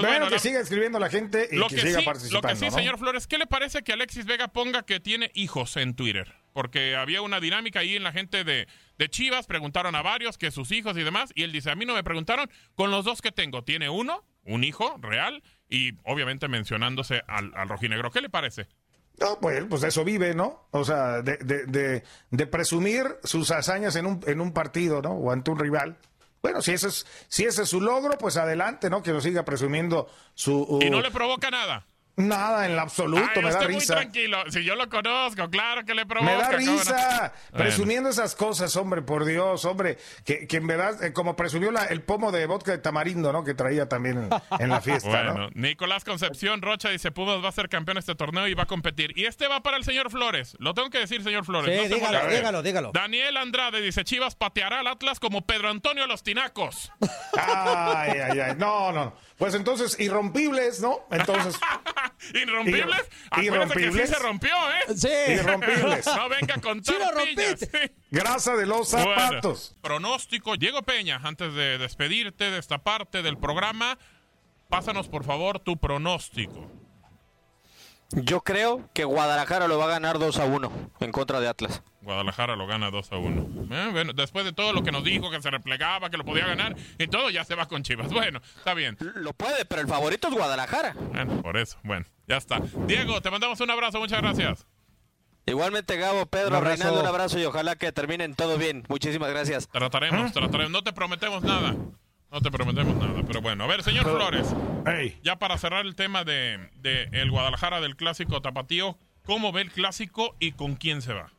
Pues 0.00 0.02
bueno, 0.04 0.24
que 0.26 0.32
la- 0.32 0.38
siga 0.38 0.58
escribiendo 0.60 0.98
la 0.98 1.10
gente 1.10 1.48
y 1.52 1.56
lo 1.56 1.68
que, 1.68 1.76
que, 1.76 1.82
siga 1.82 1.98
sí, 2.00 2.04
participando. 2.04 2.48
lo 2.48 2.54
que 2.54 2.58
sí, 2.58 2.64
¿no? 2.64 2.70
señor 2.72 2.98
Flores, 2.98 3.26
¿qué 3.26 3.36
le 3.38 3.46
parece 3.46 3.82
que 3.82 3.92
Alexis 3.92 4.24
Vega 4.24 4.48
ponga 4.48 4.82
que 4.84 5.00
tiene 5.00 5.30
hijos 5.34 5.76
en 5.76 5.94
Twitter? 5.94 6.32
Porque 6.54 6.96
había 6.96 7.20
una 7.22 7.40
dinámica 7.40 7.80
ahí 7.80 7.94
en 7.96 8.02
la 8.02 8.12
gente 8.12 8.42
de, 8.44 8.66
de 8.98 9.08
Chivas, 9.08 9.46
preguntaron 9.46 9.94
a 9.94 10.02
varios 10.02 10.38
que 10.38 10.50
sus 10.50 10.70
hijos 10.72 10.96
y 10.96 11.02
demás, 11.02 11.30
y 11.34 11.42
él 11.44 11.52
dice, 11.52 11.70
a 11.70 11.74
mí 11.74 11.84
no 11.86 11.94
me 11.94 12.02
preguntaron, 12.04 12.50
con 12.74 12.90
los 12.90 13.04
dos 13.04 13.20
que 13.22 13.32
tengo, 13.32 13.64
tiene 13.64 13.88
uno, 13.90 14.24
un 14.44 14.64
hijo 14.64 14.96
real, 15.00 15.42
y 15.68 15.92
obviamente 16.04 16.48
mencionándose 16.48 17.22
al, 17.28 17.52
al 17.54 17.68
rojinegro. 17.68 18.10
¿Qué 18.10 18.20
le 18.22 18.28
parece? 18.30 18.68
No, 19.20 19.38
pues, 19.40 19.62
pues 19.68 19.82
de 19.82 19.88
eso 19.88 20.04
vive, 20.04 20.34
¿no? 20.34 20.68
O 20.70 20.84
sea, 20.86 21.20
de, 21.20 21.36
de, 21.36 21.66
de, 21.66 22.02
de 22.30 22.46
presumir 22.46 23.04
sus 23.24 23.50
hazañas 23.50 23.94
en 23.96 24.06
un, 24.06 24.20
en 24.26 24.40
un 24.40 24.52
partido, 24.52 25.02
¿no? 25.02 25.10
O 25.12 25.30
ante 25.30 25.50
un 25.50 25.58
rival. 25.58 25.98
Bueno, 26.42 26.60
si 26.60 26.72
ese 26.72 26.88
es, 26.88 27.06
si 27.28 27.44
ese 27.44 27.62
es 27.62 27.68
su 27.68 27.80
logro, 27.80 28.18
pues 28.18 28.36
adelante, 28.36 28.90
¿no? 28.90 29.02
Que 29.02 29.12
lo 29.12 29.20
siga 29.20 29.44
presumiendo 29.44 30.10
su... 30.34 30.80
Y 30.82 30.90
no 30.90 30.98
uh, 30.98 31.00
le 31.00 31.10
provoca 31.10 31.50
nada. 31.50 31.86
Nada 32.14 32.66
en 32.66 32.76
lo 32.76 32.82
absoluto, 32.82 33.22
Ay, 33.34 33.42
me 33.42 33.50
da 33.50 33.56
usted 33.56 33.70
muy 33.70 33.80
risa. 33.80 33.94
tranquilo. 33.94 34.38
Si 34.50 34.62
yo 34.64 34.76
lo 34.76 34.88
conozco, 34.90 35.48
claro 35.48 35.84
que 35.86 35.94
le 35.94 36.04
provoca. 36.04 36.30
Me 36.30 36.38
da 36.42 36.50
risa 36.50 37.32
Bueno. 37.50 37.64
presumiendo 37.64 38.10
esas 38.10 38.34
cosas, 38.34 38.76
hombre, 38.76 39.00
por 39.00 39.24
Dios, 39.24 39.64
hombre, 39.64 39.96
que, 40.24 40.46
que 40.46 40.58
en 40.58 40.66
verdad, 40.66 41.02
eh, 41.02 41.14
como 41.14 41.36
presumió 41.36 41.70
la- 41.72 41.84
el 41.86 42.02
pomo 42.02 42.30
de 42.30 42.44
vodka 42.44 42.72
de 42.72 42.78
tamarindo, 42.78 43.32
¿no? 43.32 43.44
Que 43.44 43.54
traía 43.54 43.88
también 43.88 44.18
en, 44.24 44.30
en 44.62 44.68
la 44.68 44.82
fiesta, 44.82 45.08
Bueno, 45.08 45.34
¿no? 45.34 45.50
Nicolás 45.54 46.04
Concepción 46.04 46.60
Rocha 46.60 46.90
dice, 46.90 47.10
Pumas 47.12 47.42
va 47.42 47.48
a 47.48 47.52
ser 47.52 47.70
campeón 47.70 47.96
este 47.96 48.14
torneo 48.14 48.46
y 48.46 48.52
va 48.52 48.64
a 48.64 48.66
competir. 48.66 49.16
Y 49.18 49.24
este 49.24 49.48
va 49.48 49.62
para 49.62 49.78
el 49.78 49.84
señor 49.84 50.10
Flores. 50.10 50.54
Lo 50.58 50.74
tengo 50.74 50.90
que 50.90 50.98
decir, 50.98 51.22
señor 51.22 51.46
Flores. 51.46 51.74
Sí, 51.82 51.88
no 51.88 51.94
dígalo, 51.96 52.28
dígalo, 52.28 52.62
dígalo. 52.62 52.90
Daniel 52.92 53.38
Andrade 53.38 53.80
dice, 53.80 54.04
Chivas 54.04 54.36
pateará 54.36 54.80
al 54.80 54.86
Atlas 54.86 55.18
como 55.18 55.46
Pedro 55.46 55.70
Antonio 55.70 56.04
a 56.04 56.06
los 56.06 56.22
tinacos. 56.22 56.92
Ay, 57.38 58.18
ay, 58.20 58.38
ay. 58.40 58.54
No, 58.58 58.92
no. 58.92 59.14
Pues 59.42 59.54
entonces, 59.56 59.98
irrompibles, 59.98 60.80
¿no? 60.80 61.00
Entonces, 61.10 61.58
Irrompibles. 62.32 63.02
Que 63.34 63.42
irrompibles. 63.42 64.08
sí 64.08 64.14
se 64.14 64.20
rompió, 64.20 64.54
¿eh? 64.54 64.94
Sí. 64.96 65.08
irrompibles. 65.32 66.06
No 66.16 66.28
venga 66.28 66.60
con 66.60 66.84
Sí 66.84 66.94
lo 66.96 67.10
rompiste. 67.10 67.92
Grasa 68.12 68.54
de 68.54 68.66
los 68.66 68.92
Bueno, 68.92 69.10
zapatos. 69.16 69.74
pronóstico. 69.82 70.56
Diego 70.56 70.82
Peña, 70.84 71.20
antes 71.24 71.52
de 71.54 71.76
despedirte 71.78 72.52
de 72.52 72.58
esta 72.60 72.78
parte 72.84 73.22
del 73.22 73.36
programa, 73.36 73.98
pásanos 74.68 75.08
por 75.08 75.24
favor 75.24 75.58
tu 75.58 75.76
pronóstico. 75.76 76.70
Yo 78.14 78.40
creo 78.42 78.88
que 78.94 79.04
Guadalajara 79.04 79.68
lo 79.68 79.78
va 79.78 79.86
a 79.86 79.88
ganar 79.88 80.18
2 80.18 80.38
a 80.38 80.44
1 80.44 80.72
en 81.00 81.12
contra 81.12 81.40
de 81.40 81.48
Atlas. 81.48 81.82
Guadalajara 82.02 82.56
lo 82.56 82.66
gana 82.66 82.90
2 82.90 83.12
a 83.12 83.16
1. 83.16 83.66
Eh, 83.70 83.88
bueno, 83.92 84.12
después 84.12 84.44
de 84.44 84.52
todo 84.52 84.72
lo 84.72 84.82
que 84.82 84.92
nos 84.92 85.04
dijo, 85.04 85.30
que 85.30 85.40
se 85.40 85.50
replegaba, 85.50 86.10
que 86.10 86.16
lo 86.16 86.24
podía 86.24 86.46
ganar, 86.46 86.76
y 86.98 87.06
todo 87.06 87.30
ya 87.30 87.44
se 87.44 87.54
va 87.54 87.66
con 87.66 87.82
Chivas. 87.82 88.12
Bueno, 88.12 88.40
está 88.56 88.74
bien. 88.74 88.96
Lo 89.14 89.32
puede, 89.32 89.64
pero 89.64 89.80
el 89.80 89.88
favorito 89.88 90.28
es 90.28 90.34
Guadalajara. 90.34 90.94
Bueno, 90.94 91.40
por 91.42 91.56
eso. 91.56 91.78
Bueno, 91.84 92.04
ya 92.26 92.36
está. 92.36 92.60
Diego, 92.86 93.20
te 93.20 93.30
mandamos 93.30 93.60
un 93.60 93.70
abrazo. 93.70 93.98
Muchas 93.98 94.20
gracias. 94.20 94.66
Igualmente, 95.46 95.96
Gabo, 95.96 96.26
Pedro, 96.26 96.58
Un. 96.58 96.64
Reinaldo, 96.64 97.00
un 97.00 97.06
abrazo 97.06 97.38
y 97.38 97.44
ojalá 97.44 97.76
que 97.76 97.90
terminen 97.92 98.34
todo 98.34 98.58
bien. 98.58 98.84
Muchísimas 98.88 99.30
gracias. 99.30 99.68
Trataremos, 99.68 100.32
trataremos. 100.32 100.70
No 100.70 100.82
te 100.82 100.92
prometemos 100.92 101.42
nada. 101.42 101.74
No 102.32 102.40
te 102.40 102.50
prometemos 102.50 102.96
nada. 102.96 103.22
Pero 103.26 103.42
bueno, 103.42 103.64
a 103.64 103.66
ver, 103.66 103.82
señor 103.82 104.04
Flores. 104.04 104.46
Ey. 104.86 105.18
Ya 105.22 105.36
para 105.36 105.58
cerrar 105.58 105.84
el 105.84 105.94
tema 105.94 106.24
de, 106.24 106.70
de 106.80 107.08
el 107.12 107.30
Guadalajara 107.30 107.82
del 107.82 107.94
clásico 107.94 108.40
tapatío, 108.40 108.96
¿cómo 109.26 109.52
ve 109.52 109.60
el 109.60 109.70
clásico 109.70 110.34
y 110.38 110.52
con 110.52 110.76
quién 110.76 111.02
se 111.02 111.12
va? 111.12 111.30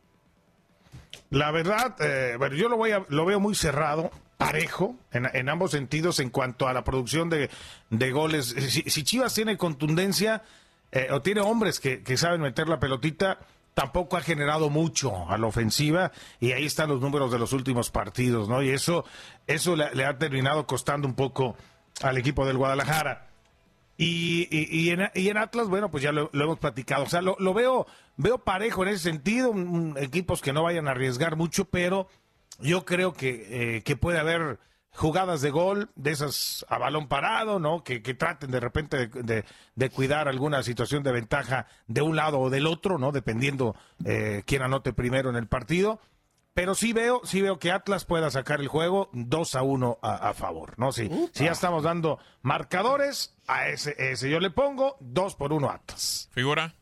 La 1.32 1.50
verdad, 1.50 1.96
eh, 2.00 2.36
bueno, 2.38 2.56
yo 2.56 2.70
lo, 2.70 2.78
voy 2.78 2.92
a, 2.92 3.04
lo 3.10 3.26
veo 3.26 3.40
muy 3.40 3.56
cerrado, 3.56 4.12
parejo, 4.38 4.96
en, 5.12 5.28
en 5.34 5.50
ambos 5.50 5.72
sentidos 5.72 6.20
en 6.20 6.30
cuanto 6.30 6.68
a 6.68 6.74
la 6.74 6.84
producción 6.84 7.28
de, 7.28 7.50
de 7.90 8.12
goles. 8.12 8.56
Si, 8.70 8.84
si 8.84 9.04
Chivas 9.04 9.34
tiene 9.34 9.58
contundencia 9.58 10.44
eh, 10.92 11.08
o 11.10 11.24
tiene 11.24 11.42
hombres 11.42 11.80
que, 11.80 12.04
que 12.04 12.18
saben 12.18 12.42
meter 12.42 12.70
la 12.70 12.80
pelotita, 12.80 13.40
tampoco 13.74 14.18
ha 14.18 14.22
generado 14.22 14.70
mucho 14.70 15.30
a 15.30 15.38
la 15.38 15.48
ofensiva 15.48 16.12
y 16.40 16.52
ahí 16.52 16.66
están 16.66 16.90
los 16.90 17.02
números 17.02 17.32
de 17.32 17.40
los 17.40 17.54
últimos 17.54 17.90
partidos, 17.90 18.48
¿no? 18.50 18.62
Y 18.62 18.70
eso, 18.70 19.06
eso 19.48 19.76
le, 19.76 20.06
ha 20.06 20.18
terminado 20.18 20.66
costando 20.68 21.08
un 21.08 21.16
poco 21.16 21.56
al 22.02 22.18
equipo 22.18 22.46
del 22.46 22.58
Guadalajara. 22.58 23.28
Y, 23.98 24.48
y- 24.50 24.68
y 24.88 24.90
en, 24.90 25.10
y 25.14 25.30
en 25.30 25.38
Atlas, 25.38 25.68
bueno, 25.68 25.92
pues 25.92 26.04
ya 26.04 26.12
lo, 26.12 26.30
hemos 26.34 26.58
platicado. 26.60 27.04
O 27.04 27.10
sea, 27.10 27.22
lo, 27.22 27.36
lo 27.40 27.54
veo, 27.54 27.86
veo 28.18 28.40
parejo 28.40 28.84
en 28.84 28.90
ese 28.90 29.04
sentido, 29.04 29.52
un- 29.52 29.96
equipos 30.00 30.42
que 30.42 30.52
no 30.54 30.64
vayan 30.64 30.88
a 30.88 30.92
arriesgar 30.92 31.36
mucho, 31.36 31.66
pero 31.66 32.08
yo 32.60 32.86
creo 32.86 33.14
que, 33.14 33.78
eh, 33.78 33.82
que 33.84 33.96
puede 33.96 34.20
haber 34.20 34.60
jugadas 34.96 35.42
de 35.42 35.50
gol, 35.50 35.90
de 35.96 36.12
esas 36.12 36.66
a 36.70 36.78
balón 36.78 37.08
parado, 37.08 37.60
¿no? 37.60 37.84
Que, 37.84 38.02
que 38.02 38.14
traten 38.14 38.52
de 38.52 38.60
repente 38.60 39.08
de, 39.08 39.24
de- 39.24 39.46
de 39.76 39.90
cuidar 39.90 40.28
alguna 40.28 40.62
situación 40.64 41.02
de 41.04 41.12
ventaja 41.12 41.66
de 41.88 42.02
un 42.02 42.16
lado 42.16 42.40
o 42.40 42.50
del 42.50 42.68
otro, 42.68 42.98
¿no? 42.98 43.12
Dependiendo 43.12 43.76
eh, 44.06 44.44
quién 44.46 44.62
anote 44.62 44.94
primero 44.94 45.30
en 45.30 45.36
el 45.36 45.48
partido. 45.48 46.00
Pero 46.56 46.76
sí 46.76 46.94
veo, 46.94 47.22
sí 47.24 47.42
veo 47.42 47.58
que 47.58 47.72
Atlas 47.72 48.06
pueda 48.06 48.30
sacar 48.30 48.62
el 48.62 48.68
juego 48.68 49.10
2 49.14 49.56
a 49.56 49.64
1 49.64 49.98
a, 50.04 50.30
a 50.30 50.34
favor, 50.36 50.78
¿no? 50.78 50.92
Si, 50.92 51.10
si 51.34 51.46
ya 51.46 51.52
estamos 51.52 51.82
dando 51.82 52.20
marcadores, 52.44 53.36
a 53.48 53.70
ese, 53.70 53.96
ese 53.98 54.30
yo 54.30 54.40
le 54.40 54.52
pongo 54.52 54.96
2 55.00 55.36
por 55.36 55.52
1 55.52 55.68
Atlas. 55.72 56.30
¿Figura? 56.32 56.76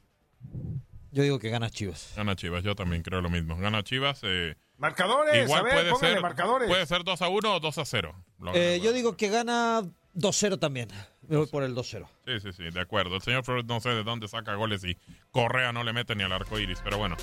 Yo 1.12 1.24
digo 1.24 1.40
que 1.40 1.50
gana 1.50 1.70
Chivas. 1.70 2.14
Gana 2.16 2.36
Chivas, 2.36 2.64
yo 2.64 2.76
también 2.76 3.02
creo 3.02 3.22
lo 3.22 3.30
mismo. 3.30 3.58
Gana 3.58 3.82
Chivas. 3.84 4.20
eh, 4.24 4.56
Marcadores, 4.82 5.46
igual 5.46 5.60
a 5.60 5.64
ver, 5.64 5.74
puede 5.74 5.90
póngale 5.92 6.14
ser, 6.14 6.22
marcadores. 6.22 6.68
puede 6.68 6.86
ser 6.88 7.04
2 7.04 7.22
a 7.22 7.28
1 7.30 7.56
o 7.56 7.60
2 7.60 7.78
a 7.78 7.86
0. 7.86 8.16
Lo- 8.40 8.54
Eh, 8.56 8.82
yo 8.84 8.92
digo 8.94 9.16
que 9.16 9.30
gana 9.30 9.84
2-0 10.16 10.58
también. 10.60 10.90
Me 11.28 11.38
voy 11.38 11.46
por 11.48 11.62
el 11.64 11.76
2-0. 11.76 12.10
Sí, 12.26 12.40
sí, 12.42 12.50
sí, 12.52 12.64
de 12.74 12.82
acuerdo. 12.82 13.16
El 13.16 13.22
señor 13.22 13.46
Flores 13.46 13.64
no 13.66 13.80
sé 13.80 13.90
de 13.90 14.04
dónde 14.04 14.28
saca 14.28 14.56
goles 14.56 14.84
y 14.84 14.98
Correa 15.32 15.72
no 15.72 15.84
le 15.84 15.94
mete 15.94 16.16
ni 16.16 16.24
al 16.24 16.32
arco 16.34 16.60
iris, 16.60 16.80
pero 16.84 16.98
bueno. 16.98 17.16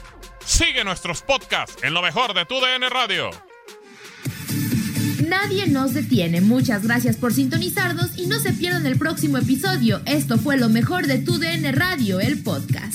Sigue 0.44 0.84
nuestros 0.84 1.20
podcasts 1.22 1.82
en 1.82 1.92
lo 1.94 2.00
mejor 2.00 2.32
de 2.32 2.46
tu 2.46 2.54
DN 2.60 2.88
Radio. 2.88 3.28
Nadie 5.26 5.66
nos 5.66 5.92
detiene. 5.94 6.40
Muchas 6.40 6.84
gracias 6.84 7.16
por 7.16 7.34
sintonizarnos 7.34 8.16
y 8.16 8.26
no 8.26 8.38
se 8.38 8.52
pierdan 8.52 8.86
el 8.86 8.96
próximo 8.98 9.36
episodio. 9.38 10.00
Esto 10.06 10.38
fue 10.38 10.56
lo 10.56 10.68
mejor 10.68 11.06
de 11.06 11.18
tu 11.18 11.38
DN 11.38 11.70
Radio, 11.72 12.20
el 12.20 12.42
podcast. 12.42 12.94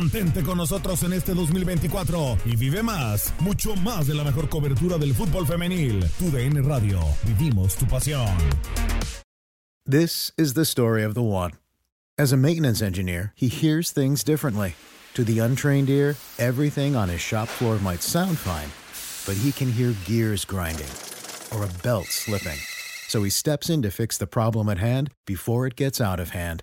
Mantente 0.00 0.42
con 0.42 0.56
nosotros 0.56 1.02
en 1.02 1.12
este 1.12 1.34
2024 1.34 2.38
y 2.46 2.56
vive 2.56 2.82
más, 2.82 3.34
mucho 3.40 3.76
más 3.76 4.06
de 4.06 4.14
la 4.14 4.24
mejor 4.24 4.48
cobertura 4.48 4.96
del 4.96 5.12
fútbol 5.12 5.46
femenil. 5.46 6.02
UDN 6.20 6.66
Radio, 6.66 6.98
vivimos 7.26 7.76
tu 7.76 7.84
pasión. 7.84 8.34
This 9.84 10.32
is 10.38 10.54
the 10.54 10.64
story 10.64 11.04
of 11.04 11.12
the 11.12 11.22
one. 11.22 11.52
As 12.16 12.32
a 12.32 12.38
maintenance 12.38 12.80
engineer, 12.80 13.34
he 13.36 13.48
hears 13.48 13.90
things 13.90 14.24
differently. 14.24 14.74
To 15.12 15.22
the 15.22 15.38
untrained 15.38 15.90
ear, 15.90 16.16
everything 16.38 16.96
on 16.96 17.10
his 17.10 17.20
shop 17.20 17.48
floor 17.48 17.78
might 17.78 18.02
sound 18.02 18.38
fine, 18.38 18.70
but 19.26 19.36
he 19.36 19.52
can 19.52 19.70
hear 19.70 19.94
gears 20.06 20.46
grinding 20.46 20.88
or 21.54 21.64
a 21.64 21.82
belt 21.82 22.06
slipping. 22.06 22.58
So 23.08 23.22
he 23.22 23.28
steps 23.28 23.68
in 23.68 23.82
to 23.82 23.90
fix 23.90 24.16
the 24.16 24.26
problem 24.26 24.70
at 24.70 24.78
hand 24.78 25.10
before 25.26 25.66
it 25.66 25.76
gets 25.76 26.00
out 26.00 26.20
of 26.20 26.30
hand. 26.30 26.62